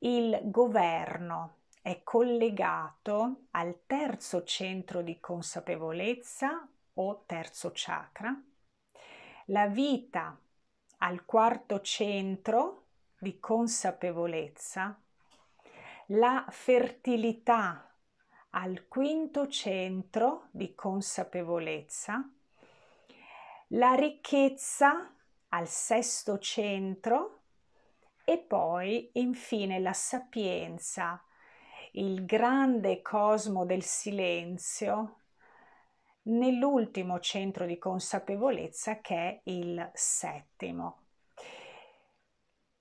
Il 0.00 0.38
governo 0.44 1.54
è 1.80 2.02
collegato 2.02 3.44
al 3.52 3.78
terzo 3.86 4.44
centro 4.44 5.00
di 5.00 5.18
consapevolezza 5.18 6.68
o 6.94 7.22
terzo 7.24 7.70
chakra. 7.72 8.38
La 9.46 9.68
vita 9.68 10.38
al 10.98 11.24
quarto 11.24 11.80
centro 11.80 12.82
di 13.18 13.40
consapevolezza. 13.40 15.00
La 16.08 16.44
fertilità 16.50 17.90
al 18.56 18.88
quinto 18.88 19.48
centro 19.48 20.48
di 20.50 20.74
consapevolezza, 20.74 22.26
la 23.68 23.92
ricchezza 23.92 25.14
al 25.48 25.68
sesto 25.68 26.38
centro 26.38 27.42
e 28.24 28.38
poi 28.38 29.10
infine 29.14 29.78
la 29.78 29.92
sapienza, 29.92 31.22
il 31.92 32.24
grande 32.24 33.02
cosmo 33.02 33.66
del 33.66 33.82
silenzio 33.82 35.20
nell'ultimo 36.22 37.20
centro 37.20 37.66
di 37.66 37.76
consapevolezza 37.76 39.00
che 39.02 39.16
è 39.16 39.40
il 39.44 39.90
settimo. 39.92 41.02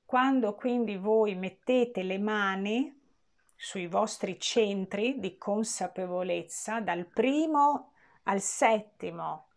Quando 0.06 0.56
quindi 0.56 0.96
voi 0.96 1.36
mettete 1.36 2.02
le 2.02 2.18
mani 2.18 2.95
sui 3.56 3.88
vostri 3.88 4.40
centri 4.40 5.20
di 5.20 5.38
consapevolezza 5.38 6.82
dal 6.82 7.06
primo 7.06 7.92
al 8.24 8.42
settimo. 8.42 9.48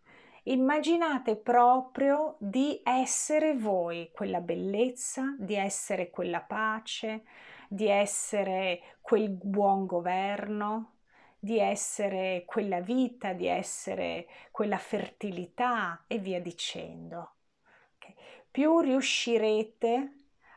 Immaginate 0.44 1.36
proprio 1.36 2.36
di 2.38 2.80
essere 2.82 3.54
voi 3.54 4.10
quella 4.12 4.40
bellezza, 4.40 5.34
di 5.38 5.54
essere 5.54 6.10
quella 6.10 6.40
pace, 6.40 7.24
di 7.68 7.86
essere 7.86 8.96
quel 9.02 9.28
buon 9.28 9.84
governo, 9.84 10.94
di 11.38 11.58
essere 11.58 12.44
quella 12.46 12.80
vita, 12.80 13.34
di 13.34 13.46
essere 13.46 14.26
quella 14.50 14.78
fertilità 14.78 16.04
e 16.06 16.18
via 16.18 16.40
dicendo. 16.40 17.34
Okay. 17.96 18.14
Più 18.50 18.80
riuscirete 18.80 20.12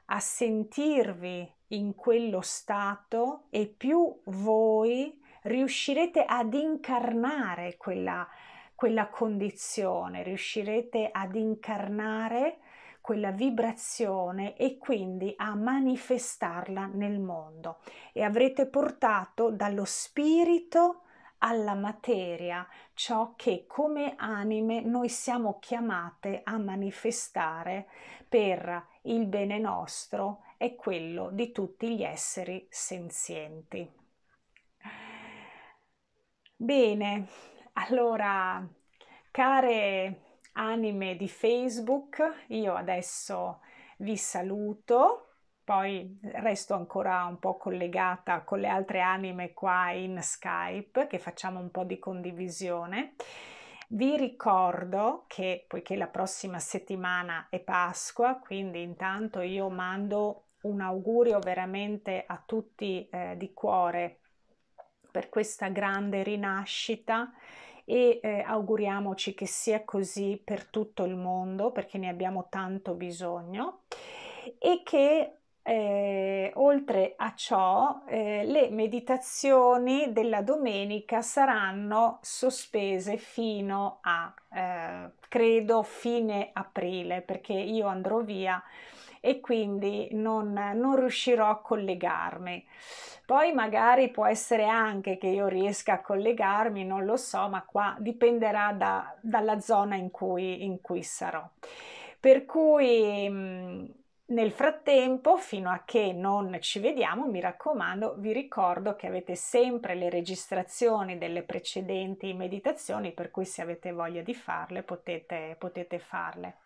a 0.06 0.20
sentirvi 0.20 1.54
in 1.72 1.96
quello 1.96 2.42
stato 2.42 3.44
e 3.50 3.68
più 3.68 4.22
voi 4.26 5.20
riuscirete 5.44 6.24
ad 6.24 6.54
incarnare 6.54 7.78
quella, 7.78 8.28
quella 8.76 9.08
condizione, 9.10 10.24
riuscirete 10.24 11.10
ad 11.12 11.36
incarnare 11.36 12.60
quella 13.02 13.32
vibrazione 13.32 14.56
e 14.56 14.78
quindi 14.78 15.34
a 15.36 15.56
manifestarla 15.56 16.92
nel 16.94 17.20
mondo. 17.20 17.80
E 18.14 18.22
avrete 18.22 18.68
portato 18.68 19.50
dallo 19.50 19.86
spirito 19.86 21.02
alla 21.40 21.74
materia 21.74 22.68
ciò 22.94 23.34
che 23.36 23.66
come 23.68 24.14
anime 24.18 24.82
noi 24.82 25.10
siamo 25.10 25.58
chiamate 25.60 26.42
a 26.44 26.58
manifestare 26.60 27.88
per 28.30 28.86
il 29.04 29.26
bene 29.26 29.58
nostro 29.58 30.44
e 30.62 30.76
quello 30.76 31.32
di 31.32 31.52
tutti 31.52 31.96
gli 31.96 32.04
esseri 32.04 32.68
senzienti. 32.70 33.92
Bene, 36.56 37.28
allora, 37.74 38.64
care 39.32 40.22
anime 40.52 41.16
di 41.16 41.28
Facebook, 41.28 42.46
io 42.50 42.76
adesso 42.76 43.62
vi 43.98 44.16
saluto 44.16 45.30
poi 45.64 46.20
resto 46.22 46.76
ancora 46.76 47.26
un 47.26 47.40
po' 47.40 47.58
collegata 47.58 48.44
con 48.44 48.60
le 48.60 48.68
altre 48.68 49.02
anime 49.02 49.54
qua 49.54 49.90
in 49.90 50.22
Skype 50.22 51.08
che 51.08 51.18
facciamo 51.18 51.60
un 51.60 51.72
po' 51.72 51.86
di 51.86 51.98
condivisione. 51.98 53.16
Vi 53.88 54.16
ricordo 54.16 55.24
che 55.26 55.66
poiché 55.68 55.96
la 55.96 56.08
prossima 56.08 56.60
settimana 56.60 57.48
è 57.50 57.60
Pasqua, 57.60 58.36
quindi 58.36 58.84
intanto 58.84 59.42
io 59.42 59.68
mando 59.70 60.46
un 60.62 60.82
augurio 60.82 61.40
veramente 61.40 62.24
a 62.26 62.42
tutti 62.46 63.08
eh, 63.10 63.36
di 63.38 63.54
cuore 63.54 64.20
per 65.12 65.30
questa 65.30 65.68
grande 65.70 66.24
rinascita 66.24 67.34
e 67.84 68.20
eh, 68.22 68.42
auguriamoci 68.46 69.34
che 69.34 69.46
sia 69.46 69.84
così 69.84 70.42
per 70.44 70.66
tutto 70.66 71.04
il 71.04 71.16
mondo 71.16 71.72
perché 71.72 71.98
ne 71.98 72.10
abbiamo 72.10 72.48
tanto 72.50 72.94
bisogno 72.94 73.82
e 74.58 74.82
che 74.84 75.36
eh, 75.64 76.52
oltre 76.56 77.14
a 77.16 77.34
ciò, 77.36 78.02
eh, 78.08 78.44
le 78.46 78.70
meditazioni 78.70 80.12
della 80.12 80.42
domenica 80.42 81.22
saranno 81.22 82.18
sospese 82.22 83.18
fino 83.18 84.00
a, 84.02 84.34
eh, 84.54 85.12
credo, 85.28 85.84
fine 85.84 86.50
aprile, 86.54 87.22
perché 87.22 87.54
io 87.54 87.86
andrò 87.88 88.22
via 88.22 88.62
e 89.22 89.40
quindi 89.40 90.10
non, 90.12 90.52
non 90.52 90.98
riuscirò 90.98 91.50
a 91.50 91.62
collegarmi. 91.62 92.68
Poi 93.26 93.54
magari 93.54 94.10
può 94.10 94.26
essere 94.26 94.66
anche 94.66 95.18
che 95.18 95.28
io 95.28 95.48
riesca 95.48 95.94
a 95.94 96.02
collegarmi, 96.02 96.84
non 96.84 97.06
lo 97.06 97.16
so, 97.16 97.48
ma 97.48 97.64
qua 97.64 97.96
dipenderà 98.00 98.74
da, 98.74 99.16
dalla 99.22 99.62
zona 99.62 99.96
in 99.96 100.12
cui, 100.12 100.66
in 100.66 100.82
cui 100.82 101.04
sarò. 101.04 101.48
Per 102.20 102.46
cui 102.46 103.30
mm, 103.30 103.86
nel 104.32 104.52
frattempo, 104.52 105.38
fino 105.38 105.70
a 105.70 105.84
che 105.86 106.14
non 106.14 106.58
ci 106.60 106.80
vediamo, 106.80 107.28
mi 107.28 107.40
raccomando, 107.40 108.16
vi 108.18 108.34
ricordo 108.34 108.96
che 108.96 109.08
avete 109.08 109.36
sempre 109.36 109.96
le 109.96 110.10
registrazioni 110.10 111.18
delle 111.18 111.44
precedenti 111.44 112.34
meditazioni, 112.34 113.12
per 113.12 113.30
cui 113.30 113.46
se 113.46 113.62
avete 113.62 113.92
voglia 113.92 114.22
di 114.22 114.34
farle 114.34 114.84
potete, 114.84 115.56
potete 115.58 116.00
farle. 116.00 116.58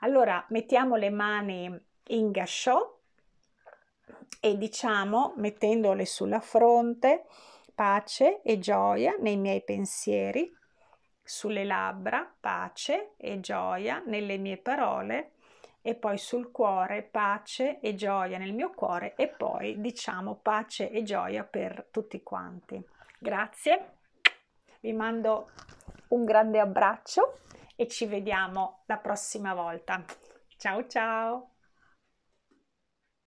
Allora, 0.00 0.44
mettiamo 0.48 0.96
le 0.96 1.10
mani 1.10 1.88
in 2.10 2.30
gasciò 2.30 2.98
e 4.40 4.56
diciamo, 4.56 5.34
mettendole 5.36 6.06
sulla 6.06 6.40
fronte, 6.40 7.26
pace 7.74 8.40
e 8.42 8.58
gioia 8.58 9.16
nei 9.18 9.36
miei 9.36 9.62
pensieri, 9.62 10.56
sulle 11.22 11.64
labbra, 11.64 12.32
pace 12.40 13.12
e 13.16 13.40
gioia 13.40 14.02
nelle 14.04 14.38
mie 14.38 14.56
parole 14.56 15.32
e 15.82 15.94
poi 15.94 16.18
sul 16.18 16.50
cuore 16.50 17.02
pace 17.02 17.80
e 17.80 17.94
gioia 17.94 18.38
nel 18.38 18.52
mio 18.52 18.70
cuore 18.70 19.14
e 19.14 19.28
poi 19.28 19.80
diciamo 19.80 20.36
pace 20.36 20.90
e 20.90 21.02
gioia 21.02 21.44
per 21.44 21.88
tutti 21.90 22.22
quanti. 22.22 22.82
Grazie, 23.18 23.98
vi 24.80 24.92
mando 24.92 25.50
un 26.08 26.24
grande 26.24 26.58
abbraccio 26.58 27.38
e 27.76 27.86
ci 27.86 28.06
vediamo 28.06 28.82
la 28.86 28.98
prossima 28.98 29.54
volta. 29.54 30.04
Ciao 30.56 30.86
ciao! 30.86 31.59